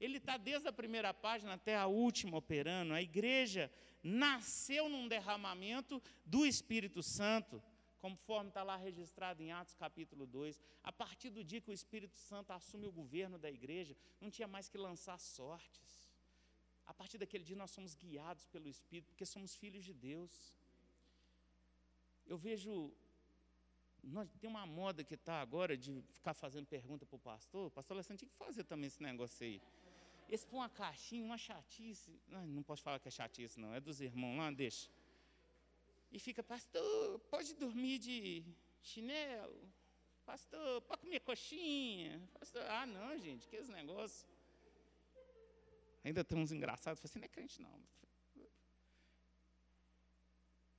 Ele 0.00 0.16
está 0.16 0.36
desde 0.36 0.68
a 0.68 0.72
primeira 0.72 1.12
página 1.12 1.54
até 1.54 1.76
a 1.76 1.86
última 1.86 2.38
operando. 2.38 2.94
A 2.94 3.02
igreja 3.02 3.70
nasceu 4.02 4.88
num 4.88 5.08
derramamento 5.08 6.02
do 6.24 6.46
Espírito 6.46 7.02
Santo. 7.02 7.62
conforme 8.00 8.48
está 8.48 8.62
lá 8.62 8.76
registrado 8.76 9.42
em 9.42 9.50
Atos 9.50 9.74
capítulo 9.74 10.24
2. 10.24 10.60
A 10.84 10.92
partir 10.92 11.30
do 11.30 11.42
dia 11.42 11.60
que 11.60 11.70
o 11.70 11.72
Espírito 11.72 12.16
Santo 12.16 12.52
assume 12.52 12.86
o 12.86 12.92
governo 12.92 13.36
da 13.38 13.50
igreja, 13.50 13.96
não 14.20 14.30
tinha 14.30 14.46
mais 14.46 14.68
que 14.68 14.78
lançar 14.78 15.18
sortes. 15.18 16.08
A 16.86 16.94
partir 16.94 17.18
daquele 17.18 17.44
dia 17.44 17.56
nós 17.56 17.70
somos 17.70 17.94
guiados 17.94 18.46
pelo 18.46 18.66
Espírito, 18.66 19.08
porque 19.08 19.26
somos 19.26 19.54
filhos 19.54 19.84
de 19.84 19.92
Deus. 19.92 20.54
Eu 22.26 22.38
vejo. 22.38 22.92
Nós, 24.02 24.30
tem 24.40 24.48
uma 24.48 24.64
moda 24.64 25.02
que 25.02 25.14
está 25.14 25.40
agora 25.40 25.76
de 25.76 26.00
ficar 26.12 26.32
fazendo 26.32 26.66
pergunta 26.66 27.04
para 27.04 27.16
o 27.16 27.18
pastor. 27.18 27.66
O 27.66 27.70
pastor 27.70 27.96
Alessandro 27.96 28.18
tinha 28.18 28.30
que 28.30 28.36
fazer 28.36 28.64
também 28.64 28.86
esse 28.86 29.02
negócio 29.02 29.44
aí. 29.44 29.60
Esse 30.28 30.46
põe 30.46 30.60
uma 30.60 30.68
caixinha, 30.68 31.24
uma 31.24 31.38
chatice. 31.38 32.20
Não, 32.28 32.46
não 32.46 32.62
posso 32.62 32.82
falar 32.82 32.98
que 32.98 33.08
é 33.08 33.10
chatice, 33.10 33.58
não. 33.58 33.74
É 33.74 33.80
dos 33.80 34.00
irmãos 34.00 34.36
lá, 34.36 34.50
deixa 34.50 34.90
e 36.10 36.18
fica, 36.18 36.42
pastor, 36.42 37.18
pode 37.30 37.54
dormir 37.54 37.98
de 37.98 38.44
chinelo? 38.80 39.60
Pastor, 40.24 40.82
pode 40.82 41.02
comer 41.02 41.20
coxinha? 41.20 42.20
Pastor, 42.38 42.62
ah, 42.62 42.86
não, 42.86 43.18
gente, 43.18 43.46
que 43.48 43.56
esse 43.56 43.70
negócio. 43.70 44.26
Ainda 46.04 46.24
tem 46.24 46.38
uns 46.38 46.52
engraçados, 46.52 47.00
você 47.00 47.06
assim, 47.06 47.18
não 47.18 47.26
é 47.26 47.28
crente, 47.28 47.60
não. 47.60 47.82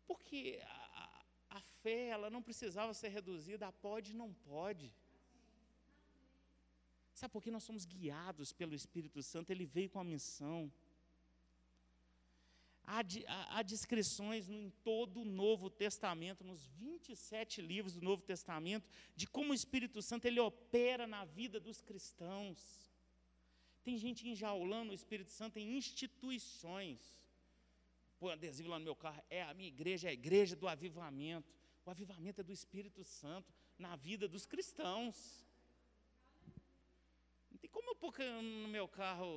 Porque 0.07 0.59
a, 0.63 1.25
a 1.49 1.61
fé, 1.61 2.07
ela 2.07 2.29
não 2.29 2.41
precisava 2.41 2.93
ser 2.93 3.09
reduzida 3.09 3.67
a 3.67 3.71
pode 3.71 4.11
e 4.11 4.15
não 4.15 4.33
pode. 4.33 4.91
Sabe 7.19 7.33
por 7.33 7.43
que 7.43 7.51
nós 7.51 7.65
somos 7.65 7.83
guiados 7.83 8.53
pelo 8.53 8.73
Espírito 8.73 9.21
Santo? 9.21 9.49
Ele 9.51 9.65
veio 9.65 9.89
com 9.89 9.99
a 9.99 10.05
missão. 10.05 10.71
Há, 12.81 12.99
há, 13.27 13.57
há 13.57 13.61
descrições 13.61 14.49
em 14.49 14.69
todo 14.85 15.19
o 15.23 15.25
Novo 15.25 15.69
Testamento, 15.69 16.45
nos 16.45 16.65
27 16.65 17.61
livros 17.61 17.95
do 17.95 18.01
Novo 18.01 18.21
Testamento, 18.23 18.87
de 19.17 19.27
como 19.27 19.51
o 19.51 19.53
Espírito 19.53 20.01
Santo 20.01 20.27
ele 20.27 20.39
opera 20.39 21.05
na 21.05 21.25
vida 21.25 21.59
dos 21.59 21.81
cristãos. 21.81 22.89
Tem 23.83 23.97
gente 23.97 24.25
enjaulando 24.25 24.93
o 24.93 24.95
Espírito 24.95 25.31
Santo 25.31 25.59
em 25.59 25.77
instituições. 25.77 27.01
Põe 28.17 28.31
adesivo 28.31 28.69
lá 28.69 28.79
no 28.79 28.85
meu 28.85 28.95
carro, 28.95 29.21
é 29.29 29.43
a 29.43 29.53
minha 29.53 29.67
igreja, 29.67 30.07
é 30.07 30.11
a 30.11 30.13
igreja 30.13 30.55
do 30.55 30.69
avivamento. 30.69 31.53
O 31.85 31.91
avivamento 31.91 32.39
é 32.39 32.45
do 32.45 32.53
Espírito 32.53 33.03
Santo 33.03 33.53
na 33.77 33.97
vida 33.97 34.25
dos 34.25 34.45
cristãos. 34.45 35.48
Pôr 37.99 38.13
no 38.41 38.69
meu 38.69 38.87
carro 38.87 39.27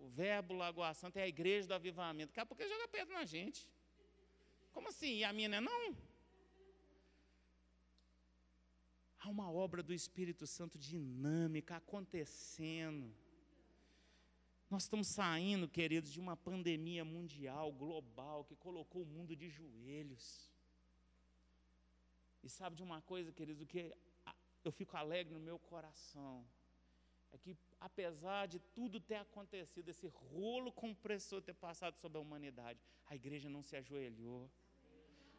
o 0.00 0.08
verbo 0.08 0.54
Lagoa 0.54 0.94
Santa 0.94 1.18
é 1.18 1.24
a 1.24 1.28
igreja 1.28 1.66
do 1.68 1.74
avivamento. 1.74 2.28
Daqui 2.28 2.40
a 2.40 2.46
pouco 2.46 2.62
ele 2.62 2.70
joga 2.70 2.88
pedra 2.88 3.12
na 3.12 3.24
gente. 3.24 3.68
Como 4.72 4.88
assim? 4.88 5.16
E 5.16 5.24
a 5.24 5.32
minha 5.32 5.48
é 5.56 5.60
não? 5.60 5.96
Há 9.18 9.28
uma 9.28 9.50
obra 9.50 9.82
do 9.82 9.92
Espírito 9.92 10.46
Santo 10.46 10.78
dinâmica 10.78 11.76
acontecendo. 11.76 13.12
Nós 14.70 14.84
estamos 14.84 15.08
saindo, 15.08 15.68
queridos, 15.68 16.12
de 16.12 16.20
uma 16.20 16.36
pandemia 16.36 17.04
mundial, 17.04 17.72
global, 17.72 18.44
que 18.44 18.54
colocou 18.56 19.02
o 19.02 19.06
mundo 19.06 19.34
de 19.34 19.48
joelhos. 19.48 20.52
E 22.42 22.48
sabe 22.48 22.76
de 22.76 22.82
uma 22.82 23.00
coisa, 23.02 23.32
queridos, 23.32 23.62
o 23.62 23.66
que 23.66 23.94
eu 24.64 24.72
fico 24.72 24.96
alegre 24.96 25.32
no 25.32 25.40
meu 25.40 25.58
coração? 25.58 26.46
É 27.34 27.38
que, 27.38 27.56
apesar 27.80 28.46
de 28.46 28.58
tudo 28.76 29.00
ter 29.00 29.16
acontecido, 29.16 29.88
esse 29.88 30.06
rolo 30.06 30.70
compressor 30.72 31.42
ter 31.42 31.54
passado 31.54 31.96
sobre 31.96 32.16
a 32.18 32.20
humanidade, 32.20 32.78
a 33.06 33.14
igreja 33.14 33.48
não 33.48 33.62
se 33.62 33.74
ajoelhou, 33.76 34.50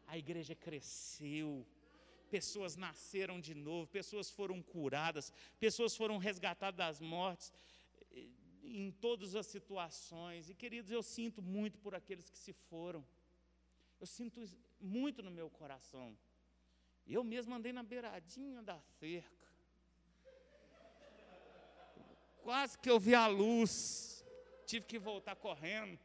a 0.06 0.18
igreja 0.18 0.54
cresceu, 0.54 1.66
pessoas 2.30 2.76
nasceram 2.76 3.40
de 3.40 3.54
novo, 3.54 3.86
pessoas 3.88 4.30
foram 4.30 4.62
curadas, 4.62 5.32
pessoas 5.58 5.96
foram 5.96 6.18
resgatadas 6.18 6.76
das 6.76 7.00
mortes, 7.00 7.52
em 8.62 8.90
todas 8.90 9.34
as 9.34 9.46
situações. 9.46 10.50
E, 10.50 10.54
queridos, 10.54 10.90
eu 10.90 11.02
sinto 11.02 11.40
muito 11.40 11.78
por 11.78 11.94
aqueles 11.94 12.28
que 12.28 12.38
se 12.38 12.52
foram, 12.52 13.02
eu 13.98 14.06
sinto 14.06 14.44
muito 14.78 15.22
no 15.22 15.30
meu 15.30 15.48
coração. 15.48 16.16
Eu 17.06 17.22
mesmo 17.22 17.54
andei 17.54 17.72
na 17.72 17.82
beiradinha 17.82 18.62
da 18.62 18.78
cerca, 18.98 19.35
Quase 22.46 22.78
que 22.78 22.88
eu 22.88 23.00
vi 23.00 23.12
a 23.12 23.26
luz. 23.26 24.24
Tive 24.66 24.86
que 24.86 25.00
voltar 25.00 25.34
correndo. 25.34 25.98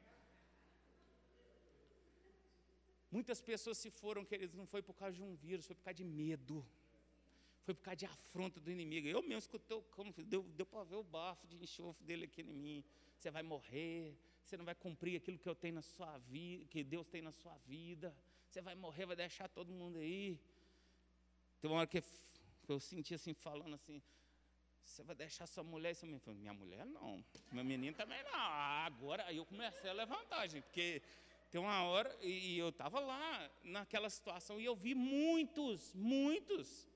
Muitas 3.12 3.40
pessoas 3.40 3.78
se 3.78 3.92
foram, 3.92 4.26
queridos, 4.26 4.56
não 4.56 4.66
foi 4.66 4.82
por 4.82 4.96
causa 4.96 5.16
de 5.16 5.22
um 5.22 5.36
vírus, 5.36 5.68
foi 5.68 5.76
por 5.76 5.84
causa 5.84 5.98
de 5.98 6.04
medo. 6.04 6.66
Foi 7.62 7.76
por 7.76 7.84
causa 7.84 7.98
de 7.98 8.08
afronta 8.08 8.60
do 8.60 8.72
inimigo. 8.72 9.08
Eu 9.08 9.22
mesmo 9.22 9.38
escutei 9.38 9.80
como 9.92 10.12
deu, 10.34 10.42
deu 10.42 10.66
para 10.66 10.84
ver 10.84 10.96
o 10.96 11.04
bafo 11.04 11.46
de 11.46 11.58
enxofre 11.58 12.04
dele 12.04 12.26
aqui 12.26 12.42
em 12.42 12.46
mim. 12.46 12.84
Você 13.20 13.30
vai 13.30 13.44
morrer, 13.44 14.18
você 14.44 14.58
não 14.58 14.66
vai 14.66 14.74
cumprir 14.74 15.18
aquilo 15.18 15.38
que 15.38 15.48
eu 15.48 15.54
tenho 15.54 15.76
na 15.76 15.84
sua 15.84 16.18
vida, 16.18 16.66
que 16.66 16.84
Deus 16.84 17.06
tem 17.08 17.22
na 17.22 17.32
sua 17.32 17.56
vida. 17.68 18.18
Você 18.50 18.64
vai 18.64 18.74
morrer, 18.74 19.06
vai 19.06 19.16
deixar 19.16 19.48
todo 19.48 19.72
mundo 19.72 20.00
aí. 20.00 20.40
Tem 21.60 21.70
uma 21.70 21.82
hora 21.82 21.88
que 21.88 22.04
eu 22.68 22.80
senti 22.80 23.14
assim, 23.14 23.36
falando 23.36 23.76
assim, 23.76 24.02
você 24.84 25.04
vai 25.04 25.16
deixar 25.16 25.48
sua 25.48 25.64
mulher 25.64 25.92
e 25.92 25.96
seu 25.96 26.08
menino? 26.08 26.34
Minha 26.36 26.54
mulher 26.54 26.86
não. 26.86 27.24
Meu 27.52 27.64
menino 27.64 27.96
também 27.96 28.22
não. 28.24 28.40
Agora 28.40 29.26
aí 29.26 29.38
eu 29.38 29.46
comecei 29.46 29.90
a 29.90 29.94
levantar, 29.94 30.48
gente, 30.48 30.64
porque 30.64 31.02
tem 31.50 31.60
uma 31.60 31.84
hora, 31.84 32.16
e 32.22 32.58
eu 32.58 32.70
estava 32.70 33.00
lá 33.00 33.52
naquela 33.64 34.10
situação, 34.10 34.60
e 34.60 34.66
eu 34.66 34.76
vi 34.76 34.96
muitos, 34.96 35.94
muitos. 35.94 36.88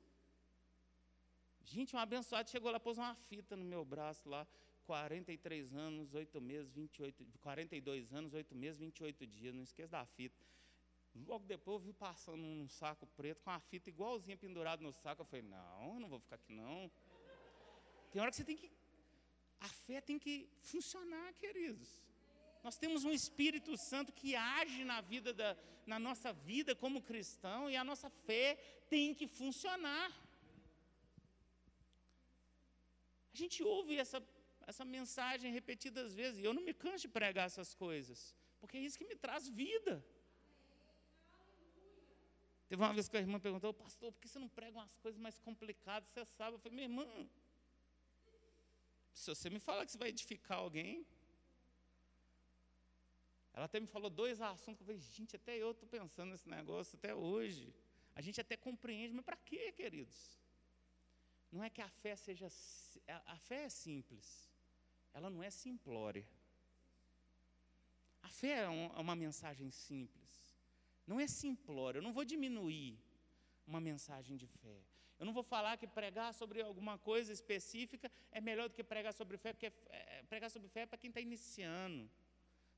Gente, 1.66 1.96
um 1.96 2.00
abençoado 2.00 2.50
chegou 2.50 2.72
lá, 2.72 2.80
pôs 2.80 2.98
uma 2.98 3.16
fita 3.16 3.58
no 3.58 3.66
meu 3.66 3.84
braço 3.84 4.30
lá, 4.30 4.48
43 4.86 5.74
anos, 5.74 6.14
8 6.14 6.40
meses, 6.40 6.72
28, 6.72 7.26
42 7.42 8.14
anos, 8.14 8.34
8 8.34 8.56
meses, 8.56 8.80
28 8.80 9.28
dias, 9.28 9.54
não 9.54 9.64
esqueça 9.64 9.90
da 9.90 10.06
fita. 10.06 10.38
Logo 11.28 11.46
depois 11.46 11.76
eu 11.76 11.80
vi 11.80 11.94
passando 11.94 12.44
um 12.44 12.68
saco 12.68 13.08
preto 13.08 13.42
com 13.42 13.50
a 13.50 13.60
fita 13.60 13.90
igualzinha 13.90 14.36
pendurada 14.36 14.84
no 14.84 14.92
saco. 14.92 15.22
Eu 15.22 15.26
falei, 15.26 15.44
não, 15.44 15.94
eu 15.94 16.00
não 16.00 16.10
vou 16.10 16.20
ficar 16.20 16.36
aqui 16.36 16.54
não. 16.54 16.92
Tem 18.16 18.22
hora 18.22 18.32
que 18.32 18.38
você 18.38 18.46
tem 18.46 18.56
que. 18.56 18.72
A 19.60 19.68
fé 19.86 20.00
tem 20.10 20.18
que 20.18 20.34
funcionar, 20.72 21.34
queridos. 21.34 21.90
Nós 22.64 22.78
temos 22.78 23.04
um 23.04 23.12
Espírito 23.12 23.72
Santo 23.76 24.14
que 24.20 24.30
age 24.38 24.86
na 24.86 25.02
vida 25.02 25.34
da, 25.34 25.50
na 25.86 26.00
nossa 26.00 26.32
vida 26.32 26.74
como 26.84 27.02
cristão 27.10 27.70
e 27.70 27.76
a 27.76 27.84
nossa 27.84 28.10
fé 28.28 28.56
tem 28.94 29.14
que 29.14 29.28
funcionar. 29.28 30.10
A 33.34 33.38
gente 33.42 33.62
ouve 33.62 33.98
essa, 33.98 34.24
essa 34.66 34.86
mensagem 34.86 35.52
repetidas 35.52 36.14
vezes 36.14 36.40
e 36.40 36.46
eu 36.46 36.54
não 36.54 36.64
me 36.64 36.74
canso 36.74 37.02
de 37.08 37.10
pregar 37.10 37.48
essas 37.48 37.74
coisas, 37.74 38.34
porque 38.62 38.78
é 38.78 38.80
isso 38.88 38.98
que 38.98 39.10
me 39.12 39.18
traz 39.18 39.50
vida. 39.50 39.94
Teve 42.70 42.82
uma 42.82 42.94
vez 42.94 43.10
que 43.10 43.18
a 43.18 43.20
irmã 43.20 43.42
perguntou, 43.42 43.74
pastor, 43.74 44.14
por 44.14 44.22
que 44.22 44.30
você 44.30 44.40
não 44.40 44.48
prega 44.48 44.78
umas 44.78 44.96
coisas 45.00 45.20
mais 45.20 45.38
complicadas? 45.38 46.08
Você 46.12 46.24
sabe? 46.24 46.56
Eu 46.56 46.60
falei, 46.60 46.76
minha 46.78 46.88
irmã, 46.88 47.06
se 49.16 49.28
você 49.34 49.50
me 49.50 49.60
fala 49.60 49.86
que 49.86 49.92
você 49.92 49.98
vai 49.98 50.10
edificar 50.10 50.58
alguém. 50.58 51.08
Ela 53.54 53.66
até 53.66 53.80
me 53.80 53.88
falou 53.88 54.10
dois 54.10 54.42
assuntos 54.42 54.82
eu 54.82 54.86
falei, 54.88 55.00
gente, 55.00 55.34
até 55.38 55.54
eu 55.58 55.72
estou 55.72 55.88
pensando 55.88 56.32
nesse 56.32 56.50
negócio 56.50 56.98
até 56.98 57.16
hoje. 57.16 57.74
A 58.14 58.22
gente 58.22 58.40
até 58.42 58.58
compreende, 58.58 59.14
mas 59.14 59.24
para 59.24 59.38
quê, 59.38 59.72
queridos? 59.72 60.18
Não 61.50 61.64
é 61.64 61.70
que 61.70 61.82
a 61.82 61.90
fé 61.90 62.16
seja. 62.18 62.48
A 63.26 63.38
fé 63.38 63.64
é 63.64 63.70
simples, 63.70 64.28
ela 65.14 65.30
não 65.30 65.42
é 65.42 65.50
simplória. 65.50 66.28
A 68.22 68.30
fé 68.30 68.54
é, 68.60 68.64
é 68.64 69.02
uma 69.08 69.16
mensagem 69.16 69.72
simples, 69.72 70.30
não 71.08 71.20
é 71.20 71.28
simplória. 71.28 72.00
Eu 72.00 72.04
não 72.04 72.12
vou 72.12 72.26
diminuir 72.26 73.00
uma 73.66 73.80
mensagem 73.80 74.36
de 74.36 74.48
fé. 74.48 74.78
Eu 75.18 75.26
não 75.26 75.34
vou 75.34 75.44
falar 75.44 75.78
que 75.78 75.88
pregar 75.88 76.34
sobre 76.34 76.62
alguma 76.62 76.98
coisa 76.98 77.32
específica 77.32 78.12
é 78.32 78.42
melhor 78.42 78.68
do 78.68 78.76
que 78.76 78.84
pregar 78.84 79.14
sobre 79.14 79.38
fé, 79.38 79.54
porque 79.54 79.72
é, 79.88 80.24
pregar 80.24 80.50
sobre 80.50 80.68
fé 80.68 80.82
é 80.82 80.86
para 80.86 80.98
quem 80.98 81.10
está 81.10 81.22
iniciando. 81.22 82.10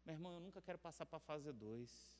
Meu 0.05 0.13
irmão, 0.13 0.33
eu 0.33 0.39
nunca 0.39 0.61
quero 0.61 0.77
passar 0.77 1.05
para 1.05 1.17
a 1.17 1.19
fase 1.19 1.51
2. 1.51 2.15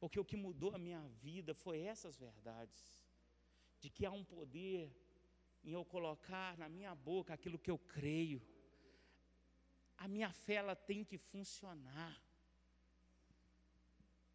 Porque 0.00 0.18
o 0.18 0.24
que 0.24 0.36
mudou 0.36 0.74
a 0.74 0.78
minha 0.78 1.02
vida 1.26 1.54
foi 1.54 1.80
essas 1.80 2.16
verdades. 2.16 3.08
De 3.78 3.88
que 3.88 4.04
há 4.04 4.10
um 4.10 4.24
poder 4.24 4.92
em 5.62 5.72
eu 5.72 5.84
colocar 5.84 6.58
na 6.58 6.68
minha 6.68 6.94
boca 6.94 7.32
aquilo 7.32 7.58
que 7.58 7.70
eu 7.70 7.78
creio. 7.78 8.42
A 9.96 10.08
minha 10.08 10.32
fé 10.32 10.54
ela 10.54 10.74
tem 10.74 11.04
que 11.04 11.16
funcionar 11.16 12.20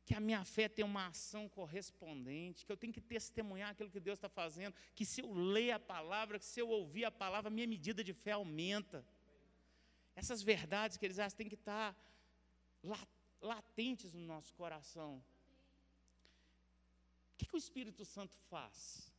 que 0.07 0.15
a 0.15 0.21
minha 0.21 0.43
fé 0.45 0.69
tem 0.69 0.85
uma 0.85 1.07
ação 1.07 1.49
correspondente, 1.49 2.65
que 2.65 2.71
eu 2.71 2.77
tenho 2.77 2.93
que 2.93 3.01
testemunhar 3.01 3.71
aquilo 3.71 3.89
que 3.89 3.99
Deus 3.99 4.17
está 4.17 4.29
fazendo, 4.29 4.73
que 4.95 5.05
se 5.05 5.19
eu 5.21 5.33
ler 5.33 5.71
a 5.71 5.79
palavra, 5.79 6.39
que 6.39 6.45
se 6.45 6.61
eu 6.61 6.69
ouvir 6.69 7.03
a 7.03 7.11
palavra, 7.11 7.49
minha 7.49 7.67
medida 7.67 8.01
de 8.01 8.13
fé 8.13 8.31
aumenta. 8.31 9.05
Essas 10.15 10.41
verdades 10.41 10.95
que 10.95 11.05
eles 11.05 11.19
acham 11.19 11.37
têm 11.37 11.49
que 11.49 11.55
estar 11.55 11.93
latentes 13.41 14.13
no 14.13 14.21
nosso 14.21 14.53
coração. 14.53 15.11
O 17.33 17.37
que, 17.37 17.45
que 17.45 17.57
o 17.57 17.63
Espírito 17.65 18.05
Santo 18.05 18.33
faz? 18.49 19.11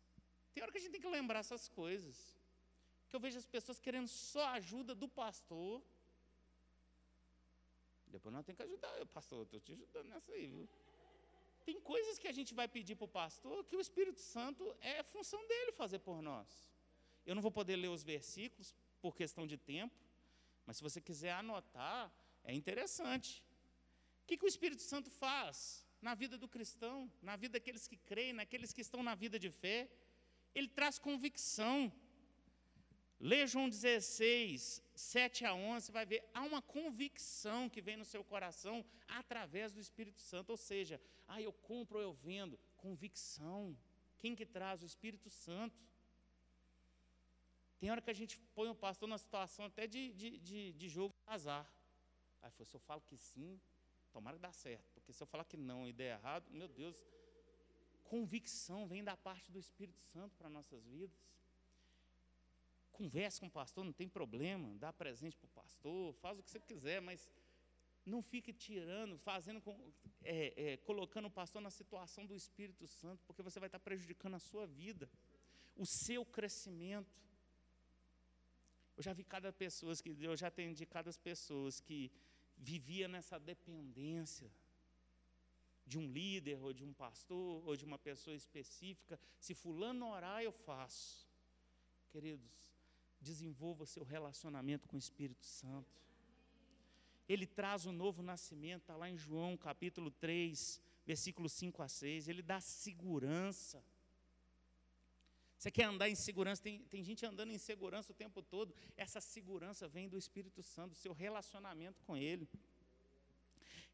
Tem 0.55 0.63
hora 0.63 0.73
que 0.73 0.79
a 0.79 0.81
gente 0.81 0.93
tem 0.93 1.03
que 1.03 1.17
lembrar 1.19 1.41
essas 1.41 1.69
coisas. 1.69 2.17
Que 3.11 3.15
eu 3.15 3.21
vejo 3.21 3.37
as 3.37 3.47
pessoas 3.47 3.79
querendo 3.79 4.09
só 4.09 4.43
a 4.47 4.53
ajuda 4.53 4.95
do 4.95 5.07
pastor. 5.07 5.85
Depois 8.11 8.33
nós 8.35 8.45
temos 8.45 8.57
que 8.57 8.63
ajudar. 8.63 9.07
Pastor, 9.07 9.43
estou 9.45 9.61
te 9.61 9.73
ajudando 9.73 10.09
nessa 10.09 10.33
aí, 10.33 10.47
viu? 10.47 10.69
Tem 11.69 11.79
coisas 11.81 12.19
que 12.19 12.29
a 12.29 12.33
gente 12.33 12.55
vai 12.55 12.67
pedir 12.67 12.95
para 12.97 13.05
o 13.05 13.09
pastor 13.09 13.65
que 13.65 13.77
o 13.77 13.81
Espírito 13.81 14.21
Santo 14.21 14.75
é 14.81 15.03
função 15.03 15.41
dele 15.47 15.73
fazer 15.73 15.99
por 15.99 16.23
nós. 16.23 16.49
Eu 17.27 17.35
não 17.35 17.43
vou 17.43 17.51
poder 17.51 17.77
ler 17.77 17.89
os 17.89 18.03
versículos 18.03 18.75
por 19.03 19.15
questão 19.15 19.47
de 19.47 19.59
tempo, 19.59 19.95
mas 20.65 20.79
se 20.79 20.83
você 20.83 21.01
quiser 21.09 21.33
anotar, 21.33 22.11
é 22.43 22.55
interessante. 22.55 23.45
O 24.23 24.27
que, 24.27 24.37
que 24.39 24.47
o 24.47 24.53
Espírito 24.55 24.83
Santo 24.83 25.11
faz 25.11 25.87
na 26.01 26.15
vida 26.15 26.39
do 26.39 26.49
cristão, 26.49 27.11
na 27.21 27.37
vida 27.37 27.53
daqueles 27.59 27.87
que 27.87 27.99
creem, 27.99 28.33
naqueles 28.33 28.73
que 28.73 28.81
estão 28.81 29.03
na 29.03 29.15
vida 29.15 29.39
de 29.39 29.51
fé? 29.51 29.91
Ele 30.55 30.69
traz 30.69 30.99
convicção. 30.99 31.93
Lê 33.21 33.47
João 33.47 33.69
16, 33.69 34.83
7 34.95 35.45
a 35.45 35.53
11, 35.53 35.87
você 35.87 35.93
vai 35.93 36.07
ver, 36.07 36.25
há 36.33 36.43
uma 36.43 36.63
convicção 36.63 37.69
que 37.69 37.81
vem 37.81 37.97
no 37.97 38.05
seu 38.05 38.23
coração 38.23 38.85
através 39.09 39.73
do 39.73 39.81
Espírito 39.81 40.21
Santo, 40.21 40.51
ou 40.51 40.57
seja, 40.57 41.01
ah, 41.27 41.43
eu 41.43 41.53
compro 41.53 41.99
ou 41.99 42.05
eu 42.05 42.13
vendo, 42.13 42.59
convicção. 42.77 43.77
Quem 44.19 44.37
que 44.37 44.47
traz? 44.47 44.83
O 44.83 44.87
Espírito 44.87 45.29
Santo. 45.29 45.77
Tem 47.81 47.91
hora 47.91 48.01
que 48.01 48.11
a 48.11 48.15
gente 48.15 48.39
põe 48.55 48.69
o 48.69 48.75
pastor 48.75 49.09
numa 49.09 49.19
situação 49.19 49.65
até 49.65 49.87
de, 49.87 50.13
de, 50.13 50.39
de, 50.39 50.73
de 50.73 50.89
jogo 50.89 51.15
de 51.15 51.33
azar. 51.33 51.73
Aí 52.41 52.51
foi, 52.53 52.67
se 52.67 52.75
eu 52.75 52.81
falo 52.81 53.01
que 53.01 53.17
sim, 53.17 53.61
tomara 54.13 54.37
que 54.37 54.43
dá 54.43 54.53
certo, 54.53 54.91
porque 54.95 55.13
se 55.13 55.23
eu 55.23 55.27
falar 55.27 55.45
que 55.45 55.57
não 55.57 55.89
e 55.89 55.93
der 55.93 56.19
errado, 56.19 56.49
meu 56.51 56.69
Deus, 56.69 57.05
convicção 58.05 58.87
vem 58.87 59.03
da 59.03 59.17
parte 59.17 59.51
do 59.51 59.59
Espírito 59.59 60.01
Santo 60.13 60.37
para 60.37 60.49
nossas 60.49 60.85
vidas. 60.87 61.19
Converse 62.99 63.39
com 63.41 63.47
o 63.47 63.51
pastor, 63.51 63.85
não 63.85 63.93
tem 63.93 64.09
problema, 64.09 64.77
dá 64.77 64.93
presente 64.93 65.37
para 65.37 65.47
o 65.47 65.51
pastor, 65.63 66.13
faz 66.15 66.39
o 66.39 66.43
que 66.43 66.51
você 66.51 66.59
quiser, 66.59 67.01
mas 67.01 67.29
não 68.05 68.21
fique 68.21 68.53
tirando, 68.53 69.17
fazendo, 69.19 69.63
é, 70.23 70.39
é, 70.65 70.77
colocando 70.79 71.27
o 71.27 71.31
pastor 71.31 71.61
na 71.63 71.71
situação 71.71 72.27
do 72.27 72.35
Espírito 72.35 72.89
Santo, 72.89 73.23
porque 73.25 73.43
você 73.49 73.61
vai 73.61 73.69
estar 73.69 73.79
prejudicando 73.79 74.35
a 74.35 74.41
sua 74.41 74.67
vida, 74.67 75.09
o 75.77 75.87
seu 75.87 76.25
crescimento. 76.25 77.17
Eu 78.97 79.03
já 79.03 79.13
vi 79.13 79.23
cada 79.23 79.53
pessoa 79.53 79.95
que 79.95 80.17
eu 80.21 80.37
já 80.37 80.49
atendi 80.49 80.85
cada 80.85 81.13
pessoas 81.13 81.81
que 81.81 82.11
vivia 82.57 83.07
nessa 83.07 83.39
dependência 83.39 84.51
de 85.87 85.99
um 85.99 86.07
líder 86.07 86.61
ou 86.61 86.73
de 86.73 86.85
um 86.85 86.93
pastor 86.93 87.65
ou 87.65 87.77
de 87.77 87.85
uma 87.85 87.99
pessoa 87.99 88.35
específica. 88.35 89.19
Se 89.39 89.55
fulano 89.55 90.09
orar, 90.09 90.43
eu 90.43 90.51
faço. 90.51 91.29
Queridos, 92.11 92.68
desenvolva 93.21 93.87
seu 93.87 94.05
relacionamento 94.05 94.89
com 94.89 94.97
o 94.97 94.99
Espírito 94.99 95.45
Santo. 95.45 95.99
Ele 97.29 97.47
traz 97.47 97.85
o 97.85 97.93
novo 97.93 98.23
nascimento, 98.23 98.83
está 98.83 98.97
lá 98.97 99.09
em 99.11 99.17
João 99.17 99.57
capítulo 99.57 100.11
3, 100.11 100.81
versículo 101.05 101.49
5 101.49 101.83
a 101.83 101.89
6. 101.89 102.29
Ele 102.29 102.43
dá 102.43 102.61
segurança. 102.61 103.85
Você 105.59 105.71
quer 105.71 105.85
andar 105.85 106.09
em 106.09 106.15
segurança? 106.15 106.63
Tem, 106.63 106.79
tem 106.85 107.03
gente 107.03 107.27
andando 107.27 107.51
em 107.51 107.59
segurança 107.59 108.13
o 108.13 108.15
tempo 108.15 108.41
todo. 108.41 108.73
Essa 108.97 109.21
segurança 109.21 109.89
vem 109.89 110.09
do 110.09 110.17
Espírito 110.17 110.63
Santo, 110.63 110.91
do 110.91 110.97
seu 110.97 111.13
relacionamento 111.13 112.01
com 112.03 112.17
Ele. 112.17 112.49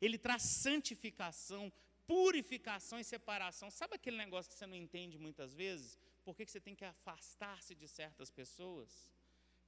Ele 0.01 0.19
traz 0.19 0.43
santificação, 0.43 1.73
purificação 2.07 3.01
e 3.01 3.05
separação. 3.05 3.71
Sabe 3.71 3.95
aquele 3.95 4.19
negócio 4.19 4.51
que 4.51 4.57
você 4.57 4.67
não 4.67 4.77
entende 4.77 5.19
muitas 5.19 5.55
vezes? 5.55 5.99
Por 6.25 6.35
que, 6.35 6.47
você 6.47 6.61
tem 6.61 6.75
que 6.75 6.85
afastar-se 6.85 7.75
de 7.75 7.87
certas 7.87 8.31
pessoas? 8.31 9.15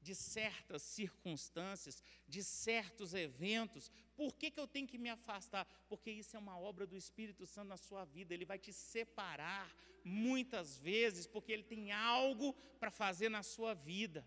de 0.00 0.14
certas 0.14 0.82
circunstâncias, 0.82 2.02
de 2.28 2.42
certos 2.44 3.14
eventos. 3.14 3.90
Por 4.14 4.34
que, 4.34 4.50
que 4.50 4.60
eu 4.60 4.66
tenho 4.66 4.86
que 4.86 4.98
me 4.98 5.10
afastar? 5.10 5.66
Porque 5.88 6.10
isso 6.10 6.36
é 6.36 6.38
uma 6.38 6.58
obra 6.58 6.86
do 6.86 6.96
Espírito 6.96 7.46
Santo 7.46 7.68
na 7.68 7.76
sua 7.76 8.04
vida. 8.04 8.32
Ele 8.32 8.44
vai 8.44 8.58
te 8.58 8.72
separar 8.72 9.74
muitas 10.04 10.78
vezes, 10.78 11.26
porque 11.26 11.52
ele 11.52 11.64
tem 11.64 11.90
algo 11.92 12.52
para 12.78 12.90
fazer 12.90 13.28
na 13.28 13.42
sua 13.42 13.74
vida. 13.74 14.24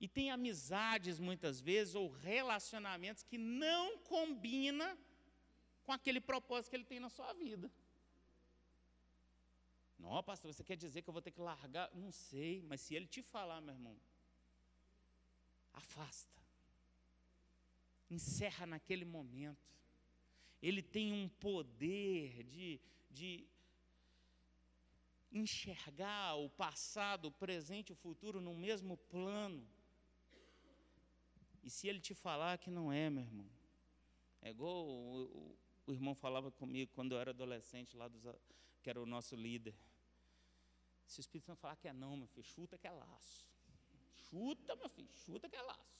E 0.00 0.06
tem 0.06 0.30
amizades 0.30 1.18
muitas 1.18 1.60
vezes 1.60 1.94
ou 1.94 2.08
relacionamentos 2.08 3.22
que 3.22 3.38
não 3.38 3.98
combina 3.98 4.98
com 5.84 5.92
aquele 5.92 6.20
propósito 6.20 6.70
que 6.70 6.76
ele 6.76 6.84
tem 6.84 7.00
na 7.00 7.08
sua 7.08 7.32
vida. 7.32 7.70
Não, 9.98 10.22
pastor, 10.22 10.52
você 10.52 10.62
quer 10.62 10.76
dizer 10.76 11.02
que 11.02 11.08
eu 11.08 11.12
vou 11.12 11.22
ter 11.22 11.30
que 11.30 11.40
largar? 11.40 11.90
Não 11.94 12.12
sei, 12.12 12.62
mas 12.62 12.80
se 12.80 12.94
ele 12.94 13.06
te 13.06 13.22
falar, 13.22 13.60
meu 13.60 13.74
irmão, 13.74 13.96
afasta. 15.72 16.42
Encerra 18.10 18.66
naquele 18.66 19.04
momento. 19.04 19.74
Ele 20.62 20.82
tem 20.82 21.12
um 21.12 21.28
poder 21.28 22.44
de, 22.44 22.80
de 23.10 23.46
enxergar 25.32 26.34
o 26.36 26.48
passado, 26.50 27.26
o 27.26 27.32
presente 27.32 27.90
e 27.90 27.92
o 27.92 27.96
futuro 27.96 28.40
no 28.40 28.54
mesmo 28.54 28.96
plano. 28.96 29.66
E 31.62 31.70
se 31.70 31.88
ele 31.88 32.00
te 32.00 32.14
falar 32.14 32.58
que 32.58 32.70
não 32.70 32.92
é, 32.92 33.10
meu 33.10 33.24
irmão, 33.24 33.48
é 34.40 34.50
igual 34.50 34.86
o, 34.86 35.24
o, 35.24 35.58
o 35.86 35.92
irmão 35.92 36.14
falava 36.14 36.50
comigo 36.50 36.92
quando 36.94 37.12
eu 37.12 37.18
era 37.18 37.30
adolescente, 37.30 37.96
lá 37.96 38.06
dos, 38.06 38.24
que 38.86 38.90
era 38.90 39.02
o 39.02 39.12
nosso 39.14 39.34
líder. 39.34 39.74
Se 41.08 41.18
o 41.18 41.20
Espírito 41.24 41.46
Santo 41.46 41.58
falar 41.58 41.74
que 41.74 41.88
é 41.88 41.92
não, 41.92 42.16
meu 42.16 42.28
filho, 42.28 42.44
chuta 42.44 42.78
que 42.78 42.86
é 42.86 42.90
laço. 42.92 43.44
Chuta, 44.14 44.76
meu 44.76 44.88
filho, 44.88 45.08
chuta 45.24 45.48
que 45.48 45.56
é 45.56 45.62
laço. 45.62 45.98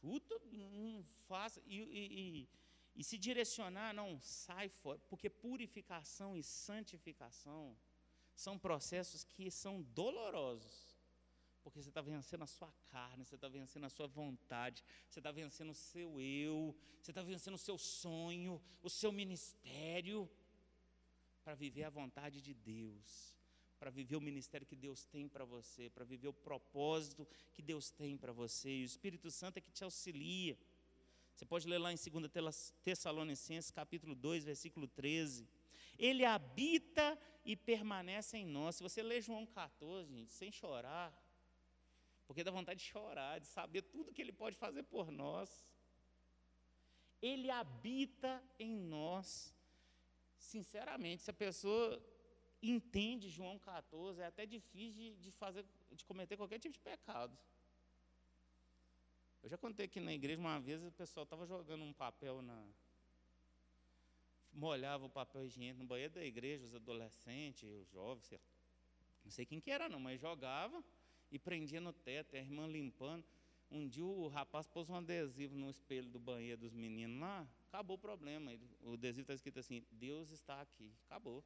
Chuta, 0.00 0.40
não 0.50 1.04
faça. 1.28 1.60
E, 1.66 1.76
e, 1.78 2.02
e, 2.20 2.48
e 2.96 3.04
se 3.04 3.18
direcionar, 3.18 3.92
não, 3.92 4.18
sai 4.18 4.70
fora. 4.70 4.98
Porque 5.10 5.28
purificação 5.28 6.34
e 6.38 6.42
santificação 6.42 7.76
são 8.34 8.58
processos 8.58 9.22
que 9.22 9.50
são 9.50 9.82
dolorosos. 9.82 10.98
Porque 11.62 11.82
você 11.82 11.90
está 11.90 12.00
vencendo 12.00 12.44
a 12.44 12.46
sua 12.46 12.72
carne, 12.88 13.26
você 13.26 13.34
está 13.34 13.46
vencendo 13.46 13.84
a 13.84 13.90
sua 13.90 14.06
vontade, 14.06 14.82
você 15.06 15.20
está 15.20 15.30
vencendo 15.30 15.72
o 15.72 15.74
seu 15.74 16.18
eu, 16.18 16.74
você 17.02 17.10
está 17.10 17.22
vencendo 17.22 17.56
o 17.56 17.58
seu 17.58 17.76
sonho, 17.76 18.58
o 18.82 18.88
seu 18.88 19.12
ministério 19.12 20.30
para 21.42 21.54
viver 21.54 21.84
a 21.84 21.90
vontade 21.90 22.40
de 22.40 22.54
Deus, 22.54 23.36
para 23.78 23.90
viver 23.90 24.16
o 24.16 24.20
ministério 24.20 24.66
que 24.66 24.76
Deus 24.76 25.04
tem 25.04 25.28
para 25.28 25.44
você, 25.44 25.88
para 25.90 26.04
viver 26.04 26.28
o 26.28 26.32
propósito 26.32 27.26
que 27.52 27.62
Deus 27.62 27.90
tem 27.90 28.16
para 28.16 28.32
você. 28.32 28.70
E 28.70 28.82
o 28.82 28.84
Espírito 28.84 29.30
Santo 29.30 29.56
é 29.58 29.60
que 29.60 29.70
te 29.70 29.82
auxilia. 29.82 30.58
Você 31.34 31.44
pode 31.44 31.66
ler 31.66 31.78
lá 31.78 31.90
em 31.92 31.96
2 31.96 32.74
Tessalonicenses, 32.82 33.70
capítulo 33.70 34.14
2, 34.14 34.44
versículo 34.44 34.86
13. 34.86 35.48
Ele 35.98 36.24
habita 36.24 37.18
e 37.44 37.56
permanece 37.56 38.36
em 38.36 38.46
nós. 38.46 38.76
Se 38.76 38.82
você 38.82 39.02
ler 39.02 39.22
João 39.22 39.46
14, 39.46 40.12
gente, 40.12 40.32
sem 40.32 40.52
chorar, 40.52 41.14
porque 42.26 42.44
dá 42.44 42.50
vontade 42.50 42.80
de 42.80 42.86
chorar, 42.86 43.40
de 43.40 43.46
saber 43.46 43.82
tudo 43.82 44.12
que 44.12 44.22
ele 44.22 44.32
pode 44.32 44.56
fazer 44.56 44.82
por 44.84 45.10
nós. 45.10 45.66
Ele 47.20 47.50
habita 47.50 48.42
em 48.58 48.74
nós. 48.74 49.54
Sinceramente, 50.40 51.22
se 51.22 51.30
a 51.30 51.34
pessoa 51.34 52.02
entende 52.62 53.28
João 53.28 53.58
14, 53.58 54.20
é 54.20 54.26
até 54.26 54.46
difícil 54.46 55.14
de, 55.16 55.30
fazer, 55.30 55.64
de 55.92 56.04
cometer 56.04 56.36
qualquer 56.36 56.58
tipo 56.58 56.72
de 56.72 56.80
pecado. 56.80 57.36
Eu 59.42 59.48
já 59.48 59.56
contei 59.56 59.86
aqui 59.86 60.00
na 60.00 60.12
igreja 60.12 60.40
uma 60.40 60.58
vez, 60.58 60.82
o 60.82 60.90
pessoal 60.92 61.24
estava 61.24 61.46
jogando 61.46 61.84
um 61.84 61.92
papel 61.92 62.42
na. 62.42 62.66
molhava 64.52 65.06
o 65.06 65.10
papel 65.10 65.44
higiênico 65.44 65.82
no 65.82 65.86
banheiro 65.86 66.14
da 66.14 66.24
igreja, 66.24 66.64
os 66.64 66.74
adolescentes, 66.74 67.68
os 67.68 67.88
jovens, 67.88 68.26
sei 68.26 68.40
não 69.22 69.30
sei 69.30 69.44
quem 69.44 69.60
que 69.60 69.70
era 69.70 69.88
não, 69.88 70.00
mas 70.00 70.20
jogava 70.20 70.82
e 71.30 71.38
prendia 71.38 71.80
no 71.80 71.92
teto, 71.92 72.34
a 72.34 72.38
irmã 72.38 72.66
limpando. 72.66 73.24
Um 73.70 73.86
dia 73.86 74.04
o 74.04 74.26
rapaz 74.26 74.66
pôs 74.66 74.88
um 74.88 74.96
adesivo 74.96 75.54
no 75.56 75.70
espelho 75.70 76.08
do 76.08 76.18
banheiro 76.18 76.60
dos 76.60 76.74
meninos 76.74 77.20
lá, 77.20 77.48
acabou 77.68 77.96
o 77.96 77.98
problema. 77.98 78.52
o 78.82 78.94
adesivo 78.94 79.22
está 79.22 79.34
escrito 79.34 79.60
assim: 79.60 79.84
Deus 79.92 80.30
está 80.30 80.60
aqui. 80.60 80.92
Acabou. 81.06 81.44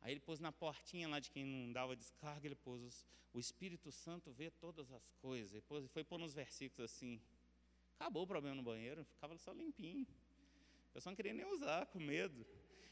Aí 0.00 0.12
ele 0.12 0.20
pôs 0.20 0.38
na 0.38 0.52
portinha 0.52 1.08
lá 1.08 1.18
de 1.18 1.30
quem 1.30 1.44
não 1.44 1.72
dava 1.72 1.96
descarga, 1.96 2.46
ele 2.46 2.54
pôs: 2.54 3.06
O 3.32 3.40
Espírito 3.40 3.90
Santo 3.90 4.30
vê 4.30 4.50
todas 4.50 4.92
as 4.92 5.10
coisas. 5.14 5.52
Ele 5.52 5.62
pôs, 5.62 5.86
foi 5.90 6.04
pôr 6.04 6.18
nos 6.18 6.34
versículos 6.34 6.90
assim. 6.90 7.20
Acabou 7.98 8.24
o 8.24 8.26
problema 8.26 8.54
no 8.54 8.62
banheiro, 8.62 9.04
ficava 9.04 9.36
só 9.38 9.52
limpinho. 9.52 10.06
O 10.90 10.92
pessoal 10.92 11.12
não 11.12 11.16
queria 11.16 11.32
nem 11.32 11.46
usar, 11.46 11.86
com 11.86 11.98
medo. 11.98 12.46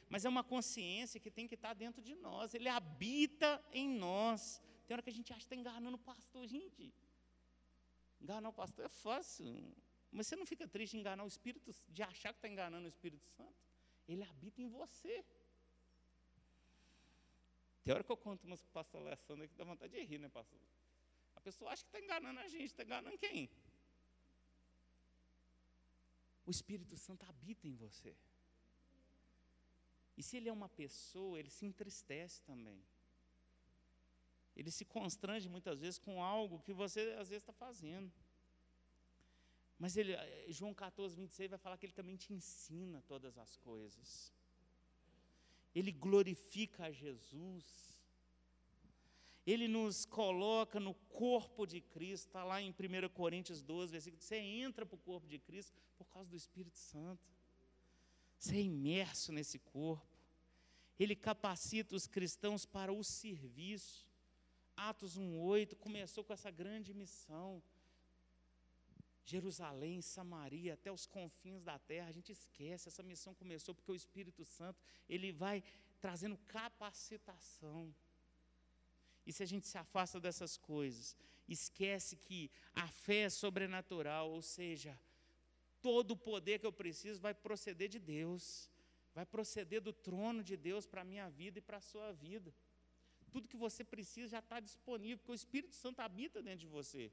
Mas 0.08 0.24
é 0.24 0.28
uma 0.28 0.42
consciência 0.42 1.20
que 1.20 1.30
tem 1.30 1.46
que 1.46 1.54
estar 1.54 1.74
dentro 1.74 2.02
de 2.02 2.14
nós, 2.14 2.54
ele 2.54 2.68
habita 2.68 3.62
em 3.72 3.88
nós. 3.88 4.62
Tem 4.86 4.94
hora 4.94 5.02
que 5.02 5.10
a 5.10 5.12
gente 5.12 5.32
acha 5.32 5.40
que 5.40 5.46
está 5.46 5.56
enganando 5.56 5.96
o 5.96 6.00
pastor, 6.00 6.46
gente. 6.46 6.92
Enganar 8.20 8.48
o 8.48 8.52
pastor 8.52 8.84
é 8.84 8.88
fácil. 8.88 9.46
Mas 10.10 10.26
você 10.26 10.36
não 10.36 10.46
fica 10.46 10.66
triste 10.66 10.96
em 10.96 11.00
enganar 11.00 11.24
o 11.24 11.26
Espírito, 11.26 11.74
de 11.88 12.02
achar 12.02 12.32
que 12.32 12.38
está 12.38 12.48
enganando 12.48 12.86
o 12.86 12.88
Espírito 12.88 13.26
Santo? 13.36 13.56
Ele 14.06 14.22
habita 14.22 14.60
em 14.62 14.68
você. 14.68 15.24
Tem 17.82 17.92
hora 17.92 18.04
que 18.04 18.12
eu 18.12 18.16
conto 18.16 18.44
umas 18.44 18.62
para 18.62 18.72
pastor 18.72 19.06
Alessandro 19.06 19.48
que 19.48 19.54
dá 19.54 19.64
vontade 19.64 19.92
de 19.92 20.02
rir, 20.02 20.18
né, 20.18 20.28
pastor? 20.28 20.60
A 21.34 21.40
pessoa 21.40 21.70
acha 21.70 21.82
que 21.82 21.88
está 21.88 22.00
enganando 22.00 22.40
a 22.40 22.48
gente, 22.48 22.66
está 22.66 22.82
enganando 22.82 23.18
quem? 23.18 23.50
O 26.46 26.50
Espírito 26.50 26.96
Santo 26.96 27.24
habita 27.26 27.66
em 27.66 27.74
você. 27.74 28.14
E 30.16 30.22
se 30.22 30.36
ele 30.36 30.48
é 30.48 30.52
uma 30.52 30.68
pessoa, 30.68 31.38
ele 31.38 31.50
se 31.50 31.66
entristece 31.66 32.40
também. 32.42 32.80
Ele 34.56 34.70
se 34.70 34.84
constrange 34.84 35.48
muitas 35.48 35.80
vezes 35.80 35.98
com 35.98 36.22
algo 36.22 36.60
que 36.60 36.72
você 36.72 37.00
às 37.18 37.28
vezes 37.28 37.42
está 37.42 37.52
fazendo. 37.52 38.12
Mas 39.78 39.96
ele, 39.96 40.12
eh, 40.12 40.46
João 40.48 40.72
14, 40.72 41.16
26 41.16 41.50
vai 41.50 41.58
falar 41.58 41.76
que 41.76 41.86
ele 41.86 41.92
também 41.92 42.16
te 42.16 42.32
ensina 42.32 43.02
todas 43.02 43.36
as 43.36 43.56
coisas. 43.56 44.32
Ele 45.74 45.90
glorifica 45.90 46.86
a 46.86 46.92
Jesus. 46.92 48.00
Ele 49.46 49.68
nos 49.68 50.06
coloca 50.06 50.80
no 50.80 50.94
corpo 50.94 51.66
de 51.66 51.80
Cristo, 51.80 52.28
está 52.28 52.44
lá 52.44 52.62
em 52.62 52.70
1 52.70 53.08
Coríntios 53.10 53.60
12, 53.62 53.92
versículo. 53.92 54.22
Você 54.22 54.36
entra 54.36 54.86
para 54.86 54.94
o 54.94 54.98
corpo 54.98 55.26
de 55.26 55.38
Cristo 55.38 55.76
por 55.96 56.06
causa 56.06 56.30
do 56.30 56.36
Espírito 56.36 56.78
Santo. 56.78 57.22
Você 58.38 58.56
é 58.56 58.62
imerso 58.62 59.32
nesse 59.32 59.58
corpo. 59.58 60.06
Ele 60.98 61.16
capacita 61.16 61.94
os 61.94 62.06
cristãos 62.06 62.64
para 62.64 62.92
o 62.92 63.02
serviço. 63.02 64.06
Atos 64.76 65.18
1,8 65.18 65.76
começou 65.76 66.24
com 66.24 66.32
essa 66.32 66.50
grande 66.50 66.92
missão. 66.92 67.62
Jerusalém, 69.24 70.02
Samaria, 70.02 70.74
até 70.74 70.92
os 70.92 71.06
confins 71.06 71.62
da 71.62 71.78
terra, 71.78 72.08
a 72.08 72.12
gente 72.12 72.30
esquece, 72.30 72.88
essa 72.88 73.02
missão 73.02 73.34
começou 73.34 73.74
porque 73.74 73.92
o 73.92 73.94
Espírito 73.94 74.44
Santo, 74.44 74.82
ele 75.08 75.32
vai 75.32 75.62
trazendo 76.00 76.36
capacitação. 76.46 77.94
E 79.26 79.32
se 79.32 79.42
a 79.42 79.46
gente 79.46 79.66
se 79.66 79.78
afasta 79.78 80.20
dessas 80.20 80.58
coisas, 80.58 81.16
esquece 81.48 82.16
que 82.16 82.50
a 82.74 82.86
fé 82.86 83.22
é 83.22 83.30
sobrenatural, 83.30 84.30
ou 84.30 84.42
seja, 84.42 84.98
todo 85.80 86.10
o 86.10 86.16
poder 86.16 86.58
que 86.58 86.66
eu 86.66 86.72
preciso 86.72 87.20
vai 87.20 87.32
proceder 87.32 87.88
de 87.88 87.98
Deus, 87.98 88.70
vai 89.14 89.24
proceder 89.24 89.80
do 89.80 89.92
trono 89.92 90.42
de 90.42 90.56
Deus 90.56 90.86
para 90.86 91.00
a 91.00 91.04
minha 91.04 91.30
vida 91.30 91.58
e 91.58 91.62
para 91.62 91.78
a 91.78 91.80
sua 91.80 92.12
vida. 92.12 92.54
Tudo 93.34 93.50
que 93.52 93.62
você 93.66 93.82
precisa 93.82 94.28
já 94.36 94.38
está 94.38 94.58
disponível, 94.60 95.18
porque 95.18 95.32
o 95.32 95.42
Espírito 95.42 95.74
Santo 95.74 95.98
habita 96.06 96.40
dentro 96.40 96.60
de 96.60 96.68
você. 96.78 97.04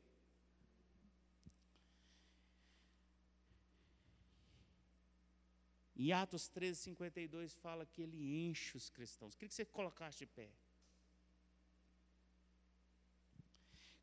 E 6.04 6.12
Atos 6.12 6.48
13, 6.48 6.80
52 6.80 7.56
fala 7.56 7.88
que 7.88 8.04
ele 8.04 8.20
enche 8.46 8.78
os 8.78 8.88
cristãos. 8.98 9.34
Queria 9.34 9.50
que 9.50 9.56
você 9.56 9.66
colocasse 9.66 10.20
de 10.20 10.28
pé. 10.28 10.50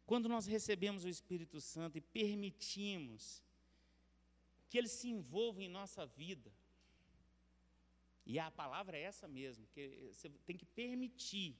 Quando 0.04 0.28
nós 0.28 0.44
recebemos 0.56 1.04
o 1.04 1.08
Espírito 1.16 1.60
Santo 1.60 1.98
e 1.98 2.00
permitimos 2.00 3.44
que 4.68 4.76
ele 4.78 4.88
se 4.88 5.08
envolva 5.08 5.62
em 5.62 5.68
nossa 5.68 6.04
vida, 6.04 6.50
e 8.26 8.40
a 8.40 8.50
palavra 8.50 8.96
é 8.98 9.02
essa 9.02 9.26
mesmo, 9.28 9.68
que 9.68 9.82
você 10.12 10.28
tem 10.48 10.56
que 10.56 10.66
permitir. 10.66 11.56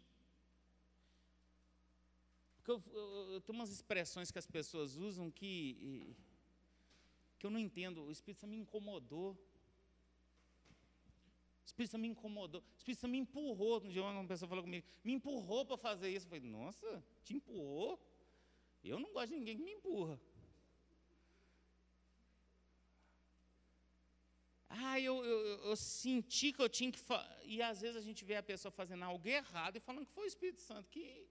Porque 2.68 2.70
eu, 2.70 2.82
eu, 2.94 3.32
eu 3.32 3.40
tenho 3.40 3.58
umas 3.58 3.70
expressões 3.70 4.30
que 4.30 4.38
as 4.38 4.46
pessoas 4.46 4.94
usam 4.94 5.30
que, 5.30 6.14
que 7.38 7.46
eu 7.46 7.50
não 7.50 7.58
entendo. 7.58 8.04
O 8.04 8.12
Espírito 8.12 8.40
Santo 8.40 8.50
me 8.50 8.58
incomodou. 8.58 9.32
O 9.32 9.38
Espírito 11.64 11.92
Santo 11.92 12.02
me 12.02 12.08
incomodou. 12.08 12.60
O 12.60 12.76
Espírito 12.76 13.00
Santo 13.00 13.10
me 13.10 13.18
empurrou. 13.18 13.82
Um 13.82 13.88
dia 13.88 14.04
uma 14.04 14.26
pessoa 14.26 14.46
falou 14.46 14.62
comigo, 14.62 14.86
me 15.02 15.14
empurrou 15.14 15.64
para 15.64 15.78
fazer 15.78 16.10
isso. 16.10 16.26
Eu 16.26 16.30
falei, 16.30 16.44
nossa, 16.44 17.02
te 17.24 17.34
empurrou? 17.34 17.98
Eu 18.84 19.00
não 19.00 19.14
gosto 19.14 19.30
de 19.30 19.36
ninguém 19.36 19.56
que 19.56 19.62
me 19.62 19.72
empurra. 19.72 20.20
Ah, 24.68 25.00
eu, 25.00 25.24
eu, 25.24 25.38
eu 25.70 25.76
senti 25.76 26.52
que 26.52 26.60
eu 26.60 26.68
tinha 26.68 26.92
que. 26.92 27.00
E 27.44 27.62
às 27.62 27.80
vezes 27.80 27.96
a 27.96 28.02
gente 28.02 28.26
vê 28.26 28.36
a 28.36 28.42
pessoa 28.42 28.70
fazendo 28.70 29.04
algo 29.04 29.26
errado 29.26 29.76
e 29.76 29.80
falando 29.80 30.04
que 30.04 30.12
foi 30.12 30.24
o 30.24 30.26
Espírito 30.26 30.60
Santo 30.60 30.90
que. 30.90 31.26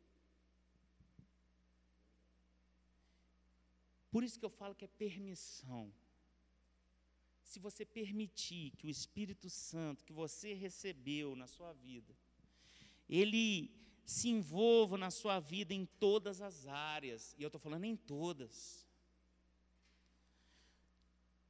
Por 4.09 4.23
isso 4.23 4.39
que 4.39 4.45
eu 4.45 4.49
falo 4.49 4.75
que 4.75 4.85
é 4.85 4.87
permissão. 4.87 5.93
Se 7.43 7.59
você 7.59 7.85
permitir 7.85 8.71
que 8.77 8.85
o 8.85 8.89
Espírito 8.89 9.49
Santo 9.49 10.03
que 10.03 10.13
você 10.13 10.53
recebeu 10.53 11.35
na 11.35 11.47
sua 11.47 11.73
vida, 11.73 12.15
ele 13.09 13.71
se 14.05 14.29
envolva 14.29 14.97
na 14.97 15.11
sua 15.11 15.39
vida 15.39 15.73
em 15.73 15.85
todas 15.85 16.41
as 16.41 16.65
áreas, 16.65 17.35
e 17.37 17.43
eu 17.43 17.47
estou 17.47 17.59
falando 17.59 17.83
em 17.83 17.95
todas. 17.95 18.87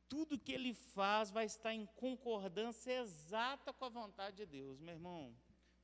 Tudo 0.09 0.39
que 0.39 0.53
ele 0.53 0.73
faz 0.73 1.29
vai 1.29 1.45
estar 1.45 1.73
em 1.73 1.85
concordância 1.85 2.91
exata 2.91 3.73
com 3.73 3.85
a 3.85 3.89
vontade 3.89 4.37
de 4.37 4.45
Deus, 4.45 4.79
meu 4.79 4.95
irmão. 4.95 5.35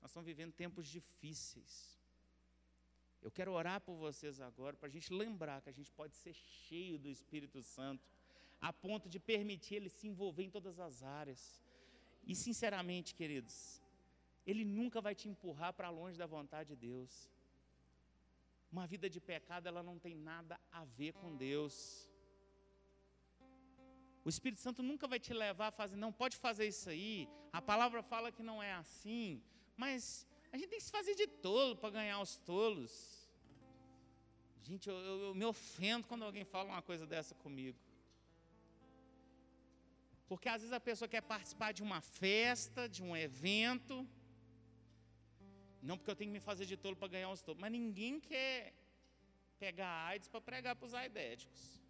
Nós 0.02 0.12
estamos 0.12 0.26
vivendo 0.26 0.54
tempos 0.54 0.88
difíceis. 0.88 2.03
Eu 3.26 3.32
quero 3.32 3.52
orar 3.54 3.80
por 3.80 3.96
vocês 3.96 4.42
agora, 4.42 4.76
para 4.76 4.90
a 4.90 4.92
gente 4.96 5.10
lembrar 5.14 5.62
que 5.62 5.70
a 5.70 5.78
gente 5.78 5.92
pode 6.00 6.14
ser 6.14 6.34
cheio 6.34 7.00
do 7.04 7.10
Espírito 7.18 7.62
Santo, 7.76 8.06
a 8.60 8.72
ponto 8.74 9.08
de 9.14 9.20
permitir 9.32 9.76
ele 9.76 9.90
se 9.90 10.08
envolver 10.08 10.44
em 10.44 10.50
todas 10.50 10.78
as 10.88 11.02
áreas. 11.02 11.42
E, 12.28 12.36
sinceramente, 12.36 13.16
queridos, 13.16 13.82
ele 14.46 14.66
nunca 14.66 15.00
vai 15.00 15.16
te 15.16 15.30
empurrar 15.30 15.72
para 15.74 15.90
longe 15.90 16.18
da 16.18 16.26
vontade 16.26 16.70
de 16.74 16.76
Deus. 16.88 17.30
Uma 18.70 18.86
vida 18.94 19.10
de 19.10 19.22
pecado, 19.22 19.68
ela 19.68 19.84
não 19.84 19.98
tem 19.98 20.16
nada 20.16 20.60
a 20.70 20.84
ver 20.84 21.14
com 21.14 21.34
Deus. 21.36 22.10
O 24.26 24.30
Espírito 24.30 24.62
Santo 24.62 24.84
nunca 24.84 25.08
vai 25.08 25.20
te 25.20 25.34
levar 25.34 25.68
a 25.68 25.72
fazer, 25.72 25.96
não 25.96 26.12
pode 26.12 26.36
fazer 26.36 26.68
isso 26.68 26.90
aí. 26.90 27.30
A 27.54 27.62
palavra 27.62 28.02
fala 28.04 28.34
que 28.34 28.44
não 28.44 28.62
é 28.62 28.74
assim, 28.74 29.42
mas 29.78 30.28
a 30.54 30.58
gente 30.58 30.70
tem 30.70 30.78
que 30.78 30.86
se 30.86 30.91
fazer 30.91 31.16
de 31.16 31.26
tolo 31.26 31.76
para 31.76 31.89
ganhar 31.89 32.22
os 32.22 32.38
tolos. 32.38 32.93
Gente, 34.62 34.88
eu, 34.88 34.95
eu, 34.95 35.22
eu 35.24 35.36
me 35.36 35.45
ofendo 35.45 36.08
quando 36.08 36.24
alguém 36.24 36.45
fala 36.45 36.70
uma 36.70 36.82
coisa 36.89 37.08
dessa 37.08 37.34
comigo. 37.34 37.80
Porque 40.28 40.47
às 40.47 40.62
vezes 40.62 40.72
a 40.72 40.80
pessoa 40.80 41.10
quer 41.10 41.22
participar 41.22 41.72
de 41.72 41.82
uma 41.82 42.01
festa, 42.01 42.88
de 42.88 43.01
um 43.01 43.18
evento, 43.18 44.08
não 45.82 45.97
porque 45.97 46.12
eu 46.12 46.16
tenho 46.16 46.30
que 46.30 46.38
me 46.39 46.39
fazer 46.39 46.68
de 46.68 46.78
tolo 46.78 46.95
para 46.95 47.08
ganhar 47.08 47.32
os 47.32 47.41
tolos, 47.41 47.60
mas 47.60 47.72
ninguém 47.72 48.20
quer 48.20 48.74
pegar 49.58 49.91
AIDS 50.06 50.28
para 50.28 50.39
pregar 50.39 50.76
para 50.76 50.86
os 50.86 50.93
aidéticos. 50.93 51.82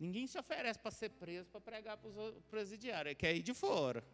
Ninguém 0.00 0.26
se 0.26 0.36
oferece 0.36 0.80
para 0.80 0.90
ser 0.90 1.10
preso 1.10 1.48
para 1.48 1.60
pregar 1.60 1.96
para 1.96 2.10
os 2.10 2.44
presidiários, 2.50 3.12
ele 3.12 3.14
quer 3.14 3.36
ir 3.36 3.42
de 3.42 3.54
fora. 3.54 4.04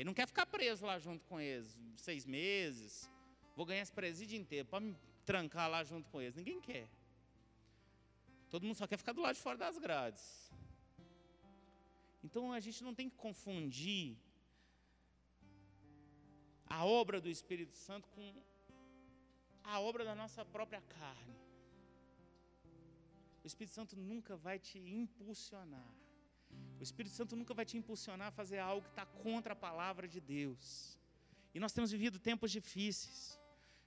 Ele 0.00 0.06
não 0.06 0.14
quer 0.14 0.26
ficar 0.26 0.46
preso 0.46 0.86
lá 0.86 0.98
junto 0.98 1.26
com 1.26 1.38
eles, 1.38 1.78
seis 1.94 2.24
meses. 2.24 3.10
Vou 3.54 3.66
ganhar 3.66 3.82
esse 3.82 3.92
presídio 3.92 4.38
inteiro 4.40 4.66
para 4.66 4.80
me 4.80 4.96
trancar 5.26 5.68
lá 5.68 5.84
junto 5.84 6.08
com 6.08 6.22
eles. 6.22 6.34
Ninguém 6.34 6.58
quer. 6.58 6.88
Todo 8.48 8.64
mundo 8.64 8.76
só 8.76 8.86
quer 8.86 8.96
ficar 8.96 9.12
do 9.12 9.20
lado 9.20 9.34
de 9.34 9.42
fora 9.42 9.58
das 9.58 9.76
grades. 9.76 10.50
Então 12.24 12.50
a 12.50 12.60
gente 12.60 12.82
não 12.82 12.94
tem 12.94 13.10
que 13.10 13.16
confundir 13.16 14.16
a 16.66 16.82
obra 16.86 17.20
do 17.20 17.28
Espírito 17.28 17.74
Santo 17.74 18.08
com 18.08 18.34
a 19.62 19.80
obra 19.80 20.02
da 20.02 20.14
nossa 20.14 20.46
própria 20.46 20.80
carne. 20.80 21.36
O 23.44 23.46
Espírito 23.46 23.74
Santo 23.74 23.96
nunca 23.96 24.34
vai 24.34 24.58
te 24.58 24.78
impulsionar. 24.78 25.92
O 26.78 26.82
Espírito 26.82 27.14
Santo 27.14 27.36
nunca 27.36 27.52
vai 27.52 27.64
te 27.64 27.76
impulsionar 27.76 28.28
a 28.28 28.30
fazer 28.30 28.58
algo 28.58 28.82
que 28.82 28.88
está 28.88 29.04
contra 29.04 29.52
a 29.52 29.56
palavra 29.56 30.08
de 30.08 30.20
Deus. 30.20 30.98
E 31.54 31.60
nós 31.60 31.72
temos 31.72 31.90
vivido 31.90 32.18
tempos 32.18 32.50
difíceis. 32.50 33.38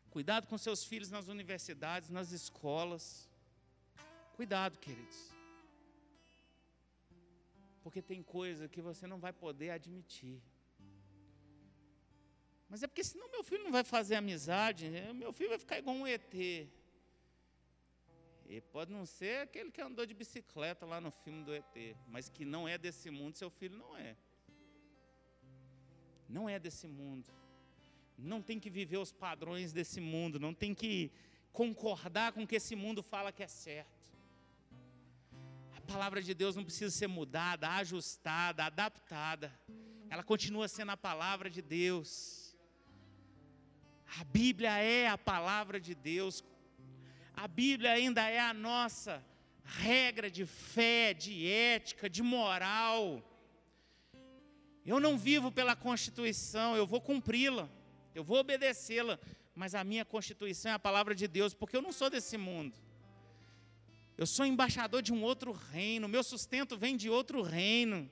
Cuidado 0.10 0.48
com 0.48 0.58
seus 0.58 0.84
filhos 0.86 1.10
nas 1.10 1.28
universidades, 1.28 2.10
nas 2.10 2.32
escolas. 2.32 3.28
Cuidado, 4.36 4.78
queridos. 4.78 5.34
Porque 7.82 8.02
tem 8.02 8.22
coisa 8.22 8.70
que 8.70 8.82
você 8.82 9.08
não 9.08 9.20
vai 9.20 9.34
poder 9.34 9.72
admitir. 9.72 10.40
Mas 12.70 12.84
é 12.84 12.88
porque 12.88 13.04
senão 13.04 13.30
meu 13.32 13.44
filho 13.44 13.64
não 13.64 13.72
vai 13.72 13.84
fazer 13.84 14.16
amizade, 14.16 14.90
né? 14.90 15.12
meu 15.14 15.32
filho 15.34 15.50
vai 15.50 15.60
ficar 15.60 15.78
igual 15.78 15.96
um 15.96 16.08
ET. 16.08 16.34
E 18.48 18.62
pode 18.62 18.92
não 18.92 19.06
ser 19.06 19.42
aquele 19.42 19.72
que 19.72 19.82
andou 19.82 20.06
de 20.06 20.14
bicicleta 20.14 20.86
lá 20.86 21.00
no 21.00 21.12
filme 21.12 21.44
do 21.44 21.54
ET, 21.54 21.96
mas 22.08 22.30
que 22.30 22.46
não 22.46 22.68
é 22.68 22.78
desse 22.78 23.10
mundo, 23.10 23.36
seu 23.36 23.50
filho 23.50 23.78
não 23.78 23.96
é. 23.98 24.16
Não 26.28 26.50
é 26.50 26.60
desse 26.60 26.88
mundo. 26.88 27.32
Não 28.18 28.42
tem 28.42 28.60
que 28.60 28.70
viver 28.70 28.98
os 28.98 29.12
padrões 29.12 29.74
desse 29.74 30.00
mundo, 30.00 30.40
não 30.40 30.54
tem 30.54 30.74
que 30.74 31.12
concordar 31.52 32.32
com 32.32 32.44
o 32.44 32.48
que 32.48 32.56
esse 32.56 32.76
mundo 32.76 33.02
fala 33.02 33.32
que 33.32 33.44
é 33.44 33.48
certo. 33.48 34.12
A 35.76 35.82
palavra 35.82 36.22
de 36.22 36.34
Deus 36.34 36.56
não 36.56 36.64
precisa 36.64 36.92
ser 36.92 37.08
mudada, 37.08 37.70
ajustada, 37.70 38.66
adaptada. 38.66 39.52
Ela 40.10 40.24
continua 40.24 40.68
sendo 40.68 40.92
a 40.92 40.98
palavra 40.98 41.50
de 41.50 41.62
Deus. 41.62 42.56
A 44.20 44.24
Bíblia 44.24 44.78
é 44.78 45.08
a 45.08 45.18
palavra 45.18 45.80
de 45.80 45.96
Deus. 45.96 46.44
A 47.36 47.48
Bíblia 47.48 47.92
ainda 47.92 48.30
é 48.30 48.40
a 48.40 48.54
nossa 48.54 49.24
regra 49.64 50.30
de 50.30 50.46
fé, 50.46 51.14
de 51.14 51.48
ética, 51.48 52.10
de 52.10 52.22
moral. 52.22 53.22
Eu 54.86 55.00
não 55.00 55.18
vivo 55.18 55.52
pela 55.52 55.76
Constituição, 55.76 56.76
eu 56.76 56.86
vou 56.86 57.02
cumpri-la, 57.02 57.70
eu 58.14 58.24
vou 58.24 58.38
obedecê-la, 58.38 59.18
mas 59.56 59.74
a 59.74 59.84
minha 59.84 60.04
Constituição 60.04 60.72
é 60.72 60.76
a 60.76 60.80
palavra 60.80 61.16
de 61.16 61.28
Deus, 61.28 61.54
porque 61.54 61.76
eu 61.76 61.82
não 61.82 61.92
sou 61.92 62.10
desse 62.10 62.38
mundo. 62.38 62.76
Eu 64.18 64.28
sou 64.28 64.46
embaixador 64.46 65.02
de 65.02 65.12
um 65.12 65.24
outro 65.24 65.52
reino, 65.52 66.08
meu 66.08 66.24
sustento 66.24 66.78
vem 66.78 66.96
de 66.96 67.10
outro 67.10 67.42
reino. 67.42 68.10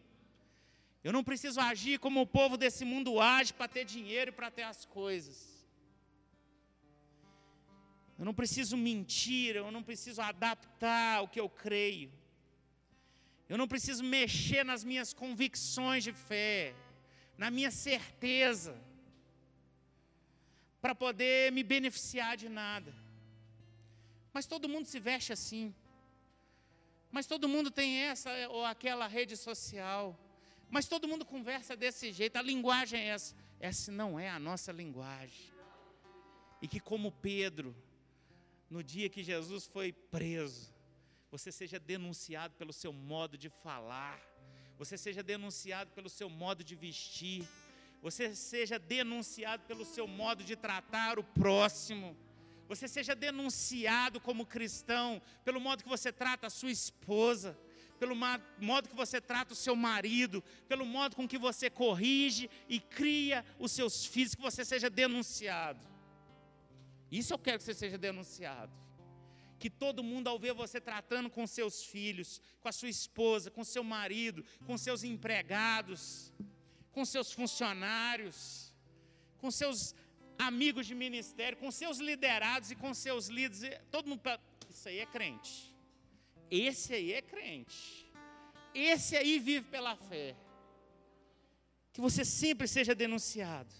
Eu 1.03 1.11
não 1.11 1.23
preciso 1.23 1.59
agir 1.59 1.99
como 1.99 2.21
o 2.21 2.27
povo 2.27 2.57
desse 2.57 2.85
mundo 2.85 3.19
age 3.19 3.53
para 3.53 3.67
ter 3.67 3.85
dinheiro 3.85 4.29
e 4.29 4.33
para 4.33 4.49
ter 4.49 4.63
as 4.63 4.85
coisas. 4.85 5.50
Eu 8.21 8.25
não 8.25 8.35
preciso 8.35 8.77
mentir, 8.77 9.55
eu 9.55 9.71
não 9.71 9.81
preciso 9.81 10.21
adaptar 10.21 11.23
o 11.23 11.27
que 11.27 11.39
eu 11.39 11.49
creio. 11.49 12.11
Eu 13.49 13.57
não 13.57 13.67
preciso 13.67 14.03
mexer 14.03 14.63
nas 14.63 14.83
minhas 14.83 15.11
convicções 15.11 16.03
de 16.03 16.13
fé, 16.13 16.75
na 17.35 17.49
minha 17.49 17.71
certeza, 17.71 18.79
para 20.79 20.93
poder 20.93 21.51
me 21.51 21.63
beneficiar 21.63 22.37
de 22.37 22.47
nada. 22.47 22.93
Mas 24.31 24.45
todo 24.45 24.69
mundo 24.69 24.85
se 24.85 24.99
veste 24.99 25.33
assim. 25.33 25.73
Mas 27.11 27.25
todo 27.25 27.49
mundo 27.49 27.71
tem 27.71 28.01
essa 28.01 28.29
ou 28.49 28.63
aquela 28.63 29.07
rede 29.07 29.35
social. 29.35 30.15
Mas 30.69 30.85
todo 30.85 31.07
mundo 31.07 31.25
conversa 31.25 31.75
desse 31.75 32.11
jeito. 32.11 32.37
A 32.37 32.43
linguagem 32.43 32.99
é 33.01 33.07
essa. 33.07 33.35
Essa 33.59 33.91
não 33.91 34.19
é 34.19 34.29
a 34.29 34.37
nossa 34.37 34.71
linguagem. 34.71 35.51
E 36.61 36.67
que, 36.67 36.79
como 36.79 37.11
Pedro, 37.11 37.75
no 38.71 38.81
dia 38.81 39.09
que 39.09 39.21
Jesus 39.21 39.67
foi 39.67 39.91
preso, 39.91 40.73
você 41.29 41.51
seja 41.51 41.77
denunciado 41.77 42.53
pelo 42.55 42.71
seu 42.71 42.93
modo 42.93 43.37
de 43.37 43.49
falar, 43.49 44.17
você 44.77 44.97
seja 44.97 45.21
denunciado 45.21 45.91
pelo 45.91 46.09
seu 46.09 46.29
modo 46.29 46.63
de 46.63 46.73
vestir, 46.73 47.45
você 48.01 48.33
seja 48.33 48.79
denunciado 48.79 49.63
pelo 49.63 49.83
seu 49.83 50.07
modo 50.07 50.41
de 50.41 50.55
tratar 50.55 51.19
o 51.19 51.23
próximo, 51.23 52.15
você 52.69 52.87
seja 52.87 53.13
denunciado 53.13 54.21
como 54.21 54.45
cristão 54.45 55.21
pelo 55.43 55.59
modo 55.59 55.83
que 55.83 55.89
você 55.89 56.09
trata 56.09 56.47
a 56.47 56.49
sua 56.49 56.71
esposa, 56.71 57.59
pelo 57.99 58.15
modo 58.15 58.87
que 58.87 58.95
você 58.95 59.19
trata 59.19 59.51
o 59.51 59.55
seu 59.55 59.75
marido, 59.75 60.41
pelo 60.69 60.85
modo 60.85 61.17
com 61.17 61.27
que 61.27 61.37
você 61.37 61.69
corrige 61.69 62.49
e 62.69 62.79
cria 62.79 63.43
os 63.59 63.73
seus 63.73 64.05
filhos, 64.05 64.33
que 64.33 64.41
você 64.41 64.63
seja 64.63 64.89
denunciado. 64.89 65.90
Isso 67.11 67.33
eu 67.33 67.39
quero 67.39 67.57
que 67.57 67.63
você 67.65 67.73
seja 67.73 67.97
denunciado. 67.97 68.71
Que 69.59 69.69
todo 69.69 70.03
mundo, 70.03 70.27
ao 70.27 70.39
ver 70.39 70.53
você 70.53 70.79
tratando 70.79 71.29
com 71.29 71.45
seus 71.45 71.83
filhos, 71.83 72.41
com 72.61 72.69
a 72.69 72.71
sua 72.71 72.89
esposa, 72.89 73.51
com 73.51 73.63
seu 73.63 73.83
marido, 73.83 74.43
com 74.65 74.77
seus 74.77 75.03
empregados, 75.03 76.31
com 76.91 77.03
seus 77.05 77.31
funcionários, 77.31 78.73
com 79.37 79.51
seus 79.51 79.93
amigos 80.39 80.87
de 80.87 80.95
ministério, 80.95 81.57
com 81.57 81.69
seus 81.69 81.99
liderados 81.99 82.71
e 82.71 82.75
com 82.75 82.93
seus 82.93 83.27
líderes, 83.27 83.79
todo 83.91 84.07
mundo, 84.07 84.21
isso 84.69 84.87
aí 84.87 84.99
é 84.99 85.05
crente. 85.05 85.75
Esse 86.49 86.93
aí 86.93 87.13
é 87.13 87.21
crente. 87.21 88.11
Esse 88.73 89.15
aí 89.15 89.37
vive 89.39 89.67
pela 89.69 89.95
fé. 89.95 90.35
Que 91.93 92.01
você 92.01 92.25
sempre 92.25 92.67
seja 92.67 92.95
denunciado. 92.95 93.73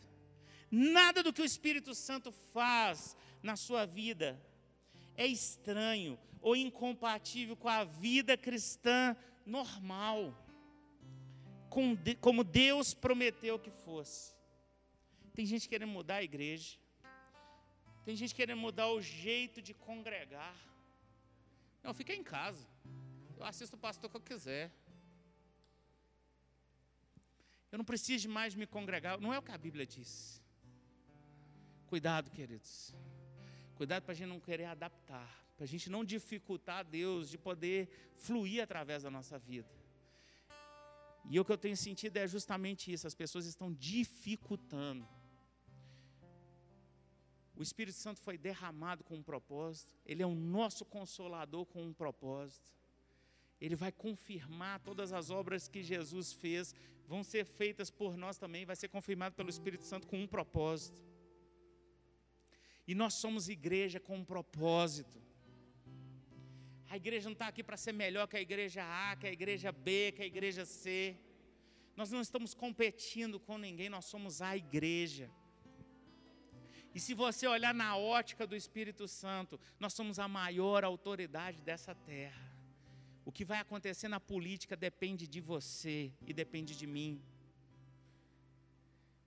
Nada 0.70 1.22
do 1.24 1.34
que 1.34 1.42
o 1.42 1.46
Espírito 1.46 1.94
Santo 1.94 2.32
faz 2.54 3.18
na 3.42 3.56
sua 3.56 3.86
vida 3.86 4.40
é 5.16 5.26
estranho 5.26 6.20
ou 6.42 6.56
incompatível 6.56 7.56
com 7.56 7.70
a 7.70 7.84
vida 7.84 8.36
cristã 8.38 9.16
normal, 9.46 10.36
como 12.20 12.44
Deus 12.44 12.94
prometeu 12.94 13.60
que 13.60 13.70
fosse. 13.70 14.34
Tem 15.34 15.46
gente 15.46 15.70
querendo 15.70 15.90
mudar 15.90 16.16
a 16.16 16.24
igreja, 16.24 16.78
tem 18.04 18.16
gente 18.16 18.34
querendo 18.34 18.60
mudar 18.60 18.88
o 18.90 19.02
jeito 19.02 19.62
de 19.62 19.74
congregar. 19.74 20.56
Não, 21.84 21.94
fica 21.94 22.14
em 22.14 22.24
casa, 22.24 22.68
eu 23.38 23.46
assisto 23.46 23.76
o 23.76 23.80
pastor 23.80 24.10
que 24.10 24.18
eu 24.18 24.22
quiser. 24.22 24.72
Eu 27.72 27.78
não 27.78 27.86
preciso 27.86 28.28
mais 28.28 28.54
me 28.54 28.68
congregar, 28.68 29.20
não 29.20 29.34
é 29.34 29.40
o 29.40 29.42
que 29.42 29.52
a 29.52 29.58
Bíblia 29.58 29.86
diz. 29.86 30.42
Cuidado, 31.88 32.30
queridos. 32.30 32.94
Cuidado 33.76 34.04
para 34.04 34.12
a 34.12 34.16
gente 34.16 34.30
não 34.30 34.40
querer 34.40 34.66
adaptar, 34.66 35.30
para 35.56 35.64
a 35.64 35.68
gente 35.68 35.90
não 35.90 36.04
dificultar 36.04 36.86
Deus 36.86 37.30
de 37.30 37.38
poder 37.38 37.90
fluir 38.16 38.62
através 38.64 39.04
da 39.04 39.10
nossa 39.10 39.38
vida. 39.40 39.70
E 41.30 41.40
o 41.40 41.46
que 41.46 41.52
eu 41.52 41.58
tenho 41.58 41.78
sentido 41.78 42.18
é 42.18 42.28
justamente 42.28 42.92
isso: 42.92 43.08
as 43.08 43.16
pessoas 43.16 43.46
estão 43.46 43.72
dificultando. 43.74 45.08
O 47.56 47.62
Espírito 47.62 47.98
Santo 47.98 48.20
foi 48.20 48.38
derramado 48.38 49.04
com 49.04 49.16
um 49.16 49.24
propósito, 49.24 49.96
ele 50.06 50.24
é 50.24 50.26
o 50.26 50.34
nosso 50.34 50.84
consolador 50.84 51.66
com 51.66 51.84
um 51.84 51.94
propósito. 51.94 52.72
Ele 53.60 53.76
vai 53.76 53.92
confirmar 53.92 54.80
todas 54.80 55.14
as 55.14 55.30
obras 55.30 55.68
que 55.68 55.84
Jesus 55.84 56.34
fez, 56.34 56.74
vão 57.08 57.24
ser 57.24 57.46
feitas 57.46 57.92
por 57.92 58.18
nós 58.18 58.40
também, 58.40 58.66
vai 58.66 58.76
ser 58.76 58.88
confirmado 58.88 59.36
pelo 59.36 59.50
Espírito 59.52 59.84
Santo 59.84 60.08
com 60.08 60.18
um 60.18 60.26
propósito. 60.26 61.00
E 62.88 62.96
nós 62.96 63.14
somos 63.14 63.50
igreja 63.50 64.00
com 64.00 64.18
um 64.18 64.26
propósito. 64.26 65.22
A 66.90 66.98
igreja 66.98 67.30
não 67.30 67.34
está 67.34 67.48
aqui 67.48 67.64
para 67.64 67.78
ser 67.78 67.94
melhor 67.94 68.28
que 68.28 68.36
a 68.36 68.42
igreja 68.42 68.84
A, 68.84 69.16
que 69.16 69.28
a 69.28 69.32
igreja 69.32 69.72
B, 69.72 70.12
que 70.12 70.22
a 70.22 70.26
igreja 70.26 70.66
C. 70.66 71.16
Nós 71.96 72.12
não 72.12 72.22
estamos 72.22 72.54
competindo 72.54 73.40
com 73.40 73.58
ninguém, 73.58 73.90
nós 73.90 74.06
somos 74.06 74.42
a 74.42 74.58
igreja. 74.58 75.30
E 76.94 77.00
se 77.00 77.14
você 77.14 77.48
olhar 77.48 77.74
na 77.74 77.96
ótica 77.96 78.46
do 78.46 78.56
Espírito 78.56 79.08
Santo, 79.08 79.60
nós 79.80 79.94
somos 79.94 80.20
a 80.20 80.28
maior 80.28 80.84
autoridade 80.84 81.62
dessa 81.62 81.96
terra. 81.96 82.52
O 83.24 83.32
que 83.32 83.46
vai 83.46 83.60
acontecer 83.60 84.08
na 84.08 84.20
política 84.20 84.76
depende 84.76 85.28
de 85.28 85.40
você 85.40 86.12
e 86.28 86.34
depende 86.34 86.76
de 86.76 86.86
mim. 86.86 87.22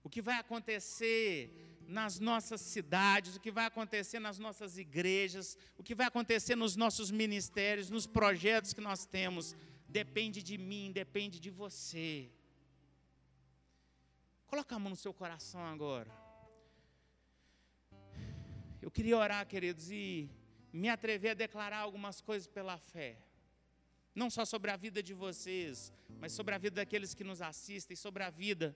O 0.03 0.09
que 0.09 0.21
vai 0.21 0.37
acontecer 0.37 1.74
nas 1.87 2.19
nossas 2.19 2.61
cidades, 2.61 3.35
o 3.35 3.39
que 3.39 3.51
vai 3.51 3.65
acontecer 3.65 4.19
nas 4.19 4.39
nossas 4.39 4.77
igrejas, 4.77 5.57
o 5.77 5.83
que 5.83 5.95
vai 5.95 6.07
acontecer 6.07 6.55
nos 6.55 6.75
nossos 6.75 7.11
ministérios, 7.11 7.89
nos 7.89 8.07
projetos 8.07 8.73
que 8.73 8.81
nós 8.81 9.05
temos, 9.05 9.55
depende 9.87 10.41
de 10.41 10.57
mim, 10.57 10.91
depende 10.91 11.39
de 11.39 11.49
você. 11.49 12.29
Coloca 14.47 14.75
a 14.75 14.79
mão 14.79 14.91
no 14.91 14.95
seu 14.95 15.13
coração 15.13 15.63
agora. 15.65 16.11
Eu 18.81 18.91
queria 18.91 19.17
orar, 19.17 19.45
queridos, 19.47 19.89
e 19.89 20.29
me 20.71 20.89
atrever 20.89 21.31
a 21.31 21.33
declarar 21.33 21.79
algumas 21.79 22.21
coisas 22.21 22.47
pela 22.47 22.77
fé. 22.77 23.17
Não 24.13 24.29
só 24.29 24.45
sobre 24.45 24.71
a 24.71 24.77
vida 24.77 25.01
de 25.01 25.13
vocês, 25.13 25.91
mas 26.19 26.31
sobre 26.31 26.53
a 26.55 26.57
vida 26.57 26.75
daqueles 26.75 27.13
que 27.13 27.23
nos 27.23 27.41
assistem, 27.41 27.97
sobre 27.97 28.23
a 28.23 28.29
vida 28.29 28.75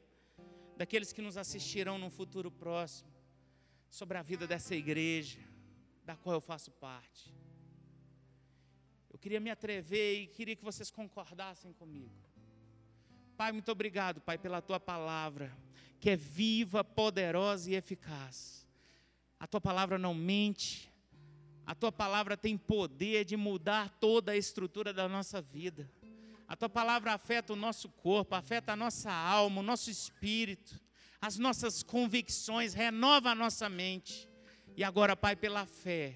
daqueles 0.79 1.11
que 1.11 1.21
nos 1.21 1.35
assistirão 1.35 1.97
no 1.97 2.09
futuro 2.09 2.49
próximo, 2.49 3.11
sobre 3.89 4.17
a 4.17 4.21
vida 4.21 4.47
dessa 4.47 4.73
igreja, 4.73 5.41
da 6.05 6.15
qual 6.15 6.35
eu 6.35 6.39
faço 6.39 6.71
parte. 6.71 7.35
Eu 9.11 9.19
queria 9.19 9.41
me 9.41 9.49
atrever 9.49 10.21
e 10.21 10.27
queria 10.27 10.55
que 10.55 10.63
vocês 10.63 10.89
concordassem 10.89 11.73
comigo. 11.73 12.15
Pai, 13.35 13.51
muito 13.51 13.69
obrigado, 13.69 14.21
Pai, 14.21 14.37
pela 14.37 14.61
tua 14.61 14.79
palavra, 14.79 15.51
que 15.99 16.11
é 16.11 16.15
viva, 16.15 16.81
poderosa 16.81 17.69
e 17.69 17.75
eficaz. 17.75 18.65
A 19.37 19.45
tua 19.45 19.59
palavra 19.59 19.97
não 19.97 20.13
mente, 20.13 20.89
a 21.65 21.75
tua 21.75 21.91
palavra 21.91 22.37
tem 22.37 22.57
poder 22.57 23.25
de 23.25 23.35
mudar 23.35 23.89
toda 23.99 24.31
a 24.31 24.37
estrutura 24.37 24.93
da 24.93 25.09
nossa 25.09 25.41
vida. 25.41 25.91
A 26.49 26.55
tua 26.55 26.67
palavra 26.67 27.13
afeta 27.13 27.53
o 27.53 27.55
nosso 27.55 27.87
corpo, 27.87 28.35
afeta 28.35 28.73
a 28.73 28.75
nossa 28.75 29.09
alma, 29.09 29.61
o 29.61 29.63
nosso 29.63 29.89
espírito, 29.89 30.77
as 31.21 31.37
nossas 31.37 31.81
convicções, 31.81 32.73
renova 32.73 33.29
a 33.29 33.35
nossa 33.35 33.69
mente. 33.69 34.27
E 34.75 34.83
agora, 34.83 35.15
Pai, 35.15 35.35
pela 35.35 35.65
fé, 35.65 36.15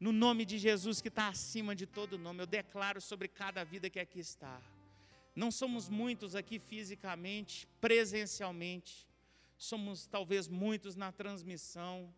no 0.00 0.10
nome 0.10 0.44
de 0.44 0.58
Jesus 0.58 1.00
que 1.00 1.08
está 1.08 1.28
acima 1.28 1.76
de 1.76 1.86
todo 1.86 2.18
nome, 2.18 2.42
eu 2.42 2.46
declaro 2.46 3.00
sobre 3.00 3.28
cada 3.28 3.62
vida 3.62 3.88
que 3.88 4.00
aqui 4.00 4.18
está. 4.18 4.60
Não 5.36 5.52
somos 5.52 5.88
muitos 5.88 6.34
aqui 6.34 6.58
fisicamente, 6.58 7.68
presencialmente, 7.80 9.06
somos 9.56 10.06
talvez 10.06 10.48
muitos 10.48 10.96
na 10.96 11.12
transmissão, 11.12 12.12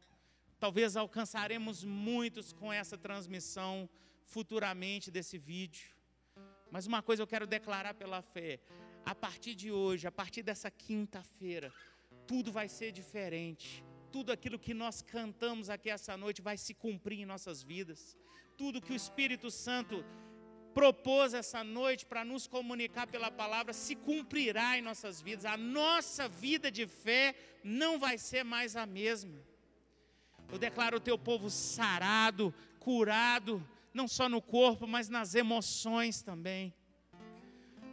Talvez 0.63 0.97
alcançaremos 0.97 1.83
muitos 1.83 2.53
com 2.53 2.73
essa 2.73 2.97
transmissão 2.97 3.91
futuramente 4.25 5.11
desse 5.11 5.37
vídeo. 5.37 5.91
Mas 6.73 6.87
uma 6.87 7.03
coisa 7.03 7.23
eu 7.23 7.27
quero 7.27 7.47
declarar 7.47 7.93
pela 7.93 8.23
fé: 8.23 8.59
a 9.05 9.15
partir 9.15 9.55
de 9.55 9.71
hoje, 9.71 10.07
a 10.07 10.13
partir 10.21 10.43
dessa 10.43 10.71
quinta-feira, 10.71 11.71
tudo 12.27 12.51
vai 12.51 12.67
ser 12.67 12.91
diferente. 12.91 13.85
Tudo 14.11 14.33
aquilo 14.33 14.59
que 14.59 14.73
nós 14.73 15.03
cantamos 15.03 15.69
aqui 15.69 15.91
essa 15.91 16.17
noite 16.17 16.41
vai 16.41 16.57
se 16.57 16.73
cumprir 16.73 17.21
em 17.21 17.27
nossas 17.27 17.63
vidas. 17.63 18.17
Tudo 18.57 18.81
que 18.81 18.93
o 18.93 18.97
Espírito 18.97 19.51
Santo 19.51 20.03
propôs 20.73 21.35
essa 21.35 21.63
noite 21.63 22.07
para 22.07 22.25
nos 22.25 22.47
comunicar 22.47 23.07
pela 23.07 23.31
palavra 23.31 23.75
se 23.75 23.95
cumprirá 23.95 24.79
em 24.79 24.83
nossas 24.83 25.21
vidas. 25.21 25.45
A 25.45 25.57
nossa 25.59 26.27
vida 26.27 26.71
de 26.71 26.87
fé 26.87 27.35
não 27.63 27.99
vai 27.99 28.17
ser 28.17 28.45
mais 28.45 28.77
a 28.77 28.87
mesma. 28.87 29.39
Eu 30.51 30.59
declaro 30.59 30.97
o 30.97 31.01
teu 31.01 31.19
povo 31.19 31.51
sarado, 31.51 32.55
curado, 32.79 33.67
não 33.93 34.09
só 34.09 34.29
no 34.29 34.41
corpo, 34.41 34.87
mas 34.87 35.09
nas 35.09 35.35
emoções 35.35 36.23
também. 36.23 36.75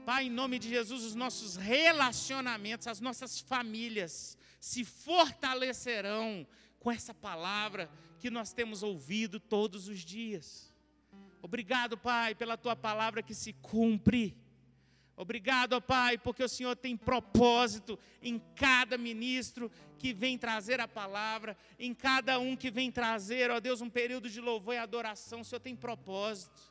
Pai, 0.06 0.26
em 0.26 0.30
nome 0.30 0.58
de 0.58 0.70
Jesus, 0.70 1.04
os 1.04 1.16
nossos 1.16 1.56
relacionamentos, 1.56 2.88
as 2.88 3.00
nossas 3.00 3.40
famílias 3.40 4.38
se 4.60 4.84
fortalecerão 4.84 6.48
com 6.80 6.92
essa 6.92 7.14
palavra 7.14 7.90
que 8.18 8.30
nós 8.30 8.52
temos 8.52 8.82
ouvido 8.84 9.40
todos 9.40 9.88
os 9.88 10.00
dias. 10.00 10.74
Obrigado, 11.42 11.98
Pai, 11.98 12.36
pela 12.36 12.58
tua 12.58 12.76
palavra 12.76 13.22
que 13.22 13.34
se 13.34 13.54
cumpre. 13.54 14.36
Obrigado, 15.22 15.74
ó 15.74 15.82
Pai, 15.82 16.18
porque 16.18 16.42
o 16.42 16.48
Senhor 16.48 16.78
tem 16.78 16.96
propósito 16.96 18.00
em 18.22 18.40
cada 18.56 18.98
ministro 18.98 19.70
que 19.98 20.14
vem 20.14 20.38
trazer 20.38 20.80
a 20.80 20.88
palavra, 20.88 21.58
em 21.78 21.94
cada 21.94 22.40
um 22.40 22.56
que 22.56 22.72
vem 22.72 22.90
trazer, 22.90 23.52
ó 23.52 23.60
Deus, 23.60 23.82
um 23.82 23.90
período 23.90 24.30
de 24.30 24.40
louvor 24.40 24.76
e 24.76 24.78
adoração. 24.78 25.42
O 25.42 25.44
Senhor 25.44 25.60
tem 25.60 25.76
propósito 25.76 26.62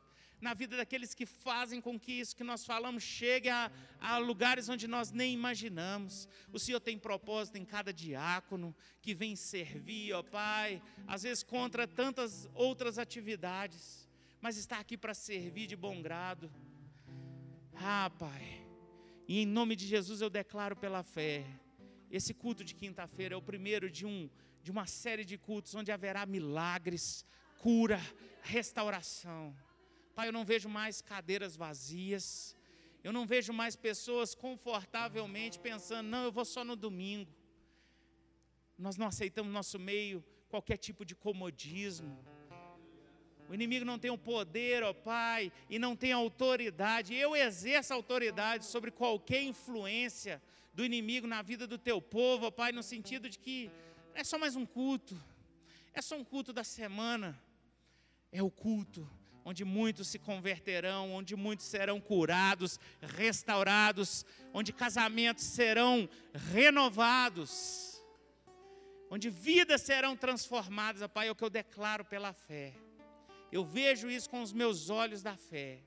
na 0.41 0.55
vida 0.55 0.79
daqueles 0.79 1.13
que 1.13 1.27
fazem 1.27 1.79
com 1.79 2.01
que 2.01 2.11
isso 2.11 2.35
que 2.35 2.43
nós 2.43 2.65
falamos 2.65 3.03
chegue 3.03 3.51
a, 3.51 3.71
a, 4.01 4.17
lugares 4.17 4.71
onde 4.71 4.89
nós 4.89 5.13
nem 5.13 5.35
imaginamos. 5.35 6.27
O 6.51 6.59
Senhor 6.59 6.81
tem 6.81 6.99
propósito 6.99 7.59
em 7.59 7.67
cada 7.67 7.93
diácono 7.93 8.75
que 9.03 9.15
vem 9.15 9.37
servir, 9.37 10.15
ó 10.15 10.23
Pai, 10.23 10.81
às 11.07 11.23
vezes 11.23 11.43
contra 11.43 11.87
tantas 11.87 12.49
outras 12.55 12.99
atividades, 12.99 14.09
mas 14.41 14.57
está 14.57 14.79
aqui 14.79 14.97
para 14.97 15.13
servir 15.13 15.67
de 15.67 15.77
bom 15.77 16.01
grado. 16.01 16.51
Ah, 17.81 18.11
Pai. 18.19 18.61
E 19.29 19.41
em 19.41 19.47
nome 19.47 19.77
de 19.77 19.87
Jesus 19.87 20.21
eu 20.21 20.29
declaro 20.29 20.75
pela 20.75 21.03
fé. 21.03 21.45
Esse 22.11 22.35
culto 22.35 22.65
de 22.65 22.75
quinta-feira 22.75 23.35
é 23.35 23.39
o 23.39 23.43
primeiro 23.43 23.89
de, 23.89 24.05
um, 24.05 24.29
de 24.63 24.71
uma 24.71 24.87
série 24.87 25.25
de 25.25 25.39
cultos 25.39 25.75
onde 25.75 25.93
haverá 25.93 26.27
milagres, 26.27 27.25
cura, 27.59 28.01
restauração. 28.43 29.55
Pai, 30.15 30.29
eu 30.29 30.33
não 30.33 30.45
vejo 30.45 30.69
mais 30.69 31.01
cadeiras 31.01 31.55
vazias. 31.55 32.57
Eu 33.05 33.13
não 33.13 33.25
vejo 33.27 33.53
mais 33.53 33.77
pessoas 33.77 34.35
confortavelmente 34.35 35.61
pensando, 35.61 36.09
não, 36.09 36.25
eu 36.25 36.33
vou 36.33 36.45
só 36.45 36.65
no 36.65 36.75
domingo. 36.75 37.33
Nós 38.77 38.97
não 38.97 39.07
aceitamos 39.07 39.49
no 39.49 39.55
nosso 39.55 39.79
meio 39.79 40.25
qualquer 40.49 40.79
tipo 40.79 41.05
de 41.05 41.15
comodismo 41.15 42.19
o 43.49 43.55
inimigo 43.55 43.85
não 43.85 43.99
tem 43.99 44.11
o 44.11 44.19
poder, 44.19 44.83
ó 44.83 44.93
Pai, 44.93 45.51
e 45.71 45.79
não 45.79 45.97
tem 45.97 46.13
autoridade. 46.13 47.15
Eu 47.15 47.35
exerço 47.35 47.95
autoridade 47.95 48.67
sobre 48.67 48.91
qualquer 48.91 49.43
influência 49.43 50.43
do 50.75 50.85
inimigo 50.85 51.27
na 51.27 51.41
vida 51.41 51.67
do 51.67 51.79
teu 51.79 52.01
povo, 52.01 52.47
ó 52.47 52.51
Pai, 52.51 52.73
no 52.73 52.83
sentido 52.83 53.29
de 53.29 53.39
que 53.39 53.71
é 54.15 54.23
só 54.23 54.39
mais 54.39 54.55
um 54.55 54.67
culto, 54.67 55.19
é 55.95 56.03
só 56.03 56.17
um 56.17 56.25
culto 56.25 56.53
da 56.53 56.63
semana, 56.63 57.41
é 58.31 58.43
o 58.43 58.51
culto 58.51 59.09
onde 59.45 59.65
muitos 59.65 60.09
se 60.09 60.19
converterão, 60.19 61.11
onde 61.15 61.35
muitos 61.35 61.65
serão 61.65 61.99
curados, 61.99 62.79
restaurados, 63.01 64.27
onde 64.53 64.75
casamentos 64.75 65.45
serão 65.45 66.07
renovados, 66.53 68.05
onde 69.11 69.31
vidas 69.31 69.81
serão 69.81 70.15
transformadas, 70.15 71.01
ó 71.01 71.09
Pai, 71.09 71.29
é 71.29 71.31
o 71.31 71.35
que 71.35 71.45
eu 71.45 71.49
declaro 71.49 72.05
pela 72.05 72.35
fé. 72.35 72.75
Eu 73.51 73.65
vejo 73.65 74.11
isso 74.11 74.29
com 74.29 74.43
os 74.43 74.53
meus 74.53 74.91
olhos 74.91 75.23
da 75.23 75.37
fé. 75.37 75.81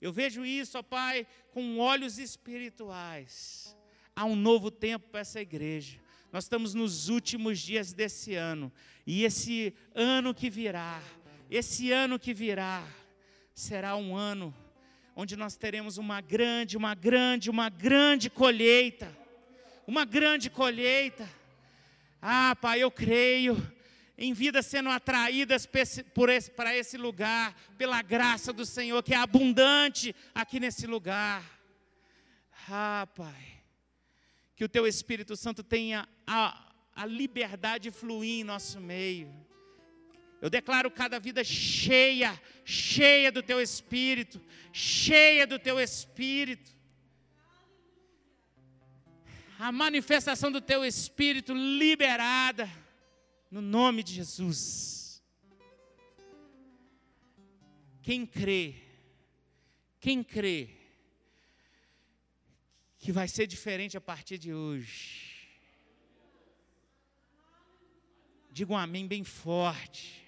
Eu 0.00 0.12
vejo 0.12 0.44
isso, 0.44 0.78
ó 0.78 0.82
Pai, 0.82 1.26
com 1.52 1.78
olhos 1.78 2.18
espirituais. 2.18 3.76
Há 4.14 4.24
um 4.24 4.36
novo 4.36 4.70
tempo 4.70 5.08
para 5.08 5.20
essa 5.20 5.40
igreja. 5.40 5.98
Nós 6.32 6.44
estamos 6.44 6.74
nos 6.74 7.08
últimos 7.08 7.60
dias 7.60 7.92
desse 7.92 8.34
ano. 8.34 8.72
E 9.06 9.24
esse 9.24 9.74
ano 9.94 10.34
que 10.34 10.48
virá, 10.48 11.02
esse 11.50 11.92
ano 11.92 12.18
que 12.18 12.32
virá, 12.32 12.86
será 13.54 13.96
um 13.96 14.16
ano 14.16 14.54
onde 15.14 15.36
nós 15.36 15.56
teremos 15.56 15.98
uma 15.98 16.20
grande, 16.20 16.76
uma 16.76 16.94
grande, 16.94 17.50
uma 17.50 17.68
grande 17.68 18.30
colheita. 18.30 19.16
Uma 19.86 20.04
grande 20.04 20.48
colheita. 20.48 21.28
Ah, 22.20 22.56
Pai, 22.56 22.82
eu 22.82 22.90
creio 22.90 23.60
em 24.16 24.32
vidas 24.32 24.66
sendo 24.66 24.90
atraídas 24.90 25.66
para 26.54 26.76
esse 26.76 26.96
lugar, 26.96 27.54
pela 27.78 28.02
graça 28.02 28.52
do 28.52 28.64
Senhor, 28.66 29.02
que 29.02 29.14
é 29.14 29.16
abundante 29.16 30.14
aqui 30.34 30.60
nesse 30.60 30.86
lugar. 30.86 31.42
Ah, 32.68 33.08
Pai, 33.14 33.62
que 34.54 34.64
o 34.64 34.68
Teu 34.68 34.86
Espírito 34.86 35.36
Santo 35.36 35.62
tenha 35.62 36.08
a, 36.26 36.72
a 36.94 37.06
liberdade 37.06 37.90
de 37.90 37.96
fluir 37.96 38.40
em 38.40 38.44
nosso 38.44 38.80
meio. 38.80 39.34
Eu 40.40 40.50
declaro 40.50 40.90
cada 40.90 41.18
vida 41.18 41.42
cheia, 41.42 42.40
cheia 42.64 43.30
do 43.30 43.42
Teu 43.42 43.60
Espírito, 43.60 44.40
cheia 44.72 45.46
do 45.46 45.58
Teu 45.58 45.80
Espírito. 45.80 46.70
A 49.58 49.70
manifestação 49.70 50.50
do 50.50 50.60
Teu 50.60 50.84
Espírito 50.84 51.54
liberada 51.54 52.68
no 53.52 53.60
nome 53.60 54.02
de 54.02 54.14
Jesus. 54.14 55.22
Quem 58.02 58.24
crê, 58.24 58.82
quem 60.00 60.24
crê 60.24 60.70
que 62.98 63.12
vai 63.12 63.28
ser 63.28 63.46
diferente 63.46 63.94
a 63.94 64.00
partir 64.00 64.38
de 64.38 64.54
hoje, 64.54 65.50
diga 68.50 68.72
um 68.72 68.78
amém 68.78 69.06
bem 69.06 69.22
forte. 69.22 70.24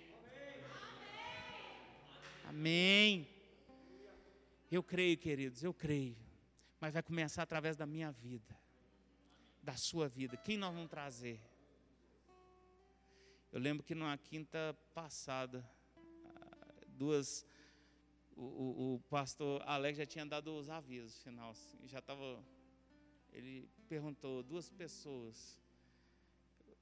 Amém. 2.45 3.27
Eu 4.71 4.83
creio, 4.83 5.17
queridos, 5.17 5.65
eu 5.65 5.73
creio. 5.73 6.17
Mas 6.79 6.93
vai 6.93 7.03
começar 7.03 7.43
através 7.43 7.75
da 7.75 7.87
minha 7.87 8.13
vida, 8.13 8.55
da 9.63 9.77
sua 9.77 10.09
vida. 10.09 10.37
Quem 10.37 10.59
nós 10.59 10.75
vamos 10.75 10.91
trazer? 10.91 11.41
Eu 13.55 13.61
lembro 13.61 13.85
que 13.85 13.95
numa 13.95 14.19
quinta 14.19 14.77
passada, 14.93 15.65
duas, 16.89 17.47
o, 18.35 18.43
o, 18.43 18.95
o 18.95 19.01
pastor 19.03 19.63
Alex 19.65 19.97
já 19.97 20.05
tinha 20.05 20.27
dado 20.27 20.53
os 20.59 20.69
avisos 20.69 21.23
final, 21.23 21.53
assim, 21.53 21.87
já 21.87 22.01
estava, 22.01 22.45
ele 23.33 23.71
perguntou, 23.89 24.43
duas 24.43 24.69
pessoas, 24.69 25.57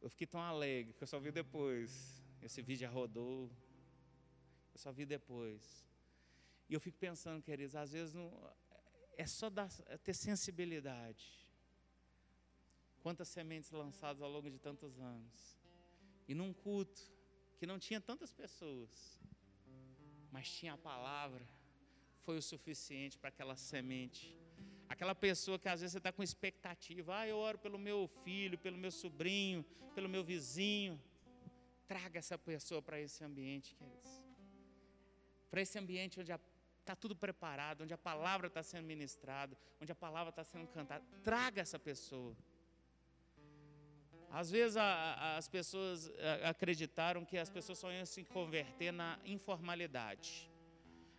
eu 0.01 0.09
fiquei 0.09 0.27
tão 0.27 0.41
alegre 0.41 0.95
que 0.95 1.03
eu 1.03 1.07
só 1.07 1.21
vi 1.21 1.31
depois, 1.31 2.25
esse 2.41 2.63
vídeo 2.63 2.81
já 2.81 2.89
rodou, 2.89 3.51
eu 4.73 4.79
só 4.79 4.91
vi 4.91 5.05
depois, 5.05 5.87
e 6.71 6.73
eu 6.73 6.81
fico 6.81 6.97
pensando, 6.97 7.43
queridos, 7.43 7.77
às 7.77 7.93
vezes 7.93 8.15
não, 8.15 8.33
é 9.19 9.27
só 9.27 9.51
dar, 9.51 9.69
é 9.89 9.99
ter 9.99 10.15
sensibilidade, 10.15 11.47
quantas 13.03 13.29
sementes 13.29 13.71
lançadas 13.71 14.23
ao 14.23 14.31
longo 14.31 14.51
de 14.51 14.59
tantos 14.59 14.99
anos, 14.99 15.62
e 16.33 16.35
num 16.35 16.53
culto 16.67 17.03
que 17.59 17.67
não 17.71 17.79
tinha 17.79 18.01
tantas 18.01 18.33
pessoas, 18.33 19.21
mas 20.35 20.51
tinha 20.51 20.73
a 20.73 20.79
palavra, 20.79 21.47
foi 22.25 22.39
o 22.39 22.43
suficiente 22.43 23.19
para 23.19 23.29
aquela 23.29 23.55
semente. 23.55 24.25
Aquela 24.89 25.15
pessoa 25.15 25.59
que 25.59 25.69
às 25.69 25.81
vezes 25.81 25.93
você 25.93 25.99
está 25.99 26.11
com 26.11 26.23
expectativa, 26.23 27.19
ah, 27.19 27.29
eu 27.29 27.37
oro 27.37 27.59
pelo 27.59 27.79
meu 27.79 28.09
filho, 28.25 28.57
pelo 28.59 28.79
meu 28.79 28.91
sobrinho, 28.91 29.63
pelo 29.95 30.09
meu 30.09 30.25
vizinho. 30.25 30.99
Traga 31.87 32.19
essa 32.19 32.39
pessoa 32.39 32.81
para 32.81 32.99
esse 32.99 33.23
ambiente, 33.23 33.75
queridos. 33.75 34.13
Para 35.51 35.61
esse 35.61 35.79
ambiente 35.79 36.19
onde 36.19 36.33
está 36.33 36.97
tudo 36.97 37.15
preparado, 37.15 37.83
onde 37.83 37.93
a 37.93 37.99
palavra 37.99 38.47
está 38.47 38.63
sendo 38.63 38.87
ministrada, 38.87 39.55
onde 39.81 39.93
a 39.93 39.95
palavra 40.07 40.31
está 40.31 40.45
sendo 40.45 40.67
cantada. 40.69 41.05
Traga 41.23 41.61
essa 41.61 41.79
pessoa. 41.79 42.35
Às 44.35 44.51
vezes 44.51 44.79
a, 44.79 45.37
as 45.37 45.47
pessoas 45.47 46.11
a, 46.19 46.49
acreditaram 46.49 47.23
que 47.23 47.37
as 47.37 47.51
pessoas 47.51 47.79
só 47.79 47.93
iam 47.93 48.07
se 48.07 48.25
converter 48.25 48.91
na 48.91 49.19
informalidade. 49.27 50.51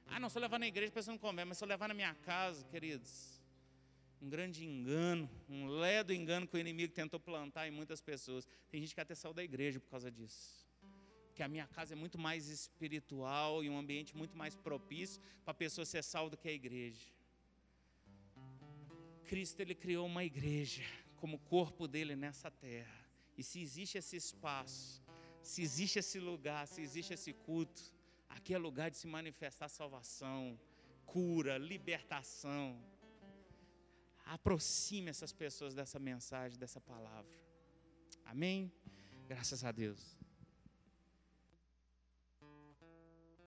Ah, 0.08 0.20
não, 0.20 0.30
se 0.30 0.38
eu 0.38 0.42
levar 0.42 0.60
na 0.60 0.68
igreja, 0.68 0.90
a 0.90 0.94
pessoa 0.94 1.14
não 1.14 1.20
converte, 1.20 1.48
mas 1.48 1.58
se 1.60 1.64
eu 1.64 1.68
levar 1.68 1.88
na 1.88 1.94
minha 1.94 2.14
casa, 2.16 2.66
queridos, 2.66 3.40
um 4.20 4.28
grande 4.28 4.66
engano, 4.66 5.30
um 5.48 5.68
ledo 5.68 6.12
engano 6.12 6.48
que 6.48 6.56
o 6.56 6.60
inimigo 6.60 6.92
tentou 6.92 7.20
plantar 7.20 7.68
em 7.68 7.72
muitas 7.72 8.02
pessoas. 8.02 8.48
Tem 8.70 8.82
gente 8.82 8.96
que 8.96 9.02
até 9.02 9.14
saiu 9.14 9.34
da 9.34 9.44
igreja 9.44 9.80
por 9.80 9.90
causa 9.90 10.10
disso. 10.12 10.68
que 11.36 11.42
a 11.44 11.48
minha 11.48 11.68
casa 11.68 11.94
é 11.94 11.96
muito 11.96 12.18
mais 12.18 12.48
espiritual 12.48 13.64
e 13.64 13.70
um 13.70 13.78
ambiente 13.78 14.16
muito 14.16 14.36
mais 14.38 14.56
propício 14.56 15.22
para 15.44 15.52
a 15.52 15.56
pessoa 15.56 15.86
ser 15.86 16.04
salva 16.04 16.32
do 16.32 16.38
que 16.38 16.48
a 16.48 16.52
igreja. 16.52 17.12
Cristo 19.26 19.60
ele 19.60 19.74
criou 19.76 20.06
uma 20.06 20.24
igreja 20.24 20.84
como 21.16 21.40
corpo 21.40 21.88
dele 21.88 22.16
nessa 22.16 22.52
terra. 22.52 23.03
E 23.38 23.44
se 23.44 23.62
existe 23.62 23.98
esse 23.98 24.16
espaço, 24.16 25.02
se 25.42 25.62
existe 25.62 26.00
esse 26.00 26.20
lugar, 26.20 26.68
se 26.68 26.82
existe 26.82 27.14
esse 27.14 27.34
culto, 27.34 27.82
aqui 28.30 28.54
é 28.54 28.58
lugar 28.58 28.90
de 28.92 28.98
se 28.98 29.08
manifestar 29.08 29.68
salvação, 29.70 30.60
cura, 31.06 31.58
libertação. 31.58 32.82
Aproxime 34.26 35.10
essas 35.10 35.34
pessoas 35.34 35.74
dessa 35.74 36.00
mensagem, 36.00 36.58
dessa 36.58 36.80
palavra. 36.80 37.38
Amém? 38.26 38.72
Graças 39.28 39.64
a 39.64 39.72
Deus. 39.72 40.23